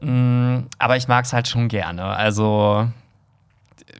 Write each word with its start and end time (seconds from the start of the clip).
Mm, 0.00 0.66
aber 0.78 0.96
ich 0.96 1.08
mag 1.08 1.24
es 1.24 1.32
halt 1.32 1.48
schon 1.48 1.68
gerne. 1.68 2.04
Also 2.04 2.88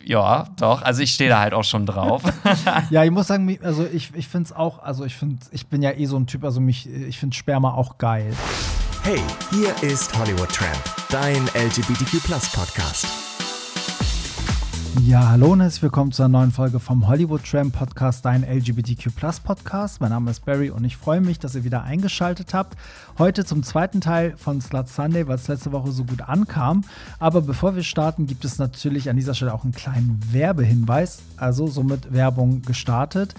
ja, 0.04 0.46
doch. 0.58 0.82
Also 0.82 1.02
ich 1.02 1.12
stehe 1.12 1.30
da 1.30 1.40
halt 1.40 1.54
auch 1.54 1.64
schon 1.64 1.86
drauf. 1.86 2.22
ja, 2.90 3.04
ich 3.04 3.10
muss 3.10 3.26
sagen, 3.26 3.58
also 3.62 3.86
ich, 3.86 4.14
ich 4.14 4.28
finde 4.28 4.46
es 4.46 4.52
auch, 4.52 4.82
also 4.82 5.04
ich 5.04 5.14
finde, 5.14 5.38
ich 5.52 5.66
bin 5.66 5.82
ja 5.82 5.92
eh 5.92 6.06
so 6.06 6.16
ein 6.16 6.26
Typ, 6.26 6.44
also 6.44 6.60
mich, 6.60 6.88
ich 6.88 7.18
finde 7.18 7.36
Sperma 7.36 7.74
auch 7.74 7.98
geil. 7.98 8.32
Hey, 9.02 9.20
hier 9.50 9.88
ist 9.88 10.16
Hollywood 10.18 10.50
Tramp, 10.50 10.82
dein 11.10 11.46
LGBTQ 11.54 12.22
Podcast. 12.52 13.06
Ja, 14.98 15.28
hallo 15.28 15.52
und 15.52 15.60
herzlich 15.60 15.84
willkommen 15.84 16.10
zu 16.10 16.24
einer 16.24 16.30
neuen 16.40 16.50
Folge 16.50 16.80
vom 16.80 17.06
Hollywood 17.06 17.44
Tram 17.48 17.70
Podcast, 17.70 18.24
dein 18.24 18.42
LGBTQ 18.42 19.10
Podcast. 19.44 20.00
Mein 20.00 20.10
Name 20.10 20.32
ist 20.32 20.44
Barry 20.44 20.70
und 20.70 20.84
ich 20.84 20.96
freue 20.96 21.20
mich, 21.20 21.38
dass 21.38 21.54
ihr 21.54 21.62
wieder 21.62 21.84
eingeschaltet 21.84 22.54
habt. 22.54 22.76
Heute 23.16 23.44
zum 23.44 23.62
zweiten 23.62 24.00
Teil 24.00 24.36
von 24.36 24.60
Slut 24.60 24.88
Sunday, 24.88 25.28
weil 25.28 25.36
es 25.36 25.46
letzte 25.46 25.70
Woche 25.70 25.92
so 25.92 26.04
gut 26.04 26.22
ankam. 26.22 26.82
Aber 27.20 27.40
bevor 27.40 27.76
wir 27.76 27.84
starten, 27.84 28.26
gibt 28.26 28.44
es 28.44 28.58
natürlich 28.58 29.08
an 29.08 29.16
dieser 29.16 29.34
Stelle 29.34 29.54
auch 29.54 29.62
einen 29.62 29.74
kleinen 29.74 30.20
Werbehinweis, 30.32 31.22
also 31.36 31.68
somit 31.68 32.12
Werbung 32.12 32.62
gestartet. 32.62 33.34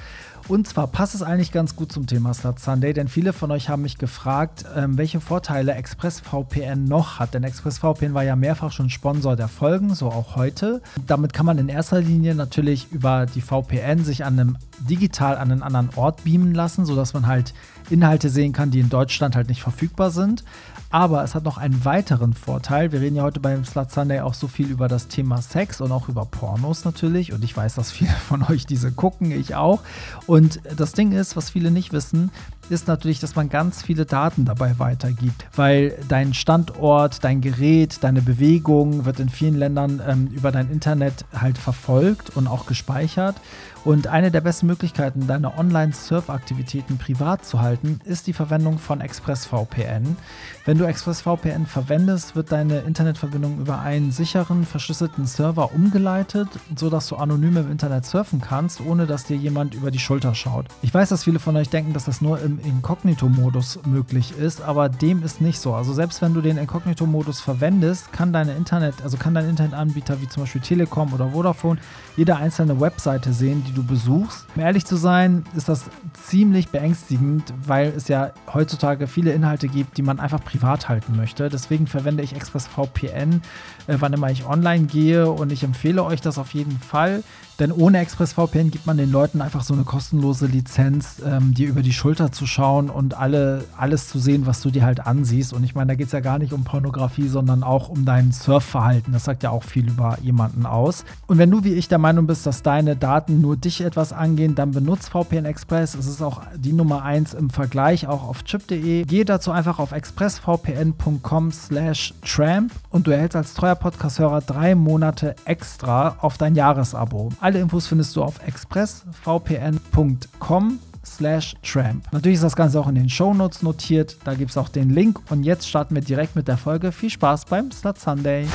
Und 0.48 0.68
zwar 0.68 0.88
passt 0.88 1.16
es 1.16 1.22
eigentlich 1.22 1.52
ganz 1.52 1.76
gut 1.76 1.92
zum 1.92 2.08
Thema 2.08 2.34
Slut 2.34 2.60
Sunday, 2.60 2.94
denn 2.94 3.08
viele 3.08 3.34
von 3.34 3.52
euch 3.52 3.70
haben 3.70 3.84
mich 3.84 3.98
gefragt, 3.98 4.66
ähm, 4.76 4.98
welche 4.98 5.22
Vorteile 5.22 5.74
ExpressVPN 5.74 6.86
noch 6.86 7.20
hat. 7.20 7.34
Denn 7.34 7.44
ExpressVPN 7.44 8.14
war 8.14 8.24
ja 8.24 8.36
mehrfach 8.36 8.72
schon 8.72 8.90
Sponsor 8.90 9.36
der 9.36 9.48
Folgen, 9.48 9.94
so 9.96 10.08
auch 10.08 10.36
heute. 10.36 10.82
Damit 11.08 11.34
kann 11.34 11.46
man 11.46 11.58
in 11.58 11.70
erster 11.70 12.02
Linie 12.02 12.36
natürlich 12.36 12.92
über 12.92 13.26
die 13.26 13.42
VPN 13.42 14.04
sich 14.04 14.26
an 14.26 14.40
einem 14.40 14.58
digital 14.80 15.38
an 15.38 15.52
einen 15.52 15.64
anderen 15.64 15.90
Ort 15.96 16.24
beamen 16.24 16.54
lassen, 16.54 16.86
sodass 16.86 17.14
man 17.14 17.28
halt 17.28 17.54
Inhalte 17.90 18.30
sehen 18.30 18.54
kann, 18.54 18.72
die 18.72 18.80
in 18.80 18.90
Deutschland 18.90 19.36
halt 19.36 19.50
nicht 19.50 19.62
verfügbar 19.62 20.12
sind. 20.12 20.44
Aber 20.92 21.24
es 21.24 21.36
hat 21.36 21.46
noch 21.46 21.58
einen 21.58 21.86
weiteren 21.86 22.34
Vorteil. 22.34 22.92
Wir 22.92 23.00
reden 23.00 23.16
ja 23.16 23.24
heute 23.24 23.40
beim 23.40 23.64
Slut 23.64 23.92
Sunday 23.92 24.20
auch 24.20 24.34
so 24.34 24.50
viel 24.50 24.68
über 24.68 24.90
das 24.90 25.08
Thema 25.08 25.42
Sex 25.42 25.80
und 25.80 25.92
auch 25.94 26.10
über 26.10 26.26
Pornos 26.26 26.84
natürlich. 26.84 27.32
Und 27.32 27.44
ich 27.46 27.56
weiß, 27.56 27.76
dass 27.76 27.92
viele 27.94 28.12
von 28.12 28.44
euch 28.44 28.66
diese 28.66 28.92
gucken, 28.92 29.32
ich 29.32 29.56
auch. 29.56 29.82
Und 30.28 30.60
das 30.76 30.92
Ding 30.92 31.14
ist, 31.14 31.38
was 31.38 31.50
viele 31.50 31.72
nicht 31.72 31.94
wissen, 31.94 32.30
ist 32.70 32.88
natürlich, 32.88 33.20
dass 33.20 33.36
man 33.36 33.50
ganz 33.50 33.82
viele 33.82 34.06
Daten 34.06 34.46
dabei 34.46 34.80
weitergibt, 34.80 35.46
weil 35.56 35.98
dein 36.08 36.34
Standort, 36.34 37.24
dein 37.24 37.42
Gerät, 37.42 37.98
deine 38.02 38.22
Bewegung 38.22 39.06
wird 39.06 39.20
in 39.20 39.30
vielen 39.30 39.56
Ländern 39.56 40.02
ähm, 40.06 40.28
über 40.28 40.52
dein 40.52 40.70
Internet 40.70 41.26
halt 41.34 41.58
verfolgt 41.58 42.36
und 42.36 42.48
auch 42.48 42.66
gespeichert. 42.66 43.36
Und 43.84 44.06
eine 44.06 44.30
der 44.30 44.42
besten 44.42 44.68
Möglichkeiten, 44.68 45.26
deine 45.26 45.58
Online-Surf-Aktivitäten 45.58 47.00
privat 47.00 47.44
zu 47.44 47.62
halten, 47.62 48.00
ist 48.06 48.28
die 48.28 48.34
Verwendung 48.34 48.78
von 48.78 49.02
ExpressVPN. 49.02 50.18
Wenn 50.66 50.78
du 50.78 50.86
ExpressVPN 50.86 51.66
verwendest, 51.66 52.36
wird 52.36 52.52
deine 52.52 52.82
Internetverbindung 52.82 53.60
über 53.60 53.80
einen 53.80 54.12
sicheren, 54.12 54.68
verschlüsselten 54.68 55.26
Server 55.26 55.74
umgeleitet, 55.74 56.48
sodass 56.76 57.08
du 57.08 57.16
anonym 57.16 57.58
im 57.58 57.72
Internet 57.72 58.06
surfen 58.06 58.40
kannst, 58.40 58.82
ohne 58.82 59.08
dass 59.08 59.24
dir 59.24 59.36
jemand 59.36 59.74
über 59.74 59.90
die 59.90 59.98
Schulter 59.98 60.36
schaut. 60.36 60.68
Ich 60.84 60.94
weiß, 60.94 61.10
dass 61.10 61.24
viele 61.24 61.40
von 61.40 61.56
euch 61.56 61.70
denken, 61.70 61.94
dass 61.94 62.06
das 62.06 62.22
nur 62.22 62.40
im 62.40 62.60
Inkognito-Modus 62.60 63.80
möglich 63.88 64.38
ist, 64.38 64.62
aber 64.62 64.90
dem 64.90 65.24
ist 65.24 65.42
nicht 65.42 65.60
so. 65.60 65.74
Also 65.74 65.92
selbst 65.94 66.22
wenn 66.22 66.36
du 66.36 66.42
den 66.42 66.58
Inkognito-Modus 66.58 67.42
verwendest, 67.42 68.14
kann 68.14 68.32
deine 68.32 68.54
Internet, 68.54 69.02
also 69.02 69.18
kann 69.18 69.34
dein 69.34 69.50
Internetanbieter 69.50 70.22
wie 70.22 70.28
zum 70.28 70.44
Beispiel 70.44 70.62
Telekom 70.62 71.14
oder 71.14 71.30
Vodafone 71.30 71.80
jede 72.16 72.36
einzelne 72.36 72.80
Webseite 72.80 73.34
sehen, 73.34 73.64
die 73.68 73.71
du 73.72 73.84
besuchst. 73.84 74.46
Um 74.56 74.62
ehrlich 74.62 74.86
zu 74.86 74.96
sein, 74.96 75.46
ist 75.56 75.70
das 75.70 75.86
ziemlich 76.14 76.70
beängstigend, 76.70 77.54
weil 77.66 77.94
es 77.96 78.08
ja 78.08 78.32
heutzutage 78.54 79.08
viele 79.08 79.32
Inhalte 79.32 79.68
gibt, 79.68 79.98
die 79.98 80.02
man 80.02 80.20
einfach 80.20 80.44
privat 80.44 80.90
halten 80.90 81.16
möchte. 81.16 81.50
Deswegen 81.50 81.88
verwende 81.88 82.24
ich 82.24 82.36
ExpressVPN, 82.36 83.42
äh, 83.88 83.98
wann 84.00 84.14
immer 84.14 84.30
ich 84.30 84.46
online 84.46 84.86
gehe 84.86 85.30
und 85.30 85.52
ich 85.52 85.64
empfehle 85.64 86.04
euch 86.04 86.22
das 86.22 86.38
auf 86.38 86.54
jeden 86.54 86.80
Fall. 86.80 87.24
Denn 87.62 87.72
ohne 87.72 88.00
ExpressVPN 88.00 88.72
gibt 88.72 88.88
man 88.88 88.98
den 88.98 89.12
Leuten 89.12 89.40
einfach 89.40 89.62
so 89.62 89.76
eine 89.76 89.84
kostenlose 89.84 90.48
Lizenz, 90.48 91.22
ähm, 91.24 91.54
dir 91.54 91.70
über 91.70 91.84
die 91.84 91.94
Schulter 91.94 92.32
zu 92.32 92.48
schauen 92.48 92.90
und 92.90 93.16
alle, 93.16 93.66
alles 93.78 94.10
zu 94.10 94.18
sehen, 94.18 94.48
was 94.48 94.62
du 94.62 94.72
dir 94.72 94.84
halt 94.84 95.06
ansiehst. 95.06 95.54
Und 95.54 95.64
ich 95.64 95.76
meine, 95.76 95.90
da 95.90 95.96
geht 95.96 96.08
es 96.08 96.12
ja 96.12 96.22
gar 96.22 96.40
nicht 96.40 96.54
um 96.54 96.64
Pornografie, 96.64 97.28
sondern 97.28 97.62
auch 97.62 97.88
um 97.88 98.04
dein 98.04 98.32
Surfverhalten. 98.32 99.14
Das 99.14 99.26
sagt 99.26 99.44
ja 99.44 99.52
auch 99.52 99.62
viel 99.62 99.88
über 99.88 100.18
jemanden 100.24 100.66
aus. 100.66 101.06
Und 101.28 101.38
wenn 101.38 101.52
du 101.52 101.64
wie 101.64 101.74
ich 101.74 101.88
der 101.88 102.00
Meinung 102.00 102.26
bist, 102.26 102.48
dass 102.48 102.64
deine 102.64 102.96
Daten 102.96 103.42
nur 103.42 103.58
dich 103.58 103.82
etwas 103.82 104.12
angehen, 104.12 104.56
dann 104.56 104.72
benutzt 104.72 105.10
VPN 105.10 105.46
Express. 105.46 105.94
Es 105.94 106.08
ist 106.08 106.24
auch 106.24 106.42
die 106.56 106.74
Nummer 106.74 107.04
1 107.04 107.36
im 107.36 107.52
Vergleich, 107.52 108.08
auch 108.08 108.24
auf 108.24 108.44
chip.de. 108.44 109.04
Geh 109.04 109.24
dazu 109.24 109.52
einfach 109.52 109.78
auf 109.78 109.92
expressvpn.com 109.92 111.52
slash 111.52 112.16
tramp 112.26 112.72
und 112.90 113.06
du 113.06 113.12
erhältst 113.12 113.36
als 113.36 113.54
treuer 113.54 113.76
Podcast-Hörer 113.76 114.42
drei 114.42 114.74
Monate 114.74 115.36
extra 115.46 116.16
auf 116.22 116.40
dein 116.40 116.56
Jahresabo. 116.56 117.30
Infos 117.60 117.88
findest 117.88 118.16
du 118.16 118.24
auf 118.24 118.40
expressvpn.com 118.46 120.80
slash 121.06 121.56
tramp. 121.64 122.06
Natürlich 122.12 122.36
ist 122.36 122.44
das 122.44 122.56
Ganze 122.56 122.80
auch 122.80 122.88
in 122.88 122.96
den 122.96 123.10
Shownotes 123.10 123.64
notiert, 123.64 124.18
da 124.24 124.34
gibt 124.34 124.52
es 124.52 124.58
auch 124.58 124.70
den 124.70 124.92
Link 124.92 125.20
und 125.30 125.44
jetzt 125.44 125.68
starten 125.68 125.96
wir 125.96 126.02
direkt 126.02 126.36
mit 126.36 126.48
der 126.48 126.58
Folge. 126.58 126.92
Viel 126.92 127.10
Spaß 127.10 127.46
beim 127.46 127.72
Slut 127.72 128.00
Sunday. 128.00 128.48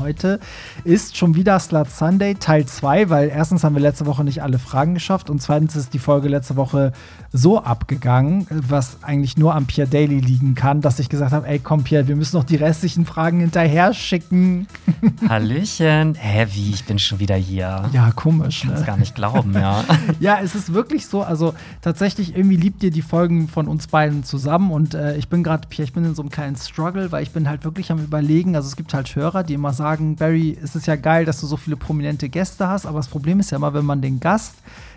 Heute 0.00 0.38
ist 0.84 1.16
schon 1.16 1.34
wieder 1.34 1.58
Slut 1.58 1.90
Sunday 1.90 2.34
Teil 2.34 2.66
2, 2.66 3.10
weil 3.10 3.28
erstens 3.28 3.64
haben 3.64 3.74
wir 3.74 3.82
letzte 3.82 4.06
Woche 4.06 4.22
nicht 4.22 4.42
alle 4.42 4.58
Fragen 4.58 4.94
geschafft 4.94 5.28
und 5.28 5.42
zweitens 5.42 5.74
ist 5.76 5.92
die 5.92 5.98
Folge 5.98 6.28
letzte 6.28 6.56
Woche 6.56 6.92
so 7.32 7.62
abgegangen, 7.62 8.46
was 8.50 9.02
eigentlich 9.02 9.36
nur 9.36 9.54
am 9.54 9.66
Pierre 9.66 9.88
Daily 9.88 10.20
liegen 10.20 10.54
kann, 10.54 10.80
dass 10.80 10.98
ich 10.98 11.08
gesagt 11.08 11.32
habe, 11.32 11.46
ey 11.46 11.58
komm 11.58 11.84
Pierre, 11.84 12.08
wir 12.08 12.16
müssen 12.16 12.36
noch 12.36 12.44
die 12.44 12.56
restlichen 12.56 13.04
Fragen 13.04 13.40
hinterher 13.40 13.92
schicken. 13.92 14.66
Hallöchen. 15.28 16.14
Hä, 16.14 16.46
wie? 16.52 16.70
Ich 16.70 16.84
bin 16.84 16.98
schon 16.98 17.18
wieder 17.18 17.36
hier. 17.36 17.88
Ja, 17.92 18.10
komisch. 18.12 18.58
Ich 18.58 18.62
kann 18.62 18.74
es 18.74 18.80
ne? 18.80 18.86
gar 18.86 18.96
nicht 18.96 19.14
glauben, 19.14 19.52
ja. 19.54 19.84
ja, 20.20 20.38
es 20.42 20.54
ist 20.54 20.72
wirklich 20.72 21.06
so, 21.06 21.22
also 21.22 21.54
tatsächlich 21.82 22.36
irgendwie 22.36 22.56
liebt 22.56 22.82
ihr 22.82 22.90
die 22.90 23.02
Folgen 23.02 23.48
von 23.48 23.68
uns 23.68 23.88
beiden 23.88 24.24
zusammen 24.24 24.70
und 24.70 24.94
äh, 24.94 25.16
ich 25.16 25.28
bin 25.28 25.42
gerade, 25.42 25.68
Pierre, 25.68 25.84
ich 25.84 25.92
bin 25.92 26.04
in 26.04 26.14
so 26.14 26.22
einem 26.22 26.30
kleinen 26.30 26.56
Struggle, 26.56 27.12
weil 27.12 27.22
ich 27.22 27.30
bin 27.30 27.48
halt 27.48 27.64
wirklich 27.64 27.90
am 27.90 27.98
überlegen, 27.98 28.56
also 28.56 28.68
es 28.68 28.76
gibt 28.76 28.94
halt 28.94 29.14
Hörer, 29.14 29.42
die 29.42 29.54
immer 29.54 29.72
sagen, 29.72 29.87
Barry, 30.16 30.56
es 30.62 30.74
ist 30.74 30.86
ja 30.86 30.96
geil, 30.96 31.24
dass 31.24 31.40
du 31.40 31.46
so 31.46 31.56
viele 31.56 31.76
prominente 31.76 32.28
Gäste 32.28 32.68
hast, 32.68 32.86
aber 32.86 32.98
das 32.98 33.08
Problem 33.08 33.40
ist 33.40 33.50
ja 33.50 33.56
immer, 33.56 33.74
wenn 33.74 33.84
man 33.84 34.02
den 34.02 34.20
Gast 34.20 34.54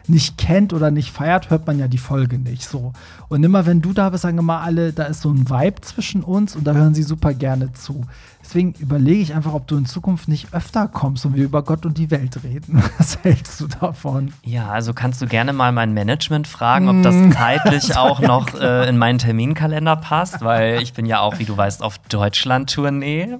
nicht 0.08 0.38
kennt 0.38 0.74
oder 0.74 0.92
nicht 0.92 1.12
feiert, 1.12 1.50
hört 1.50 1.68
man 1.68 1.80
ja 1.80 1.88
die 1.88 1.98
Folge 1.98 2.38
nicht 2.38 2.64
so. 2.64 2.94
Und 3.30 3.44
immer 3.44 3.66
wenn 3.66 3.82
du 3.82 3.94
da 3.94 4.10
bist, 4.10 4.24
sagen 4.24 4.38
immer 4.38 4.62
alle, 4.62 4.94
da 4.94 5.04
ist 5.04 5.22
so 5.22 5.30
ein 5.30 5.50
Vibe 5.50 5.82
zwischen 5.82 6.24
uns 6.24 6.56
und 6.56 6.66
da 6.66 6.74
hören 6.74 6.94
sie 6.94 7.04
super 7.04 7.34
gerne 7.34 7.72
zu. 7.74 8.06
Deswegen 8.44 8.74
überlege 8.80 9.22
ich 9.22 9.34
einfach, 9.34 9.54
ob 9.54 9.68
du 9.68 9.78
in 9.78 9.86
Zukunft 9.86 10.28
nicht 10.28 10.54
öfter 10.54 10.88
kommst 10.88 11.26
und 11.26 11.36
wir 11.36 11.46
über 11.46 11.64
Gott 11.64 11.86
und 11.86 11.98
die 11.98 12.12
Welt 12.12 12.44
reden. 12.44 12.84
Was 12.98 13.20
hältst 13.24 13.62
du 13.62 13.68
davon? 13.68 14.34
Ja, 14.44 14.70
also 14.70 14.94
kannst 14.94 15.22
du 15.22 15.28
gerne 15.28 15.54
mal 15.54 15.72
mein 15.72 15.94
Management 15.94 16.48
fragen, 16.48 16.90
ob 16.90 17.04
das 17.04 17.16
mm. 17.16 17.32
zeitlich 17.32 17.96
auch 17.98 18.20
noch 18.20 18.60
äh, 18.60 18.90
in 18.90 18.98
meinen 18.98 19.20
Terminkalender 19.20 19.96
passt, 19.96 20.42
weil 20.42 20.82
ich 20.82 20.94
bin 20.94 21.06
ja 21.06 21.20
auch, 21.20 21.40
wie 21.40 21.46
du 21.46 21.56
weißt, 21.56 21.84
auf 21.84 22.00
Deutschland-Tournee. 22.10 23.38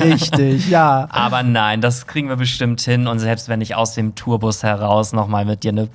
Richtig, 0.00 0.68
ja. 0.70 1.08
Aber 1.10 1.42
nein, 1.42 1.80
das 1.80 2.06
kriegen 2.06 2.28
wir 2.28 2.36
bestimmt 2.36 2.80
hin 2.80 3.06
und 3.06 3.18
selbst 3.18 3.48
wenn 3.48 3.60
ich 3.60 3.74
aus 3.74 3.94
dem 3.94 4.14
Tourbus 4.14 4.62
heraus 4.62 5.12
nochmal 5.12 5.44
mit 5.44 5.64
dir 5.64 5.72
eine 5.72 5.86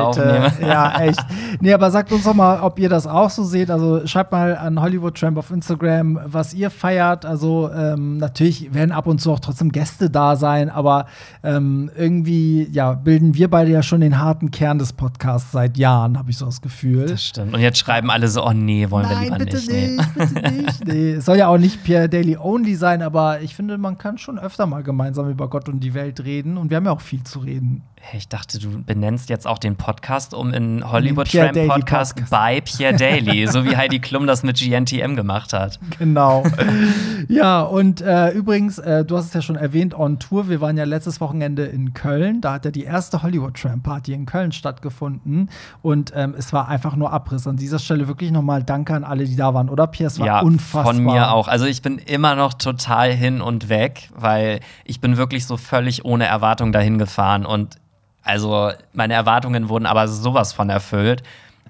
Aufnehme. 0.00 0.52
Ja, 0.60 1.00
echt. 1.00 1.24
Nee, 1.60 1.72
aber 1.72 1.90
sagt 1.90 2.12
uns 2.12 2.24
doch 2.24 2.34
mal, 2.34 2.60
ob 2.60 2.78
ihr 2.78 2.88
das 2.88 3.06
auch 3.06 3.30
so 3.30 3.44
seht. 3.44 3.70
Also 3.70 4.06
schreibt 4.06 4.32
mal 4.32 4.56
an 4.56 4.80
Hollywood 4.80 5.18
Tramp 5.18 5.38
auf 5.38 5.50
Instagram, 5.50 6.20
was 6.24 6.54
ihr 6.54 6.70
feiert. 6.70 7.24
Also 7.24 7.70
ähm, 7.74 8.18
natürlich 8.18 8.72
werden 8.72 8.92
ab 8.92 9.06
und 9.06 9.20
zu 9.20 9.32
auch 9.32 9.40
trotzdem 9.40 9.72
Gäste 9.72 10.10
da 10.10 10.36
sein, 10.36 10.70
aber 10.70 11.06
ähm, 11.42 11.90
irgendwie 11.96 12.68
ja, 12.72 12.92
bilden 12.92 13.34
wir 13.34 13.48
beide 13.48 13.70
ja 13.70 13.82
schon 13.82 14.00
den 14.00 14.18
harten 14.18 14.50
Kern 14.50 14.78
des 14.78 14.92
Podcasts 14.92 15.52
seit 15.52 15.76
Jahren, 15.76 16.18
habe 16.18 16.30
ich 16.30 16.38
so 16.38 16.46
das 16.46 16.60
Gefühl. 16.60 17.06
Das 17.06 17.24
stimmt. 17.24 17.54
Und 17.54 17.60
jetzt 17.60 17.78
schreiben 17.78 18.10
alle 18.10 18.28
so, 18.28 18.44
oh 18.44 18.52
nee, 18.52 18.90
wollen 18.90 19.06
Nein, 19.06 19.16
wir 19.16 19.24
lieber 19.24 19.38
bitte 19.38 19.56
nicht. 19.56 19.70
nicht 19.70 20.16
nee. 20.16 20.24
bitte 20.24 20.52
nicht. 20.62 20.86
Nee, 20.86 21.10
es 21.12 21.24
soll 21.24 21.36
ja 21.36 21.48
auch 21.48 21.58
nicht 21.58 21.82
Pierre 21.84 22.08
Daily 22.08 22.36
Only 22.36 22.74
sein, 22.74 23.02
aber 23.02 23.40
ich 23.40 23.54
finde, 23.54 23.78
man 23.78 23.98
kann 23.98 24.18
schon 24.18 24.38
öfter 24.38 24.66
mal 24.66 24.82
gemeinsam 24.82 25.28
über 25.30 25.48
Gott 25.48 25.68
und 25.68 25.80
die 25.80 25.94
Welt 25.94 26.24
reden 26.24 26.56
und 26.56 26.70
wir 26.70 26.76
haben 26.76 26.86
ja 26.86 26.92
auch 26.92 27.00
viel 27.00 27.22
zu 27.24 27.40
reden. 27.40 27.82
Ich 28.14 28.28
dachte, 28.28 28.58
du 28.58 28.82
benennst 28.82 29.19
jetzt 29.28 29.46
auch 29.46 29.58
den 29.58 29.76
Podcast 29.76 30.34
um 30.34 30.52
in 30.52 30.90
Hollywood 30.90 31.30
Tramp 31.30 31.54
Podcast, 31.66 32.16
Podcast 32.16 32.30
bei 32.30 32.60
Pierre 32.60 32.96
Daly, 32.96 33.46
so 33.50 33.64
wie 33.64 33.76
Heidi 33.76 33.98
Klum 33.98 34.26
das 34.26 34.42
mit 34.42 34.58
GNTM 34.58 35.16
gemacht 35.16 35.52
hat. 35.52 35.78
Genau. 35.98 36.44
ja, 37.28 37.62
und 37.62 38.00
äh, 38.00 38.30
übrigens, 38.30 38.78
äh, 38.78 39.04
du 39.04 39.16
hast 39.16 39.26
es 39.26 39.34
ja 39.34 39.42
schon 39.42 39.56
erwähnt, 39.56 39.94
on 39.94 40.18
Tour. 40.18 40.48
Wir 40.48 40.60
waren 40.60 40.76
ja 40.76 40.84
letztes 40.84 41.20
Wochenende 41.20 41.64
in 41.66 41.94
Köln. 41.94 42.40
Da 42.40 42.54
hat 42.54 42.64
ja 42.64 42.70
die 42.70 42.84
erste 42.84 43.22
Hollywood 43.22 43.54
Tramp 43.54 43.82
Party 43.82 44.12
in 44.12 44.26
Köln 44.26 44.52
stattgefunden. 44.52 45.50
Und 45.82 46.12
ähm, 46.14 46.34
es 46.36 46.52
war 46.52 46.68
einfach 46.68 46.96
nur 46.96 47.12
Abriss. 47.12 47.46
An 47.46 47.56
dieser 47.56 47.78
Stelle 47.78 48.08
wirklich 48.08 48.30
nochmal 48.30 48.62
Danke 48.62 48.94
an 48.94 49.04
alle, 49.04 49.24
die 49.24 49.36
da 49.36 49.54
waren, 49.54 49.68
oder 49.68 49.86
Pierre? 49.86 50.08
Es 50.08 50.18
war 50.18 50.26
ja, 50.26 50.40
unfassbar. 50.40 50.94
Von 50.94 51.04
mir 51.04 51.32
auch. 51.32 51.48
Also 51.48 51.66
ich 51.66 51.82
bin 51.82 51.98
immer 51.98 52.34
noch 52.34 52.54
total 52.54 53.12
hin 53.12 53.40
und 53.40 53.68
weg, 53.68 54.10
weil 54.14 54.60
ich 54.84 55.00
bin 55.00 55.16
wirklich 55.16 55.46
so 55.46 55.56
völlig 55.56 56.04
ohne 56.04 56.26
Erwartung 56.26 56.72
dahin 56.72 56.98
gefahren 56.98 57.46
und 57.46 57.76
also 58.22 58.70
meine 58.92 59.14
Erwartungen 59.14 59.68
wurden 59.68 59.86
aber 59.86 60.08
sowas 60.08 60.52
von 60.52 60.70
erfüllt. 60.70 61.22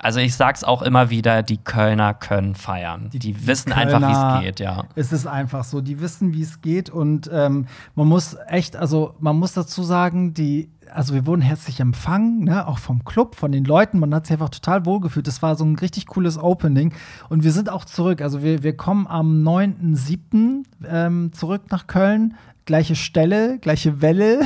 Also 0.02 0.19
ich 0.20 0.35
sag's 0.35 0.64
auch 0.64 0.81
immer 0.81 1.11
wieder, 1.11 1.43
die 1.43 1.58
Kölner 1.58 2.14
können 2.14 2.55
feiern. 2.55 3.11
Die, 3.12 3.19
die 3.19 3.47
wissen 3.47 3.73
Kölner, 3.73 3.97
einfach, 3.97 4.08
wie 4.08 4.41
es 4.41 4.44
geht, 4.44 4.61
ja. 4.61 4.85
Es 4.94 5.12
ist 5.12 5.26
einfach 5.26 5.62
so, 5.64 5.82
die 5.82 6.00
wissen, 6.00 6.32
wie 6.32 6.41
es 6.41 6.62
geht 6.62 6.88
und 6.88 7.29
ähm, 7.31 7.67
man 7.94 8.08
muss 8.08 8.37
echt, 8.49 8.76
also 8.76 9.14
man 9.20 9.37
muss 9.37 9.52
dazu 9.52 9.82
sagen, 9.82 10.32
die 10.32 10.70
also 10.93 11.14
wir 11.14 11.26
wurden 11.26 11.43
herzlich 11.43 11.79
empfangen, 11.79 12.44
ne, 12.44 12.67
auch 12.67 12.79
vom 12.79 13.05
Club, 13.05 13.37
von 13.37 13.52
den 13.52 13.64
Leuten. 13.64 13.99
Man 13.99 14.14
hat 14.14 14.26
sich 14.26 14.35
einfach 14.35 14.49
total 14.49 14.87
wohlgefühlt. 14.87 15.26
Das 15.26 15.43
war 15.43 15.55
so 15.56 15.64
ein 15.64 15.76
richtig 15.76 16.06
cooles 16.06 16.37
Opening. 16.37 16.93
Und 17.29 17.44
wir 17.44 17.52
sind 17.52 17.70
auch 17.70 17.85
zurück. 17.85 18.20
Also 18.20 18.43
wir, 18.43 18.62
wir 18.62 18.76
kommen 18.76 19.06
am 19.06 19.43
9.7. 19.47 20.64
Ähm, 20.88 21.32
zurück 21.32 21.62
nach 21.70 21.87
Köln 21.87 22.35
gleiche 22.71 22.95
Stelle, 22.95 23.59
gleiche 23.59 24.01
Welle. 24.01 24.43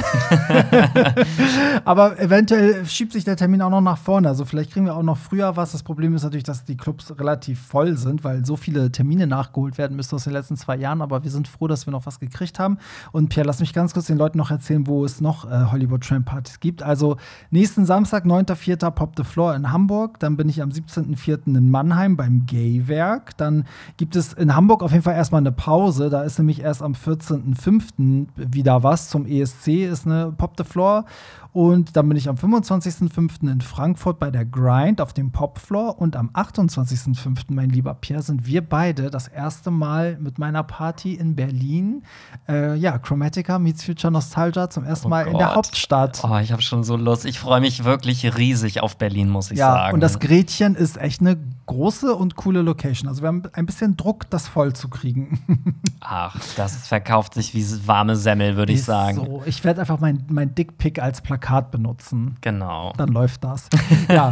Aber 1.85 2.19
eventuell 2.19 2.87
schiebt 2.87 3.13
sich 3.13 3.25
der 3.25 3.37
Termin 3.37 3.61
auch 3.61 3.69
noch 3.69 3.83
nach 3.83 3.99
vorne. 3.99 4.29
Also 4.29 4.47
vielleicht 4.47 4.73
kriegen 4.73 4.87
wir 4.87 4.97
auch 4.97 5.03
noch 5.03 5.19
früher 5.19 5.59
was. 5.59 5.73
Das 5.73 5.83
Problem 5.83 6.15
ist 6.15 6.23
natürlich, 6.23 6.45
dass 6.45 6.65
die 6.65 6.79
Clubs 6.79 7.13
relativ 7.19 7.61
voll 7.61 7.99
sind, 7.99 8.25
weil 8.25 8.47
so 8.47 8.57
viele 8.57 8.91
Termine 8.91 9.27
nachgeholt 9.27 9.77
werden 9.77 9.95
müssen 9.95 10.15
aus 10.15 10.25
den 10.25 10.33
letzten 10.33 10.57
zwei 10.57 10.77
Jahren. 10.77 11.03
Aber 11.03 11.23
wir 11.23 11.31
sind 11.31 11.49
froh, 11.49 11.69
dass 11.69 11.87
wir 11.87 11.91
noch 11.91 12.07
was 12.07 12.19
gekriegt 12.19 12.59
haben. 12.59 12.79
Und 13.13 13.29
Pierre, 13.29 13.47
lass 13.47 13.61
mich 13.61 13.75
ganz 13.75 13.93
kurz 13.93 14.07
den 14.07 14.17
Leuten 14.17 14.39
noch 14.39 14.51
erzählen, 14.51 14.87
wo 14.87 15.05
es 15.05 15.21
noch 15.21 15.45
äh, 15.45 15.67
Hollywood 15.71 16.03
Tramp 16.03 16.25
Partys 16.25 16.61
gibt. 16.61 16.83
Also 16.83 17.19
nächsten 17.51 17.85
Samstag, 17.85 18.25
9.4. 18.25 18.91
Pop 18.91 19.13
the 19.19 19.25
Floor 19.25 19.55
in 19.55 19.71
Hamburg. 19.71 20.19
Dann 20.19 20.39
bin 20.39 20.49
ich 20.49 20.63
am 20.63 20.71
17.4. 20.71 21.59
in 21.59 21.71
Mannheim 21.71 22.17
beim 22.17 22.47
Gaywerk. 22.47 23.37
Dann 23.37 23.67
gibt 23.99 24.17
es 24.17 24.33
in 24.33 24.55
Hamburg 24.57 24.83
auf 24.83 24.93
jeden 24.93 25.05
Fall 25.05 25.15
erstmal 25.15 25.43
eine 25.43 25.53
Pause. 25.53 26.09
Da 26.09 26.23
ist 26.23 26.39
nämlich 26.39 26.63
erst 26.63 26.83
am 26.83 26.95
14.5 26.95 28.14
wieder 28.37 28.83
was 28.83 29.09
zum 29.09 29.27
ESC, 29.27 29.69
ist 29.69 30.07
eine 30.07 30.33
Pop 30.33 30.55
the 30.57 30.65
Floor. 30.65 31.05
Und 31.55 31.95
dann 31.95 32.09
bin 32.09 32.19
ich 32.19 32.29
am 32.29 32.35
25.05. 32.35 33.49
in 33.49 33.61
Frankfurt 33.61 34.19
bei 34.19 34.33
der 34.33 34.45
Grind 34.45 35.01
auf 35.01 35.13
dem 35.13 35.31
Popfloor. 35.31 36.01
Und 36.01 36.17
am 36.17 36.31
28.05., 36.31 37.45
mein 37.51 37.71
lieber 37.71 37.95
Pierre, 37.95 38.23
sind 38.23 38.45
wir 38.45 38.61
beide 38.69 39.09
das 39.09 39.29
erste 39.29 39.71
Mal 39.71 40.19
mit 40.19 40.37
meiner 40.37 40.65
Party 40.65 41.15
in 41.15 41.37
Berlin. 41.37 42.03
Äh, 42.49 42.75
ja, 42.75 42.99
Chromatica 42.99 43.61
meets 43.61 43.85
Future 43.85 44.13
Nostalgia 44.13 44.69
zum 44.69 44.83
ersten 44.83 45.07
oh 45.07 45.11
Mal 45.11 45.25
Gott. 45.27 45.33
in 45.33 45.39
der 45.39 45.55
Hauptstadt. 45.55 46.23
Oh, 46.25 46.37
ich 46.39 46.51
habe 46.51 46.61
schon 46.61 46.83
so 46.83 46.97
Lust. 46.97 47.25
Ich 47.25 47.39
freue 47.39 47.61
mich 47.61 47.85
wirklich 47.85 48.37
riesig 48.37 48.81
auf 48.81 48.99
Berlin, 48.99 49.29
muss 49.29 49.53
ich 49.53 49.59
ja, 49.59 49.71
sagen. 49.71 49.87
Ja, 49.87 49.95
und 49.95 50.01
das 50.01 50.19
Gretchen 50.19 50.75
ist 50.75 50.97
echt 50.97 51.21
eine 51.21 51.37
große 51.67 52.17
und 52.17 52.35
coole 52.35 52.63
Location. 52.63 53.09
Also 53.09 53.23
wir 53.23 53.29
haben 53.29 53.45
ein 53.53 53.65
bisschen 53.65 53.97
Druck, 53.97 54.29
das 54.29 54.49
voll 54.49 54.73
zu 54.73 54.89
kriegen. 54.89 55.39
Ach, 56.01 56.37
das 56.57 56.89
verkauft 56.89 57.35
sich 57.35 57.55
wie 57.55 57.65
warme 57.87 58.17
Semmel, 58.17 58.57
würde 58.57 58.73
ich 58.73 58.83
sagen. 58.83 59.19
So, 59.19 59.43
ich 59.47 59.63
werde 59.63 59.83
einfach 59.83 60.01
mein, 60.01 60.25
mein 60.29 60.53
Dickpick 60.57 61.01
als 61.01 61.21
Plakat 61.21 61.44
Plakat 61.45 61.71
benutzen. 61.71 62.37
Genau. 62.41 62.95
Dann 62.97 63.11
läuft 63.11 63.45
das. 63.45 63.69
ja. 64.09 64.31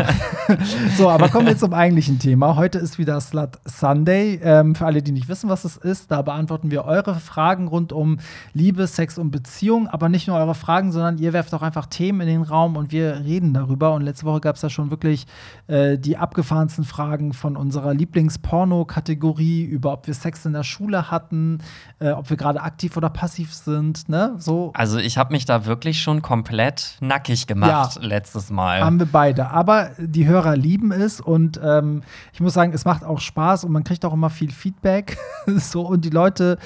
so, 0.96 1.10
aber 1.10 1.28
kommen 1.28 1.46
wir 1.46 1.58
zum 1.58 1.74
eigentlichen 1.74 2.18
Thema. 2.18 2.56
Heute 2.56 2.78
ist 2.78 2.98
wieder 2.98 3.20
Slut 3.20 3.58
Sunday. 3.66 4.40
Ähm, 4.42 4.74
für 4.74 4.86
alle, 4.86 5.02
die 5.02 5.12
nicht 5.12 5.28
wissen, 5.28 5.50
was 5.50 5.66
es 5.66 5.76
ist, 5.76 6.10
da 6.10 6.22
beantworten 6.22 6.70
wir 6.70 6.86
eure 6.86 7.14
Fragen 7.16 7.68
rund 7.68 7.92
um 7.92 8.18
Liebe, 8.54 8.86
Sex 8.86 9.18
und 9.18 9.30
Beziehung. 9.30 9.88
Aber 9.88 10.08
nicht 10.08 10.26
nur 10.26 10.38
eure 10.38 10.54
Fragen, 10.54 10.90
sondern 10.90 11.18
ihr 11.18 11.34
werft 11.34 11.52
auch 11.52 11.60
einfach 11.60 11.84
Themen 11.84 12.22
in 12.22 12.28
den 12.28 12.42
Raum 12.42 12.76
und 12.76 12.92
wir 12.92 13.22
reden 13.24 13.52
darüber. 13.52 13.92
Und 13.92 14.02
letzte 14.02 14.24
Woche 14.24 14.40
gab 14.40 14.56
es 14.56 14.62
ja 14.62 14.70
schon 14.70 14.90
wirklich 14.90 15.26
äh, 15.66 15.98
die 15.98 16.16
abgefahrensten 16.16 16.84
Fragen 16.84 17.34
von 17.34 17.58
unserer 17.58 17.92
Lieblingsporno-Kategorie 17.92 19.64
über, 19.64 19.92
ob 19.92 20.06
wir 20.06 20.14
Sex 20.14 20.46
in 20.46 20.54
der 20.54 20.64
Schule 20.64 21.10
hatten, 21.10 21.58
äh, 21.98 22.12
ob 22.12 22.30
wir 22.30 22.38
gerade 22.38 22.62
aktiv 22.62 22.96
oder 22.96 23.10
passiv 23.10 23.52
sind. 23.52 24.08
Ne? 24.08 24.34
So. 24.38 24.70
Also 24.72 24.96
ich 24.96 25.18
habe 25.18 25.32
mich 25.32 25.44
da 25.44 25.66
wirklich 25.66 26.00
schon 26.00 26.22
komplett 26.22 26.96
nackig 27.02 27.46
gemacht 27.46 27.96
ja, 27.96 28.02
letztes 28.02 28.50
Mal. 28.50 28.80
Haben 28.80 28.98
wir 28.98 29.06
beide. 29.06 29.50
Aber 29.50 29.90
die 29.98 30.26
Hörer 30.26 30.56
lieben 30.56 30.92
es 30.92 31.20
und 31.20 31.60
ähm, 31.62 32.02
ich 32.32 32.40
muss 32.40 32.54
sagen, 32.54 32.72
es 32.72 32.84
macht 32.84 33.04
auch 33.04 33.20
Spaß 33.20 33.64
und 33.64 33.72
man 33.72 33.84
kriegt 33.84 34.04
auch 34.04 34.12
immer 34.12 34.30
viel 34.30 34.50
Feedback. 34.50 35.18
so 35.46 35.82
und 35.82 36.04
die 36.04 36.10
Leute, 36.10 36.58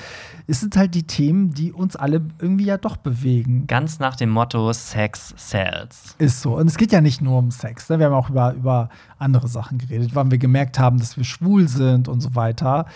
es 0.47 0.61
sind 0.61 0.77
halt 0.77 0.95
die 0.95 1.05
Themen, 1.05 1.53
die 1.53 1.73
uns 1.73 1.97
alle 1.97 2.23
irgendwie 2.39 2.67
ja 2.67 2.77
doch 2.77 2.97
bewegen. 2.97 3.67
Ganz 3.67 3.99
nach 3.99 4.17
dem 4.17 4.31
Motto 4.31 4.73
Sex 4.73 5.35
sells. 5.37 6.15
Ist 6.19 6.43
so. 6.43 6.57
Und 6.57 6.69
es 6.69 6.77
geht 6.77 6.93
ja 6.93 7.01
nicht 7.01 7.21
nur 7.21 7.39
um 7.39 7.51
Sex. 7.51 7.89
Ne? 7.89 7.99
Wir 7.99 8.07
haben 8.07 8.15
auch 8.15 8.31
über, 8.31 8.53
über 8.53 8.89
andere 9.19 9.49
Sachen 9.49 9.79
geredet, 9.79 10.11
wann 10.15 10.31
wir 10.31 10.39
gemerkt 10.39 10.79
haben, 10.79 10.99
dass 10.99 11.17
wir 11.17 11.25
schwul 11.25 11.67
sind 11.69 12.09
und 12.09 12.21
so 12.21 12.35
weiter. 12.35 12.87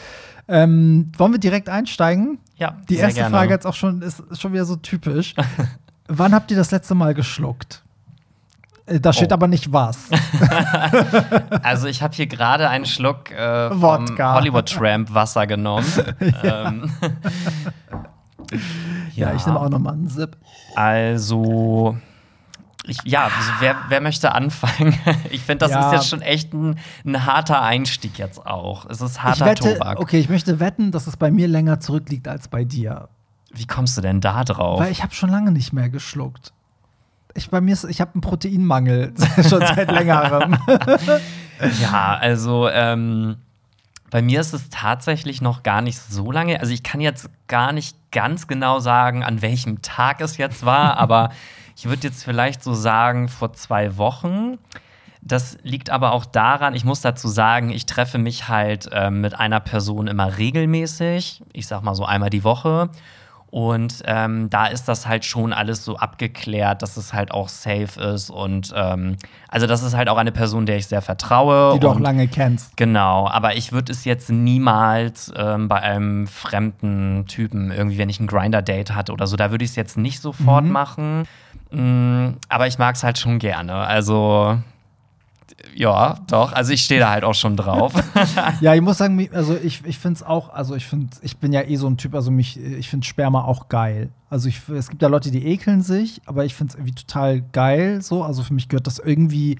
Ähm, 0.47 1.11
wollen 1.17 1.33
wir 1.33 1.41
direkt 1.41 1.69
einsteigen? 1.69 2.39
Ja. 2.57 2.77
Die 2.89 2.97
erste 2.97 3.21
gerne. 3.21 3.35
Frage 3.35 3.53
jetzt 3.53 3.67
auch 3.67 3.75
schon 3.75 4.03
ist, 4.03 4.21
ist 4.21 4.41
schon 4.41 4.53
wieder 4.53 4.65
so 4.65 4.77
typisch. 4.77 5.35
Wann 6.13 6.35
habt 6.35 6.51
ihr 6.51 6.57
das 6.57 6.73
letzte 6.73 6.97
Mal 6.97 7.15
geschluckt? 7.15 7.83
Äh, 8.87 8.99
da 8.99 9.13
steht 9.13 9.31
oh. 9.31 9.35
aber 9.35 9.47
nicht 9.47 9.73
was. 9.73 10.09
also 11.63 11.87
ich 11.87 12.03
habe 12.03 12.15
hier 12.15 12.27
gerade 12.27 12.69
einen 12.69 12.85
Schluck 12.85 13.31
äh, 13.31 13.71
vom 13.71 14.07
Hollywood 14.19 14.69
Tramp 14.69 15.15
Wasser 15.15 15.47
genommen. 15.47 15.87
ja. 16.21 16.69
Ähm, 16.69 16.93
ja. 18.51 18.59
ja. 19.29 19.35
ich 19.35 19.47
nehme 19.47 19.61
auch 19.61 19.69
noch 19.69 19.79
mal 19.79 19.93
einen 19.93 20.09
Sip. 20.09 20.37
Also 20.75 21.97
ich, 22.87 22.99
ja, 23.05 23.25
also 23.25 23.53
wer, 23.61 23.77
wer, 23.89 24.01
möchte 24.01 24.33
anfangen? 24.33 24.99
Ich 25.31 25.43
finde, 25.43 25.67
das 25.67 25.71
ja. 25.71 25.87
ist 25.87 25.93
jetzt 25.93 26.09
schon 26.09 26.23
echt 26.23 26.53
ein, 26.53 26.77
ein, 27.05 27.25
harter 27.25 27.63
Einstieg 27.63 28.19
jetzt 28.19 28.45
auch. 28.45 28.85
Es 28.87 29.01
ist 29.01 29.23
harter 29.23 29.45
ich 29.45 29.51
wette, 29.51 29.75
Tobak. 29.75 30.01
Okay, 30.01 30.19
ich 30.19 30.29
möchte 30.29 30.59
wetten, 30.59 30.91
dass 30.91 31.07
es 31.07 31.17
bei 31.17 31.31
mir 31.31 31.47
länger 31.47 31.79
zurückliegt 31.79 32.27
als 32.27 32.49
bei 32.49 32.65
dir. 32.65 33.11
Wie 33.53 33.67
kommst 33.67 33.97
du 33.97 34.01
denn 34.01 34.21
da 34.21 34.45
drauf? 34.45 34.81
Weil 34.81 34.93
ich 34.93 35.03
habe 35.03 35.15
schon 35.15 35.31
lange 35.31 35.51
nicht 35.51 35.73
mehr 35.73 35.89
geschluckt. 35.89 36.53
Ich, 37.35 37.51
bei 37.51 37.61
mir 37.61 37.73
ist, 37.73 37.85
ich 37.85 38.01
habe 38.01 38.15
einen 38.15 38.21
Proteinmangel 38.21 39.15
schon 39.49 39.61
seit 39.61 39.91
längerem. 39.91 40.57
ja, 41.81 42.17
also 42.17 42.69
ähm, 42.69 43.37
bei 44.11 44.23
mir 44.23 44.41
ist 44.41 44.53
es 44.53 44.69
tatsächlich 44.71 45.41
noch 45.41 45.63
gar 45.63 45.81
nicht 45.81 45.99
so 45.99 46.33
lange. 46.33 46.61
Also 46.61 46.73
ich 46.73 46.83
kann 46.83 47.01
jetzt 47.01 47.31
gar 47.47 47.73
nicht 47.73 47.97
ganz 48.11 48.49
genau 48.49 48.81
sagen, 48.81 49.23
an 49.23 49.41
welchem 49.41 49.83
Tag 49.83 50.21
es 50.21 50.37
jetzt 50.37 50.67
war, 50.67 50.97
aber 50.99 51.31
ich 51.77 51.87
würde 51.87 52.09
jetzt 52.09 52.25
vielleicht 52.25 52.63
so 52.63 52.75
sagen 52.75 53.29
vor 53.29 53.53
zwei 53.53 53.97
Wochen. 53.97 54.59
Das 55.23 55.59
liegt 55.63 55.91
aber 55.91 56.13
auch 56.13 56.25
daran, 56.25 56.75
ich 56.75 56.85
muss 56.85 57.03
dazu 57.03 57.29
sagen, 57.29 57.71
ich 57.71 57.87
treffe 57.87 58.19
mich 58.19 58.49
halt 58.49 58.89
äh, 58.91 59.11
mit 59.11 59.39
einer 59.39 59.61
Person 59.61 60.09
immer 60.09 60.39
regelmäßig. 60.39 61.43
Ich 61.53 61.67
sag 61.67 61.83
mal 61.83 61.95
so 61.95 62.05
einmal 62.05 62.31
die 62.31 62.43
Woche. 62.43 62.91
Und 63.51 64.03
ähm, 64.07 64.49
da 64.49 64.67
ist 64.67 64.85
das 64.85 65.09
halt 65.09 65.25
schon 65.25 65.53
alles 65.53 65.85
so 65.85 65.97
abgeklärt, 65.97 66.83
dass 66.83 66.97
es 66.97 67.13
halt 67.13 67.33
auch 67.33 67.49
safe 67.49 68.01
ist. 68.01 68.31
Und 68.31 68.73
ähm, 68.77 69.17
also 69.49 69.67
das 69.67 69.83
ist 69.83 69.97
halt 69.97 70.09
auch 70.09 70.19
eine 70.19 70.31
Person, 70.31 70.67
der 70.67 70.77
ich 70.77 70.87
sehr 70.87 71.03
vertraue. 71.03 71.75
Die 71.75 71.81
du 71.81 71.89
auch 71.89 71.99
lange 71.99 72.29
kennst. 72.29 72.77
Genau, 72.77 73.29
aber 73.29 73.57
ich 73.57 73.73
würde 73.73 73.91
es 73.91 74.05
jetzt 74.05 74.31
niemals 74.31 75.33
ähm, 75.37 75.67
bei 75.67 75.81
einem 75.81 76.29
fremden 76.29 77.27
Typen, 77.27 77.73
irgendwie, 77.73 77.99
wenn 77.99 78.09
ich 78.09 78.21
ein 78.21 78.29
Grinder-Date 78.29 78.95
hatte 78.95 79.13
oder 79.13 79.27
so, 79.27 79.37
da 79.37 79.51
würde 79.51 79.65
ich 79.65 79.71
es 79.71 79.77
jetzt 79.77 79.97
nicht 79.97 80.21
sofort 80.21 80.65
mhm. 80.65 80.71
machen. 80.71 81.23
Mm, 81.73 82.37
aber 82.49 82.69
ich 82.69 82.79
mag 82.79 82.95
es 82.95 83.03
halt 83.03 83.19
schon 83.19 83.41
gerne. 83.41 83.75
Also 83.75 84.59
ja, 85.75 86.19
doch. 86.29 86.53
Also 86.53 86.73
ich 86.73 86.83
stehe 86.83 87.01
da 87.01 87.11
halt 87.11 87.25
auch 87.25 87.35
schon 87.35 87.57
drauf. 87.57 87.93
ja, 88.61 88.75
ich 88.75 88.81
muss 88.81 88.99
sagen, 88.99 89.29
also 89.33 89.57
ich, 89.57 89.85
ich 89.85 89.99
finde 89.99 90.17
es 90.17 90.23
auch, 90.23 90.51
also 90.51 90.75
ich 90.75 90.87
finde, 90.87 91.09
ich 91.23 91.37
bin 91.39 91.53
ja 91.53 91.63
eh 91.63 91.77
so 91.77 91.87
ein 91.87 91.97
Typ, 91.97 92.15
also 92.15 92.31
mich, 92.31 92.59
ich 92.59 92.89
finde 92.89 93.07
Sperma 93.07 93.45
auch 93.45 93.69
geil. 93.69 94.11
Also 94.29 94.49
ich, 94.49 94.69
es 94.69 94.89
gibt 94.89 95.03
ja 95.03 95.09
Leute, 95.09 95.31
die 95.31 95.47
ekeln 95.47 95.83
sich, 95.83 96.23
aber 96.27 96.45
ich 96.45 96.55
finde 96.55 96.73
es 96.73 96.75
irgendwie 96.77 96.95
total 96.95 97.43
geil 97.53 98.03
so. 98.03 98.23
Also 98.23 98.43
für 98.43 98.55
mich 98.55 98.69
gehört 98.69 98.87
das 98.87 98.99
irgendwie 98.99 99.59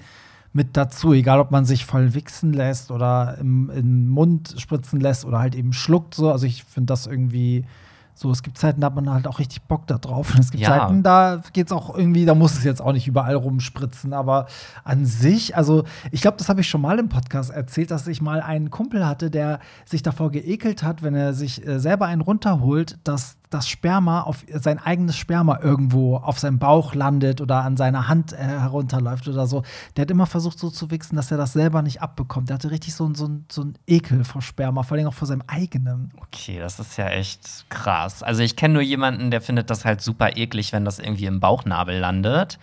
mit 0.53 0.75
dazu, 0.75 1.13
egal 1.13 1.39
ob 1.39 1.51
man 1.51 1.65
sich 1.65 1.85
voll 1.85 2.13
wichsen 2.13 2.53
lässt 2.53 2.91
oder 2.91 3.37
im, 3.39 3.69
im 3.69 4.09
Mund 4.09 4.55
spritzen 4.57 4.99
lässt 4.99 5.25
oder 5.25 5.39
halt 5.39 5.55
eben 5.55 5.73
schluckt 5.73 6.13
so. 6.13 6.31
Also 6.31 6.45
ich 6.45 6.63
finde 6.63 6.87
das 6.87 7.07
irgendwie 7.07 7.65
so, 8.13 8.29
es 8.31 8.43
gibt 8.43 8.57
Zeiten, 8.57 8.81
da 8.81 8.87
hat 8.87 8.95
man 8.95 9.09
halt 9.09 9.27
auch 9.27 9.39
richtig 9.39 9.63
Bock 9.63 9.87
da 9.87 9.97
drauf. 9.97 10.33
Und 10.33 10.39
es 10.39 10.51
gibt 10.51 10.63
ja. 10.63 10.69
Zeiten, 10.69 11.03
da 11.03 11.41
geht 11.53 11.67
es 11.67 11.71
auch 11.71 11.95
irgendwie, 11.95 12.25
da 12.25 12.35
muss 12.35 12.53
es 12.57 12.63
jetzt 12.63 12.81
auch 12.81 12.93
nicht 12.93 13.07
überall 13.07 13.35
rumspritzen. 13.35 14.13
Aber 14.13 14.47
an 14.83 15.05
sich, 15.05 15.55
also 15.55 15.83
ich 16.11 16.21
glaube, 16.21 16.37
das 16.37 16.49
habe 16.49 16.61
ich 16.61 16.69
schon 16.69 16.81
mal 16.81 16.99
im 16.99 17.09
Podcast 17.09 17.49
erzählt, 17.51 17.91
dass 17.91 18.07
ich 18.07 18.21
mal 18.21 18.41
einen 18.41 18.69
Kumpel 18.69 19.05
hatte, 19.05 19.31
der 19.31 19.59
sich 19.85 20.03
davor 20.03 20.31
geekelt 20.31 20.83
hat, 20.83 21.03
wenn 21.03 21.15
er 21.15 21.33
sich 21.33 21.65
äh, 21.65 21.79
selber 21.79 22.05
einen 22.05 22.21
runterholt, 22.21 22.99
dass 23.03 23.37
das 23.53 23.67
Sperma 23.67 24.21
auf 24.21 24.45
sein 24.49 24.79
eigenes 24.79 25.17
Sperma 25.17 25.59
irgendwo 25.61 26.15
auf 26.17 26.39
seinem 26.39 26.57
Bauch 26.57 26.95
landet 26.95 27.41
oder 27.41 27.63
an 27.63 27.77
seiner 27.77 28.07
Hand 28.07 28.33
äh, 28.33 28.37
herunterläuft 28.37 29.27
oder 29.27 29.45
so. 29.45 29.63
Der 29.95 30.03
hat 30.03 30.11
immer 30.11 30.25
versucht, 30.25 30.57
so 30.57 30.69
zu 30.69 30.89
wichsen, 30.89 31.15
dass 31.15 31.31
er 31.31 31.37
das 31.37 31.53
selber 31.53 31.81
nicht 31.81 32.01
abbekommt. 32.01 32.49
Der 32.49 32.55
hatte 32.55 32.71
richtig 32.71 32.95
so, 32.95 33.13
so, 33.13 33.29
so 33.51 33.61
einen 33.61 33.77
Ekel 33.87 34.23
vor 34.23 34.41
Sperma, 34.41 34.83
vor 34.83 34.97
allem 34.97 35.07
auch 35.07 35.13
vor 35.13 35.27
seinem 35.27 35.43
eigenen. 35.47 36.11
Okay, 36.21 36.59
das 36.59 36.79
ist 36.79 36.97
ja 36.97 37.09
echt 37.09 37.65
krass. 37.69 38.23
Also 38.23 38.41
ich 38.41 38.55
kenne 38.55 38.75
nur 38.75 38.83
jemanden, 38.83 39.31
der 39.31 39.41
findet 39.41 39.69
das 39.69 39.85
halt 39.85 40.01
super 40.01 40.37
eklig, 40.37 40.71
wenn 40.71 40.85
das 40.85 40.99
irgendwie 40.99 41.25
im 41.25 41.39
Bauchnabel 41.39 41.99
landet. 41.99 42.57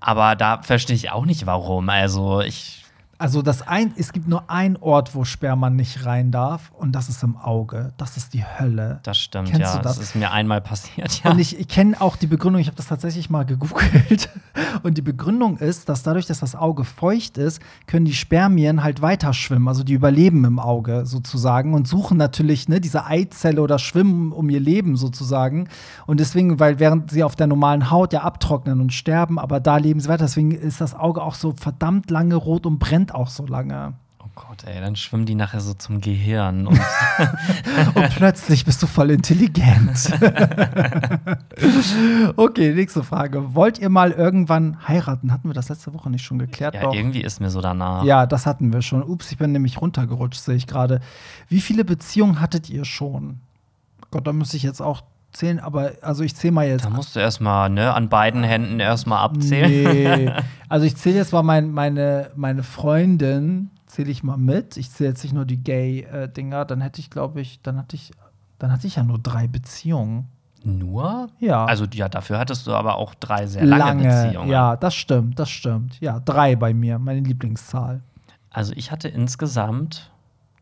Aber 0.00 0.36
da 0.36 0.62
verstehe 0.62 0.94
ich 0.94 1.10
auch 1.10 1.24
nicht, 1.24 1.46
warum. 1.46 1.88
Also 1.88 2.42
ich 2.42 2.84
Also 3.20 3.42
das 3.42 3.66
ein, 3.66 3.92
es 3.96 4.12
gibt 4.12 4.28
nur 4.28 4.48
einen 4.48 4.76
Ort, 4.76 5.16
wo 5.16 5.24
Sperma 5.24 5.70
nicht 5.70 6.06
rein 6.06 6.30
darf, 6.30 6.70
und 6.78 6.92
das 6.92 7.08
ist 7.08 7.24
im 7.24 7.36
Auge. 7.36 7.92
Das 7.96 8.16
ist 8.16 8.32
die 8.32 8.44
Hölle. 8.44 9.00
Das 9.02 9.18
stimmt, 9.18 9.48
Kennst 9.48 9.60
ja. 9.60 9.76
du 9.76 9.82
das? 9.82 9.96
Das 9.96 10.04
ist 10.04 10.14
mir 10.14 10.30
einmal 10.30 10.60
passiert, 10.60 11.24
ja. 11.24 11.32
Und 11.32 11.40
ich, 11.40 11.58
ich 11.58 11.66
kenne 11.66 12.00
auch 12.00 12.14
die 12.14 12.28
Begründung, 12.28 12.60
ich 12.60 12.68
habe 12.68 12.76
das 12.76 12.86
tatsächlich 12.86 13.28
mal 13.28 13.44
gegoogelt. 13.44 14.30
Und 14.84 14.96
die 14.96 15.02
Begründung 15.02 15.58
ist, 15.58 15.88
dass 15.88 16.04
dadurch, 16.04 16.26
dass 16.26 16.40
das 16.40 16.54
Auge 16.54 16.84
feucht 16.84 17.38
ist, 17.38 17.60
können 17.86 18.04
die 18.04 18.14
Spermien 18.14 18.84
halt 18.84 19.02
weiter 19.02 19.32
schwimmen. 19.32 19.66
Also 19.66 19.82
die 19.82 19.94
überleben 19.94 20.44
im 20.44 20.60
Auge 20.60 21.04
sozusagen 21.04 21.74
und 21.74 21.88
suchen 21.88 22.16
natürlich 22.16 22.68
ne, 22.68 22.80
diese 22.80 23.06
Eizelle 23.06 23.60
oder 23.62 23.80
schwimmen 23.80 24.30
um 24.30 24.48
ihr 24.48 24.60
Leben 24.60 24.96
sozusagen. 24.96 25.68
Und 26.06 26.20
deswegen, 26.20 26.60
weil 26.60 26.78
während 26.78 27.10
sie 27.10 27.24
auf 27.24 27.34
der 27.34 27.48
normalen 27.48 27.90
Haut 27.90 28.12
ja 28.12 28.22
abtrocknen 28.22 28.80
und 28.80 28.92
sterben, 28.92 29.38
aber 29.38 29.58
da 29.58 29.76
leben 29.76 29.98
sie 29.98 30.08
weiter. 30.08 30.24
Deswegen 30.24 30.52
ist 30.52 30.80
das 30.80 30.94
Auge 30.94 31.22
auch 31.22 31.34
so 31.34 31.52
verdammt 31.52 32.10
lange 32.10 32.36
rot 32.36 32.64
und 32.64 32.78
brennt 32.78 33.07
auch 33.14 33.28
so 33.28 33.46
lange. 33.46 33.94
oh 34.22 34.28
Gott, 34.34 34.64
ey, 34.64 34.80
dann 34.80 34.96
schwimmen 34.96 35.26
die 35.26 35.34
nachher 35.34 35.60
so 35.60 35.74
zum 35.74 36.00
Gehirn. 36.00 36.66
Und 36.66 36.78
Und 37.94 38.10
plötzlich 38.10 38.64
bist 38.64 38.82
du 38.82 38.86
voll 38.86 39.10
intelligent. 39.10 40.10
okay, 42.36 42.74
nächste 42.74 43.02
Frage. 43.02 43.54
Wollt 43.54 43.78
ihr 43.78 43.88
mal 43.88 44.12
irgendwann 44.12 44.86
heiraten? 44.86 45.32
Hatten 45.32 45.48
wir 45.48 45.54
das 45.54 45.68
letzte 45.68 45.92
Woche 45.94 46.10
nicht 46.10 46.24
schon 46.24 46.38
geklärt? 46.38 46.74
ja, 46.74 46.82
Doch. 46.82 46.94
irgendwie 46.94 47.22
ist 47.22 47.40
mir 47.40 47.50
so 47.50 47.60
danach. 47.60 48.04
Ja, 48.04 48.26
das 48.26 48.46
hatten 48.46 48.72
wir 48.72 48.82
schon. 48.82 49.02
Ups, 49.02 49.32
ich 49.32 49.38
bin 49.38 49.52
nämlich 49.52 49.80
runtergerutscht, 49.80 50.40
sehe 50.40 50.56
ich 50.56 50.66
gerade. 50.66 51.00
Wie 51.48 51.60
viele 51.60 51.84
Beziehungen 51.84 52.40
hattet 52.40 52.70
ihr 52.70 52.84
schon? 52.84 53.40
Gott, 54.10 54.26
da 54.26 54.32
müsste 54.32 54.56
ich 54.56 54.62
jetzt 54.62 54.80
auch 54.80 55.02
zählen, 55.32 55.60
aber 55.60 55.92
also 56.02 56.24
ich 56.24 56.34
zähle 56.34 56.52
mal 56.52 56.66
jetzt. 56.66 56.84
Da 56.84 56.90
musst 56.90 57.14
du 57.16 57.20
erstmal, 57.20 57.70
ne, 57.70 57.92
an 57.92 58.08
beiden 58.08 58.42
Händen 58.42 58.80
erstmal 58.80 59.20
abzählen. 59.24 60.24
Nee. 60.26 60.32
Also 60.70 60.84
ich 60.84 60.96
zähle 60.96 61.16
jetzt 61.16 61.32
mal 61.32 61.42
mein, 61.42 61.72
meine, 61.72 62.30
meine 62.36 62.62
Freundin, 62.62 63.70
zähle 63.86 64.10
ich 64.10 64.22
mal 64.22 64.36
mit. 64.36 64.76
Ich 64.76 64.90
zähle 64.90 65.08
jetzt 65.08 65.22
nicht 65.22 65.32
nur 65.32 65.46
die 65.46 65.56
Gay-Dinger, 65.56 66.66
dann 66.66 66.82
hätte 66.82 67.00
ich, 67.00 67.08
glaube 67.08 67.40
ich, 67.40 67.62
dann 67.62 67.78
hatte 67.78 67.96
ich, 67.96 68.12
dann 68.58 68.70
hatte 68.70 68.86
ich 68.86 68.96
ja 68.96 69.02
nur 69.02 69.18
drei 69.18 69.46
Beziehungen. 69.46 70.28
Nur? 70.64 71.28
Ja. 71.38 71.64
Also, 71.64 71.86
ja, 71.92 72.10
dafür 72.10 72.38
hattest 72.38 72.66
du 72.66 72.72
aber 72.72 72.96
auch 72.96 73.14
drei 73.14 73.46
sehr 73.46 73.64
lange, 73.64 74.02
Beziehungen. 74.04 74.50
Ja, 74.50 74.76
das 74.76 74.94
stimmt, 74.94 75.38
das 75.38 75.48
stimmt. 75.48 75.98
Ja, 76.00 76.20
drei 76.20 76.54
bei 76.54 76.74
mir, 76.74 76.98
meine 76.98 77.20
Lieblingszahl. 77.20 78.02
Also, 78.50 78.74
ich 78.76 78.90
hatte 78.90 79.08
insgesamt 79.08 80.10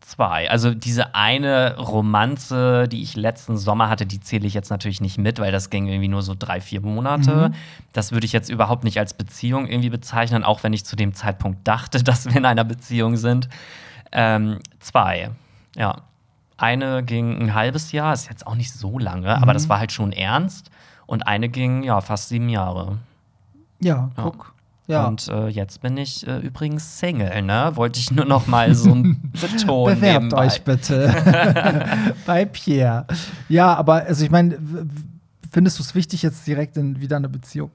zwei. 0.07 0.51
Also, 0.51 0.73
diese 0.75 1.15
eine 1.15 1.77
Romanze, 1.79 2.89
die 2.89 3.03
ich 3.03 3.17
letzten 3.17 3.57
Sommer 3.57 3.89
hatte, 3.89 4.07
die 4.07 4.21
zähle 4.21 4.47
ich 4.47 4.55
jetzt 4.55 4.71
natürlich 4.71 5.01
nicht 5.01 5.19
mit, 5.19 5.39
weil 5.41 5.53
das 5.53 5.71
ging 5.71 5.87
irgendwie 5.87 6.09
nur 6.09 6.23
so 6.23 6.35
drei, 6.39 6.61
vier 6.61 6.81
Monate. 6.81 7.49
Mhm. 7.51 7.55
Das 7.93 8.13
würde 8.13 8.25
ich 8.27 8.33
jetzt 8.33 8.49
überhaupt 8.49 8.85
nicht 8.85 8.99
als 8.99 9.15
Beziehung 9.15 9.67
irgendwie 9.67 9.91
bezeichnen, 9.91 10.45
auch 10.45 10.63
wenn 10.63 10.73
ich 10.73 10.85
zu 10.85 10.97
dem 10.97 11.15
Zeitpunkt 11.15 11.67
dachte, 11.67 12.03
dass 12.05 12.27
wir 12.27 12.37
in 12.37 12.45
einer 12.45 12.65
Beziehung 12.65 13.17
sind. 13.17 13.49
Ähm, 14.13 14.61
zwei, 14.81 15.31
ja. 15.77 16.03
Eine 16.59 17.03
ging 17.03 17.39
ein 17.43 17.55
halbes 17.55 17.93
Jahr, 17.93 18.15
ist 18.15 18.31
jetzt 18.31 18.47
auch 18.47 18.55
nicht 18.55 18.73
so 18.73 18.99
lange, 18.99 19.37
aber 19.43 19.53
das 19.53 19.69
war 19.69 19.79
halt 19.79 19.93
schon 19.93 20.13
ernst. 20.13 20.71
Und 21.05 21.27
eine 21.27 21.51
ging, 21.51 21.83
ja, 21.83 22.01
fast 22.01 22.31
sieben 22.31 22.49
Jahre. 22.49 22.97
Ja, 23.81 24.11
Ja. 24.17 24.23
guck. 24.23 24.47
Ja. 24.47 24.56
Und 24.89 25.29
äh, 25.29 25.49
jetzt 25.49 25.81
bin 25.81 25.97
ich 25.97 26.27
äh, 26.27 26.39
übrigens 26.39 26.99
Single, 26.99 27.43
ne? 27.43 27.73
Wollte 27.75 27.99
ich 27.99 28.11
nur 28.13 28.25
noch 28.25 28.47
mal 28.47 28.75
so 28.75 28.93
ein 28.95 29.33
betonen. 29.41 29.97
Bewerbt 29.97 30.23
nebenbei. 30.23 30.47
euch 30.47 30.63
bitte 30.63 32.15
bei 32.27 32.45
Pierre. 32.45 33.07
Ja, 33.49 33.75
aber 33.75 34.05
also 34.05 34.25
ich 34.25 34.31
meine, 34.31 34.59
findest 35.51 35.79
du 35.79 35.83
es 35.83 35.95
wichtig, 35.95 36.23
jetzt 36.23 36.47
direkt 36.47 36.77
in, 36.77 37.01
wieder 37.01 37.17
eine 37.17 37.29
Beziehung 37.29 37.71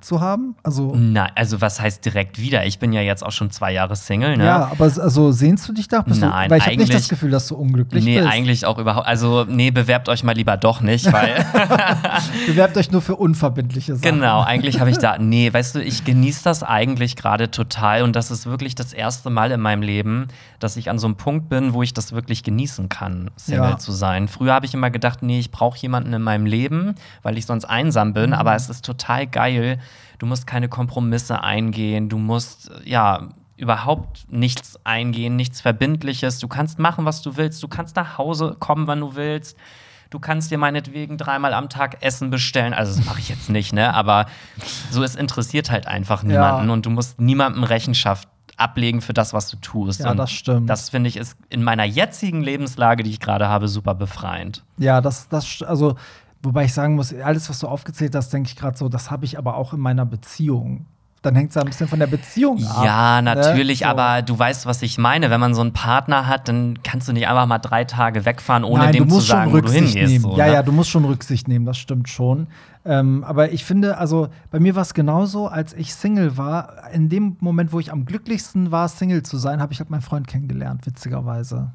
zu 0.00 0.20
haben? 0.20 0.56
Also 0.62 0.94
Nein, 0.96 1.30
also 1.34 1.60
was 1.60 1.80
heißt 1.80 2.04
direkt 2.04 2.38
wieder? 2.40 2.66
Ich 2.66 2.78
bin 2.78 2.92
ja 2.92 3.00
jetzt 3.00 3.24
auch 3.24 3.32
schon 3.32 3.50
zwei 3.50 3.72
Jahre 3.72 3.96
Single, 3.96 4.36
ne? 4.36 4.44
ja, 4.44 4.66
aber 4.70 4.84
also 4.84 5.32
sehnst 5.32 5.68
du 5.68 5.72
dich 5.72 5.88
da? 5.88 6.02
Bist 6.02 6.20
Nein, 6.20 6.48
du, 6.48 6.50
weil 6.54 6.58
ich 6.60 6.66
habe 6.66 6.76
nicht 6.76 6.92
das 6.94 7.08
Gefühl, 7.08 7.30
dass 7.30 7.46
du 7.48 7.56
unglücklich 7.56 8.04
Nee, 8.04 8.18
bist. 8.20 8.30
eigentlich 8.30 8.66
auch 8.66 8.78
überhaupt. 8.78 9.06
Also, 9.06 9.44
nee, 9.48 9.70
bewerbt 9.70 10.08
euch 10.08 10.24
mal 10.24 10.34
lieber 10.34 10.56
doch 10.56 10.80
nicht, 10.80 11.04
weil. 11.12 11.44
Bewerbt 12.46 12.76
euch 12.76 12.90
nur 12.90 13.02
für 13.02 13.16
unverbindliche 13.16 13.96
Sachen. 13.96 14.02
Genau, 14.20 14.42
eigentlich 14.42 14.80
habe 14.80 14.90
ich 14.90 14.98
da. 14.98 15.16
Nee, 15.30 15.52
weißt 15.52 15.74
du, 15.76 15.82
ich 15.82 16.04
genieße 16.04 16.42
das 16.44 16.62
eigentlich 16.62 17.14
gerade 17.16 17.50
total 17.50 18.02
und 18.02 18.16
das 18.16 18.30
ist 18.30 18.46
wirklich 18.46 18.74
das 18.74 18.92
erste 18.92 19.30
Mal 19.30 19.50
in 19.52 19.60
meinem 19.60 19.82
Leben, 19.82 20.28
dass 20.58 20.76
ich 20.76 20.88
an 20.90 20.98
so 20.98 21.06
einem 21.06 21.16
Punkt 21.16 21.48
bin, 21.48 21.72
wo 21.74 21.82
ich 21.82 21.94
das 21.94 22.12
wirklich 22.12 22.42
genießen 22.42 22.88
kann, 22.88 23.30
Single 23.36 23.70
Ja. 23.70 23.78
zu 23.78 23.92
sein. 23.92 24.28
Früher 24.28 24.52
habe 24.54 24.66
ich 24.66 24.74
immer 24.74 24.90
gedacht, 24.90 25.22
nee, 25.22 25.38
ich 25.38 25.50
brauche 25.50 25.78
jemanden 25.78 26.12
in 26.12 26.22
meinem 26.22 26.46
Leben, 26.46 26.94
weil 27.22 27.38
ich 27.38 27.46
sonst 27.46 27.64
einsam 27.64 28.08
Mhm. 28.08 28.12
bin, 28.14 28.32
aber 28.34 28.54
es 28.54 28.68
ist 28.70 28.84
total 28.84 29.26
geil. 29.26 29.78
Du 30.20 30.26
musst 30.26 30.46
keine 30.46 30.68
Kompromisse 30.68 31.42
eingehen, 31.42 32.08
du 32.08 32.18
musst, 32.18 32.70
ja. 32.84 33.28
Überhaupt 33.56 34.24
nichts 34.30 34.78
eingehen, 34.84 35.36
nichts 35.36 35.60
Verbindliches. 35.60 36.38
Du 36.38 36.48
kannst 36.48 36.78
machen, 36.78 37.04
was 37.04 37.20
du 37.20 37.36
willst. 37.36 37.62
Du 37.62 37.68
kannst 37.68 37.94
nach 37.94 38.16
Hause 38.16 38.56
kommen, 38.58 38.86
wann 38.86 39.00
du 39.00 39.16
willst. 39.16 39.54
Du 40.08 40.18
kannst 40.18 40.50
dir 40.50 40.56
meinetwegen 40.56 41.18
dreimal 41.18 41.52
am 41.52 41.68
Tag 41.68 41.98
Essen 42.02 42.30
bestellen. 42.30 42.72
Also, 42.72 42.96
das 42.96 43.04
mache 43.04 43.18
ich 43.20 43.28
jetzt 43.28 43.50
nicht, 43.50 43.74
ne? 43.74 43.92
Aber 43.92 44.24
so, 44.90 45.02
es 45.02 45.14
interessiert 45.14 45.70
halt 45.70 45.86
einfach 45.86 46.22
niemanden 46.22 46.68
Ja. 46.68 46.72
und 46.72 46.86
du 46.86 46.90
musst 46.90 47.20
niemandem 47.20 47.62
Rechenschaft 47.64 48.28
ablegen 48.56 49.00
für 49.02 49.12
das, 49.12 49.32
was 49.34 49.48
du 49.50 49.56
tust. 49.58 50.00
Ja, 50.00 50.10
und 50.10 50.16
das 50.16 50.30
stimmt. 50.32 50.68
Das 50.68 50.88
finde 50.90 51.08
ich 51.08 51.16
ist 51.16 51.36
in 51.50 51.62
meiner 51.62 51.84
jetzigen 51.84 52.42
Lebenslage, 52.42 53.02
die 53.02 53.10
ich 53.10 53.20
gerade 53.20 53.48
habe, 53.48 53.68
super 53.68 53.94
befreiend. 53.94 54.64
Ja, 54.78 55.00
das, 55.02 55.28
das, 55.28 55.62
also, 55.62 55.96
wobei 56.42 56.64
ich 56.64 56.72
sagen 56.72 56.94
muss, 56.94 57.14
alles, 57.14 57.48
was 57.50 57.58
du 57.58 57.68
aufgezählt 57.68 58.14
hast, 58.14 58.32
denke 58.32 58.48
ich 58.48 58.56
gerade 58.56 58.76
so, 58.76 58.88
das 58.88 59.10
habe 59.10 59.24
ich 59.24 59.38
aber 59.38 59.56
auch 59.56 59.72
in 59.72 59.80
meiner 59.80 60.06
Beziehung. 60.06 60.86
Dann 61.22 61.36
hängt 61.36 61.50
es 61.50 61.54
ja 61.54 61.60
ein 61.60 61.66
bisschen 61.66 61.86
von 61.86 61.98
der 61.98 62.06
Beziehung 62.06 62.64
ab. 62.64 62.82
Ja, 62.82 63.20
ne? 63.20 63.34
natürlich, 63.34 63.80
So. 63.80 63.84
aber 63.84 64.22
du 64.22 64.38
weißt, 64.38 64.64
was 64.64 64.80
ich 64.80 64.96
meine. 64.96 65.28
Wenn 65.28 65.38
man 65.38 65.52
so 65.52 65.60
einen 65.60 65.74
Partner 65.74 66.26
hat, 66.26 66.48
dann 66.48 66.78
kannst 66.82 67.08
du 67.08 67.12
nicht 67.12 67.28
einfach 67.28 67.44
mal 67.44 67.58
drei 67.58 67.84
Tage 67.84 68.24
wegfahren, 68.24 68.64
ohne 68.64 68.84
Nein, 68.84 68.92
dem 68.94 69.06
du 69.06 69.14
musst 69.16 69.26
zu 69.26 69.32
sagen, 69.32 69.50
schon 69.50 69.58
wo 69.58 69.60
du 69.60 69.68
Rücksicht 69.68 69.96
hingehst. 69.98 70.12
nehmen. 70.12 70.22
So, 70.22 70.38
ja, 70.38 70.46
ne? 70.46 70.52
ja, 70.54 70.62
du 70.62 70.72
musst 70.72 70.88
schon 70.88 71.04
Rücksicht 71.04 71.46
nehmen, 71.46 71.66
das 71.66 71.76
stimmt 71.76 72.08
schon. 72.08 72.46
Ähm, 72.86 73.22
aber 73.24 73.52
ich 73.52 73.66
finde, 73.66 73.98
also 73.98 74.28
bei 74.50 74.60
mir 74.60 74.74
war 74.74 74.80
es 74.80 74.94
genauso, 74.94 75.46
als 75.46 75.74
ich 75.74 75.92
Single 75.94 76.38
war. 76.38 76.90
In 76.94 77.10
dem 77.10 77.36
Moment, 77.40 77.74
wo 77.74 77.80
ich 77.80 77.92
am 77.92 78.06
glücklichsten 78.06 78.70
war, 78.70 78.88
Single 78.88 79.22
zu 79.22 79.36
sein, 79.36 79.60
habe 79.60 79.74
ich 79.74 79.78
halt 79.78 79.90
meinen 79.90 80.00
Freund 80.00 80.26
kennengelernt, 80.26 80.86
witzigerweise. 80.86 81.70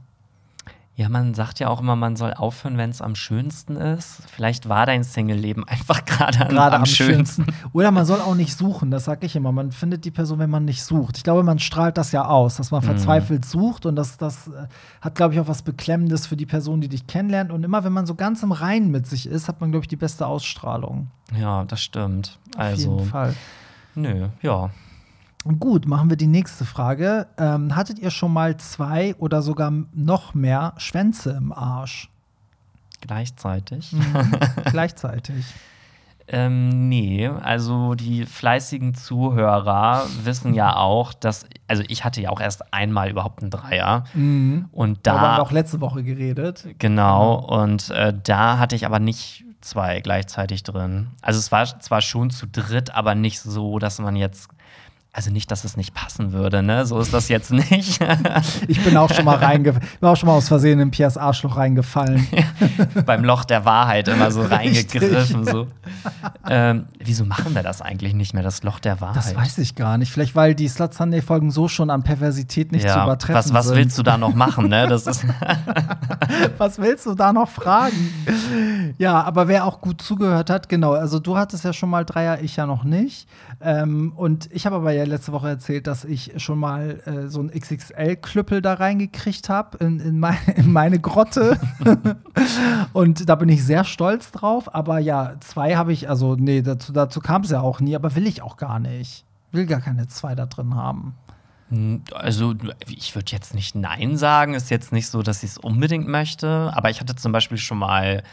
Ja, 0.97 1.09
man 1.09 1.33
sagt 1.33 1.59
ja 1.59 1.67
auch 1.67 1.81
immer, 1.81 1.97
man 1.97 2.15
soll 2.15 2.33
aufhören, 2.33 2.77
wenn 2.77 2.89
es 2.89 3.01
am 3.01 3.15
schönsten 3.15 3.75
ist. 3.75 4.21
Vielleicht 4.33 4.69
war 4.69 4.85
dein 4.85 5.03
Single-Leben 5.03 5.63
einfach 5.67 6.05
gerade 6.05 6.47
am, 6.49 6.57
am, 6.57 6.85
schönsten. 6.85 7.45
Oder 7.73 7.91
man 7.91 8.05
soll 8.05 8.21
auch 8.21 8.33
nicht 8.35 8.57
suchen, 8.57 8.91
das 8.91 9.03
sage 9.03 9.25
ich 9.25 9.35
immer. 9.35 9.51
Man 9.51 9.73
findet 9.73 10.05
die 10.05 10.11
Person, 10.11 10.39
wenn 10.39 10.49
man 10.49 10.63
nicht 10.63 10.81
sucht. 10.83 11.17
Ich 11.17 11.23
glaube, 11.23 11.43
man 11.43 11.59
strahlt 11.59 11.97
das 11.97 12.13
ja 12.13 12.25
aus, 12.25 12.55
dass 12.55 12.71
man 12.71 12.81
Mhm. 12.81 12.85
verzweifelt 12.85 13.43
sucht 13.43 13.85
und 13.85 13.97
das, 13.97 14.15
das 14.17 14.47
äh, 14.47 14.67
hat, 15.01 15.15
glaube 15.15 15.33
ich, 15.33 15.39
auch 15.41 15.49
was 15.49 15.63
Beklemmendes 15.63 16.27
für 16.27 16.37
die 16.37 16.45
Person, 16.45 16.79
die 16.79 16.87
dich 16.87 17.07
kennenlernt. 17.07 17.51
Und 17.51 17.65
immer, 17.65 17.83
wenn 17.83 17.91
man 17.93 18.05
so 18.05 18.15
ganz 18.15 18.41
im 18.41 18.53
Reinen 18.53 18.89
mit 18.89 19.05
sich 19.05 19.27
ist, 19.27 19.49
hat 19.49 19.59
man, 19.59 19.71
glaube 19.71 19.83
ich, 19.83 19.89
die 19.89 19.97
beste 19.97 20.25
Ausstrahlung. 20.25 21.07
Ja, 21.37 21.65
das 21.65 21.81
stimmt. 21.81 22.39
Auf 22.55 22.61
Also, 22.61 22.97
jeden 22.99 23.09
Fall. 23.09 23.35
nö, 23.95 24.29
ja. 24.41 24.69
Gut, 25.59 25.87
machen 25.87 26.09
wir 26.09 26.17
die 26.17 26.25
nächste 26.27 26.65
Frage. 26.65 27.27
Ähm, 27.37 27.75
hattet 27.75 27.99
ihr 27.99 28.09
schon 28.09 28.33
mal 28.33 28.57
zwei 28.57 29.13
oder 29.19 29.43
sogar 29.43 29.71
noch 29.93 30.33
mehr 30.33 30.73
Schwänze 30.77 31.31
im 31.31 31.53
Arsch? 31.53 32.09
Gleichzeitig. 33.01 33.91
Mhm. 33.93 34.31
Gleichzeitig. 34.71 35.45
Ähm, 36.27 36.89
nee, 36.89 37.27
also 37.27 37.93
die 37.93 38.25
fleißigen 38.25 38.95
Zuhörer 38.95 40.07
wissen 40.23 40.55
ja 40.55 40.75
auch, 40.75 41.13
dass, 41.13 41.45
also 41.67 41.83
ich 41.87 42.03
hatte 42.03 42.19
ja 42.19 42.31
auch 42.31 42.41
erst 42.41 42.73
einmal 42.73 43.11
überhaupt 43.11 43.41
einen 43.43 43.51
Dreier. 43.51 44.05
Mhm. 44.15 44.65
Und 44.71 44.99
Da 45.03 45.13
haben 45.19 45.21
wir 45.21 45.35
da, 45.37 45.41
auch 45.43 45.51
letzte 45.51 45.81
Woche 45.81 46.03
geredet. 46.03 46.65
genau, 46.79 47.35
und 47.35 47.91
äh, 47.91 48.11
da 48.23 48.57
hatte 48.57 48.75
ich 48.75 48.87
aber 48.87 48.97
nicht 48.97 49.45
zwei 49.61 49.99
gleichzeitig 49.99 50.63
drin. 50.63 51.09
Also 51.21 51.37
es 51.37 51.51
war 51.51 51.65
zwar 51.79 52.01
schon 52.01 52.31
zu 52.31 52.47
dritt, 52.47 52.95
aber 52.95 53.13
nicht 53.13 53.39
so, 53.41 53.77
dass 53.77 53.99
man 53.99 54.15
jetzt, 54.15 54.49
also 55.15 55.31
nicht, 55.31 55.49
dass 55.49 55.63
es 55.63 55.77
nicht 55.77 55.93
passen 55.93 56.33
würde, 56.33 56.61
ne? 56.61 56.85
So 56.85 56.99
ist 56.99 57.13
das 57.13 57.29
jetzt 57.29 57.51
nicht. 57.51 57.99
Ich 58.67 58.83
bin 58.83 58.97
auch 58.97 59.13
schon 59.13 59.25
mal 59.25 59.37
reingefallen, 59.37 59.87
bin 59.99 60.09
auch 60.09 60.15
schon 60.15 60.27
mal 60.27 60.35
aus 60.35 60.47
Versehen 60.47 60.79
in 60.79 60.91
Piers 60.91 61.17
Arschloch 61.17 61.57
reingefallen. 61.57 62.27
Beim 63.05 63.23
Loch 63.23 63.45
der 63.45 63.63
Wahrheit 63.63 64.07
immer 64.07 64.31
so 64.31 64.41
reingegriffen. 64.41 65.45
So. 65.45 65.67
ähm, 66.49 66.85
wieso 66.99 67.25
machen 67.25 67.55
wir 67.55 67.63
das 67.63 67.81
eigentlich 67.81 68.13
nicht 68.13 68.33
mehr, 68.33 68.43
das 68.43 68.63
Loch 68.63 68.79
der 68.79 68.99
Wahrheit? 68.99 69.17
Das 69.17 69.35
weiß 69.35 69.59
ich 69.59 69.75
gar 69.75 69.97
nicht. 69.97 70.11
Vielleicht, 70.11 70.35
weil 70.35 70.55
die 70.55 70.67
Slut 70.67 70.93
Sunday 70.93 71.21
Folgen 71.21 71.51
so 71.51 71.67
schon 71.67 71.89
an 71.89 72.03
Perversität 72.03 72.71
nicht 72.71 72.89
zu 72.89 72.99
übertreffen 72.99 73.35
was, 73.35 73.53
was 73.53 73.67
sind. 73.67 73.77
willst 73.77 73.97
du 73.97 74.03
da 74.03 74.17
noch 74.17 74.33
machen, 74.33 74.67
ne? 74.67 74.87
Das 74.87 75.07
ist 75.07 75.25
Was 76.57 76.79
willst 76.79 77.05
du 77.05 77.13
da 77.15 77.31
noch 77.31 77.49
fragen? 77.49 78.93
ja, 78.97 79.21
aber 79.21 79.47
wer 79.47 79.65
auch 79.65 79.79
gut 79.81 80.01
zugehört 80.01 80.49
hat, 80.49 80.67
genau. 80.67 80.93
Also 80.93 81.19
du 81.19 81.37
hattest 81.37 81.63
ja 81.63 81.73
schon 81.73 81.89
mal 81.89 82.03
Dreier, 82.03 82.41
ich 82.41 82.55
ja 82.55 82.65
noch 82.65 82.83
nicht. 82.83 83.27
Ähm, 83.61 84.11
und 84.15 84.49
ich 84.51 84.65
habe 84.65 84.77
aber 84.77 84.91
ja 84.91 85.04
letzte 85.05 85.31
Woche 85.31 85.47
erzählt, 85.49 85.87
dass 85.87 86.03
ich 86.05 86.33
schon 86.37 86.59
mal 86.59 87.01
äh, 87.05 87.27
so 87.27 87.41
ein 87.41 87.49
XXL-Klüppel 87.49 88.61
da 88.61 88.73
reingekriegt 88.73 89.49
habe 89.49 89.77
in, 89.77 89.99
in, 89.99 90.19
mein, 90.19 90.37
in 90.55 90.71
meine 90.71 90.99
Grotte. 90.99 91.59
und 92.93 93.29
da 93.29 93.35
bin 93.35 93.49
ich 93.49 93.63
sehr 93.63 93.83
stolz 93.83 94.31
drauf. 94.31 94.73
Aber 94.73 94.99
ja, 94.99 95.35
zwei 95.39 95.75
habe 95.75 95.93
ich, 95.93 96.09
also 96.09 96.35
nee, 96.35 96.61
dazu, 96.61 96.93
dazu 96.93 97.19
kam 97.19 97.43
es 97.43 97.51
ja 97.51 97.61
auch 97.61 97.79
nie, 97.79 97.95
aber 97.95 98.15
will 98.15 98.27
ich 98.27 98.41
auch 98.41 98.57
gar 98.57 98.79
nicht. 98.79 99.25
Will 99.51 99.65
gar 99.65 99.81
keine 99.81 100.07
zwei 100.07 100.35
da 100.35 100.45
drin 100.45 100.75
haben. 100.75 101.15
Hm, 101.69 102.01
Also, 102.13 102.53
ich 102.87 103.15
würde 103.15 103.31
jetzt 103.31 103.53
nicht 103.53 103.75
Nein 103.75 104.17
sagen. 104.17 104.53
Ist 104.53 104.69
jetzt 104.69 104.91
nicht 104.91 105.07
so, 105.07 105.21
dass 105.21 105.43
ich 105.43 105.51
es 105.51 105.57
unbedingt 105.57 106.07
möchte. 106.07 106.71
Aber 106.75 106.89
ich 106.89 106.99
hatte 106.99 107.15
zum 107.15 107.31
Beispiel 107.31 107.57
schon 107.57 107.77
mal 107.77 108.23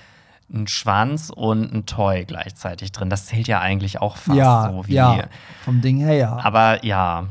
einen 0.52 0.66
Schwanz 0.66 1.30
und 1.30 1.72
ein 1.72 1.86
Toy 1.86 2.24
gleichzeitig 2.24 2.92
drin. 2.92 3.10
Das 3.10 3.26
zählt 3.26 3.48
ja 3.48 3.60
eigentlich 3.60 4.00
auch 4.00 4.16
fast 4.16 4.38
ja, 4.38 4.70
so 4.70 4.86
wie. 4.86 4.94
ja, 4.94 5.24
vom 5.64 5.80
Ding 5.80 5.98
her 5.98 6.14
ja. 6.14 6.38
Aber 6.42 6.84
ja, 6.84 7.26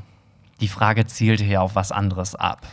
die 0.60 0.68
Frage 0.68 1.06
zielte 1.06 1.44
hier 1.44 1.62
auf 1.62 1.76
was 1.76 1.92
anderes 1.92 2.36
ab. 2.36 2.68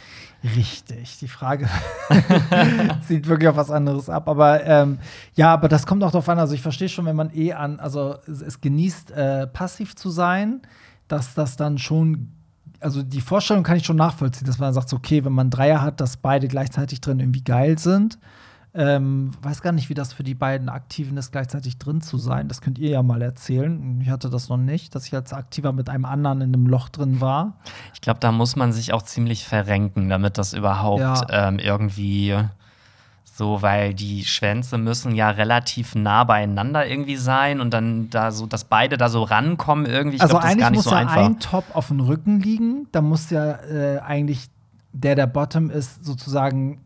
Richtig, 0.45 1.18
die 1.18 1.26
Frage 1.26 1.68
zieht 3.07 3.26
wirklich 3.26 3.49
auf 3.49 3.57
was 3.57 3.73
anderes 3.73 4.09
ab. 4.09 4.28
Aber 4.28 4.64
ähm, 4.64 4.99
ja, 5.35 5.52
aber 5.52 5.68
das 5.68 5.85
kommt 5.85 6.04
auch 6.04 6.12
darauf 6.12 6.28
an. 6.28 6.38
Also 6.38 6.54
ich 6.54 6.62
verstehe 6.62 6.88
schon, 6.88 7.07
wenn 7.07 7.16
man 7.16 7.35
eh 7.35 7.54
an, 7.54 7.80
also 7.80 8.16
es, 8.28 8.40
es 8.42 8.61
genießt, 8.61 9.11
äh, 9.11 9.47
passiv 9.49 9.97
zu 9.97 10.11
sein, 10.11 10.62
dass 11.09 11.35
das 11.35 11.57
dann 11.57 11.78
schon, 11.78 12.33
also 12.78 13.02
die 13.02 13.21
Vorstellung 13.21 13.64
kann 13.64 13.78
ich 13.78 13.85
schon 13.85 13.97
nachvollziehen, 13.97 14.47
dass 14.47 14.61
man 14.61 14.73
sagt, 14.73 14.92
okay, 14.92 15.25
wenn 15.25 15.33
man 15.33 15.50
Dreier 15.50 15.83
hat, 15.83 16.00
dass 16.00 16.18
beide 16.18 16.47
gleichzeitig 16.47 17.00
drin 17.00 17.18
irgendwie 17.18 17.42
geil 17.42 17.78
sind. 17.78 18.18
Ähm, 18.75 19.30
weiß 19.42 19.62
gar 19.62 19.72
nicht, 19.72 19.88
wie 19.88 19.94
das 19.94 20.12
für 20.12 20.22
die 20.22 20.34
beiden 20.34 20.68
Aktiven 20.68 21.16
ist, 21.16 21.32
gleichzeitig 21.32 21.78
drin 21.78 22.00
zu 22.02 22.18
sein. 22.18 22.48
Das 22.48 22.60
könnt 22.60 22.78
ihr 22.78 22.90
ja 22.90 23.02
mal 23.02 23.22
erzählen. 23.22 24.00
Ich 24.02 24.10
hatte 24.10 24.28
das 24.30 24.48
noch 24.50 24.58
nicht, 24.58 24.94
dass 24.94 25.06
ich 25.06 25.14
als 25.14 25.32
Aktiver 25.32 25.72
mit 25.72 25.88
einem 25.88 26.04
anderen 26.04 26.42
in 26.42 26.54
einem 26.54 26.66
Loch 26.66 26.88
drin 26.90 27.20
war. 27.20 27.54
Ich 27.94 28.00
glaube, 28.02 28.20
da 28.20 28.30
muss 28.30 28.56
man 28.56 28.72
sich 28.72 28.92
auch 28.92 29.02
ziemlich 29.02 29.46
verrenken, 29.46 30.08
damit 30.10 30.37
das 30.38 30.52
überhaupt 30.52 31.00
Ja. 31.00 31.48
ähm, 31.48 31.58
irgendwie 31.58 32.37
so, 33.25 33.62
weil 33.62 33.94
die 33.94 34.25
Schwänze 34.25 34.78
müssen 34.78 35.14
ja 35.14 35.30
relativ 35.30 35.94
nah 35.94 36.25
beieinander 36.25 36.87
irgendwie 36.87 37.16
sein 37.16 37.60
und 37.60 37.72
dann 37.72 38.10
da 38.10 38.32
so, 38.32 38.46
dass 38.46 38.64
beide 38.64 38.96
da 38.96 39.08
so 39.08 39.22
rankommen 39.22 39.87
irgendwie. 39.87 40.16
Ich 40.16 40.22
also 40.22 40.38
ist 40.38 40.44
eigentlich 40.44 40.58
gar 40.58 40.70
nicht 40.70 40.78
muss 40.78 40.84
so 40.84 40.90
ja 40.90 40.96
einfach. 40.98 41.25
ein 41.25 41.38
Top 41.38 41.64
auf 41.72 41.88
dem 41.88 42.00
Rücken 42.00 42.40
liegen. 42.40 42.88
Da 42.92 43.00
muss 43.00 43.30
ja 43.30 43.52
äh, 43.62 44.00
eigentlich 44.00 44.50
der, 44.92 45.14
der 45.14 45.26
Bottom 45.28 45.70
ist, 45.70 46.04
sozusagen 46.04 46.80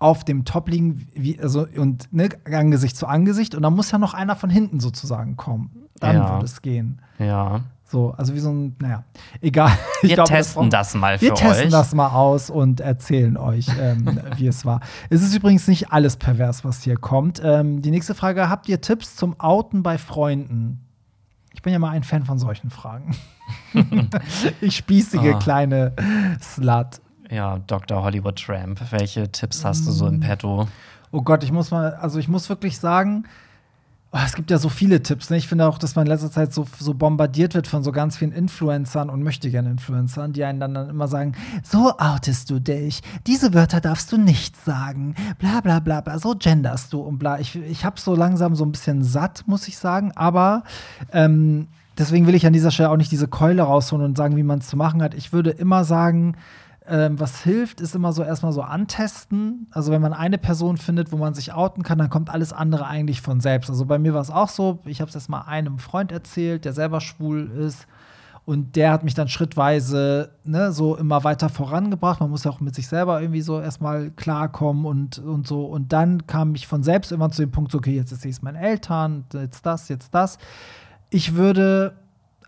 auf 0.00 0.24
dem 0.24 0.44
Top 0.44 0.68
liegen, 0.68 1.06
wie, 1.14 1.38
also, 1.38 1.66
und 1.76 2.12
ne, 2.12 2.30
Angesicht 2.44 2.96
zu 2.96 3.06
Angesicht. 3.06 3.54
Und 3.54 3.62
dann 3.62 3.74
muss 3.74 3.92
ja 3.92 3.98
noch 3.98 4.14
einer 4.14 4.34
von 4.34 4.50
hinten 4.50 4.80
sozusagen 4.80 5.36
kommen. 5.36 5.70
Dann 6.00 6.16
Ja. 6.16 6.32
würde 6.32 6.46
es 6.46 6.60
gehen. 6.62 7.00
ja. 7.18 7.60
So, 7.84 8.12
also 8.12 8.34
wie 8.36 8.38
so 8.38 8.50
ein, 8.52 8.76
naja, 8.78 9.02
egal. 9.40 9.72
Ich 10.02 10.10
Wir 10.10 10.14
glaube, 10.14 10.28
testen 10.30 10.62
braucht- 10.62 10.72
das, 10.74 10.94
mal 10.94 11.18
für 11.18 11.24
Wir 11.24 11.34
testen 11.34 11.64
euch. 11.66 11.70
das 11.72 11.92
mal 11.92 12.10
aus 12.10 12.48
und 12.48 12.78
erzählen 12.80 13.36
euch, 13.36 13.66
ähm, 13.80 14.20
wie 14.36 14.46
es 14.46 14.64
war. 14.64 14.78
Es 15.08 15.22
ist 15.24 15.34
übrigens 15.34 15.66
nicht 15.66 15.90
alles 15.92 16.16
pervers, 16.16 16.64
was 16.64 16.84
hier 16.84 16.96
kommt. 16.96 17.42
Ähm, 17.44 17.82
die 17.82 17.90
nächste 17.90 18.14
Frage: 18.14 18.48
Habt 18.48 18.68
ihr 18.68 18.80
Tipps 18.80 19.16
zum 19.16 19.34
Outen 19.40 19.82
bei 19.82 19.98
Freunden? 19.98 20.78
Ich 21.52 21.62
bin 21.62 21.72
ja 21.72 21.80
mal 21.80 21.90
ein 21.90 22.04
Fan 22.04 22.24
von 22.24 22.38
solchen 22.38 22.70
Fragen. 22.70 23.16
ich 24.60 24.76
spießige 24.76 25.34
Ah. 25.34 25.38
kleine 25.40 25.92
Slut. 26.40 27.00
Ja, 27.30 27.58
Dr. 27.66 28.02
Hollywood 28.02 28.36
Tramp. 28.44 28.80
Welche 28.90 29.30
Tipps 29.30 29.64
hast 29.64 29.86
du 29.86 29.92
so 29.92 30.06
Mm. 30.06 30.14
im 30.14 30.20
Petto? 30.20 30.68
Oh 31.12 31.22
Gott, 31.22 31.44
ich 31.44 31.52
muss 31.52 31.70
mal, 31.70 31.94
also 31.94 32.18
ich 32.18 32.28
muss 32.28 32.48
wirklich 32.48 32.78
sagen, 32.78 33.24
oh, 34.12 34.18
es 34.24 34.34
gibt 34.34 34.50
ja 34.50 34.58
so 34.58 34.68
viele 34.68 35.02
Tipps. 35.02 35.30
Ne? 35.30 35.36
Ich 35.36 35.46
finde 35.48 35.66
auch, 35.68 35.78
dass 35.78 35.94
man 35.94 36.06
in 36.06 36.10
letzter 36.10 36.30
Zeit 36.30 36.52
so, 36.52 36.66
so 36.78 36.94
bombardiert 36.94 37.54
wird 37.54 37.68
von 37.68 37.84
so 37.84 37.92
ganz 37.92 38.16
vielen 38.16 38.32
Influencern 38.32 39.10
und 39.10 39.22
möchte 39.22 39.50
gerne 39.50 39.70
Influencern, 39.70 40.32
die 40.32 40.42
einen 40.44 40.58
dann, 40.60 40.74
dann 40.74 40.88
immer 40.90 41.06
sagen: 41.08 41.34
So 41.62 41.96
outest 41.98 42.50
du 42.50 42.58
dich, 42.60 43.00
diese 43.28 43.54
Wörter 43.54 43.80
darfst 43.80 44.10
du 44.10 44.18
nicht 44.18 44.56
sagen, 44.64 45.14
bla 45.38 45.60
bla 45.60 45.78
bla 45.78 46.00
bla, 46.00 46.18
so 46.18 46.34
genderst 46.36 46.92
du 46.92 47.00
und 47.00 47.18
bla. 47.18 47.38
Ich, 47.38 47.54
ich 47.56 47.84
habe 47.84 48.00
so 48.00 48.14
langsam 48.16 48.56
so 48.56 48.64
ein 48.64 48.72
bisschen 48.72 49.04
satt, 49.04 49.44
muss 49.46 49.68
ich 49.68 49.78
sagen, 49.78 50.10
aber 50.16 50.64
ähm, 51.12 51.68
deswegen 51.98 52.26
will 52.26 52.34
ich 52.34 52.46
an 52.46 52.52
dieser 52.52 52.70
Stelle 52.72 52.90
auch 52.90 52.96
nicht 52.96 53.12
diese 53.12 53.28
Keule 53.28 53.62
rausholen 53.62 54.04
und 54.04 54.16
sagen, 54.16 54.36
wie 54.36 54.42
man 54.42 54.58
es 54.60 54.68
zu 54.68 54.76
machen 54.76 55.00
hat. 55.02 55.14
Ich 55.14 55.32
würde 55.32 55.50
immer 55.50 55.84
sagen, 55.84 56.36
ähm, 56.86 57.20
was 57.20 57.42
hilft, 57.42 57.80
ist 57.80 57.94
immer 57.94 58.12
so 58.12 58.22
erstmal 58.22 58.52
so 58.52 58.62
antesten. 58.62 59.66
Also 59.70 59.92
wenn 59.92 60.00
man 60.00 60.12
eine 60.12 60.38
Person 60.38 60.76
findet, 60.76 61.12
wo 61.12 61.16
man 61.16 61.34
sich 61.34 61.52
outen 61.52 61.82
kann, 61.82 61.98
dann 61.98 62.10
kommt 62.10 62.30
alles 62.30 62.52
andere 62.52 62.86
eigentlich 62.86 63.20
von 63.20 63.40
selbst. 63.40 63.70
Also 63.70 63.86
bei 63.86 63.98
mir 63.98 64.14
war 64.14 64.22
es 64.22 64.30
auch 64.30 64.48
so, 64.48 64.80
ich 64.86 65.00
habe 65.00 65.08
es 65.08 65.14
erst 65.14 65.28
mal 65.28 65.42
einem 65.42 65.78
Freund 65.78 66.10
erzählt, 66.10 66.64
der 66.64 66.72
selber 66.72 67.00
schwul 67.00 67.50
ist. 67.50 67.86
Und 68.46 68.74
der 68.74 68.90
hat 68.90 69.04
mich 69.04 69.14
dann 69.14 69.28
schrittweise 69.28 70.32
ne, 70.44 70.72
so 70.72 70.96
immer 70.96 71.22
weiter 71.22 71.50
vorangebracht. 71.50 72.20
Man 72.20 72.30
muss 72.30 72.44
ja 72.44 72.50
auch 72.50 72.60
mit 72.60 72.74
sich 72.74 72.88
selber 72.88 73.20
irgendwie 73.20 73.42
so 73.42 73.60
erstmal 73.60 74.10
klarkommen 74.10 74.86
und, 74.86 75.18
und 75.18 75.46
so. 75.46 75.66
Und 75.66 75.92
dann 75.92 76.26
kam 76.26 76.54
ich 76.54 76.66
von 76.66 76.82
selbst 76.82 77.12
immer 77.12 77.30
zu 77.30 77.42
dem 77.42 77.52
Punkt, 77.52 77.70
so, 77.70 77.78
okay, 77.78 77.94
jetzt 77.94 78.12
ich 78.12 78.30
es 78.30 78.42
meinen 78.42 78.56
Eltern, 78.56 79.24
jetzt 79.34 79.66
das, 79.66 79.88
jetzt 79.88 80.14
das. 80.14 80.38
Ich 81.10 81.36
würde, 81.36 81.92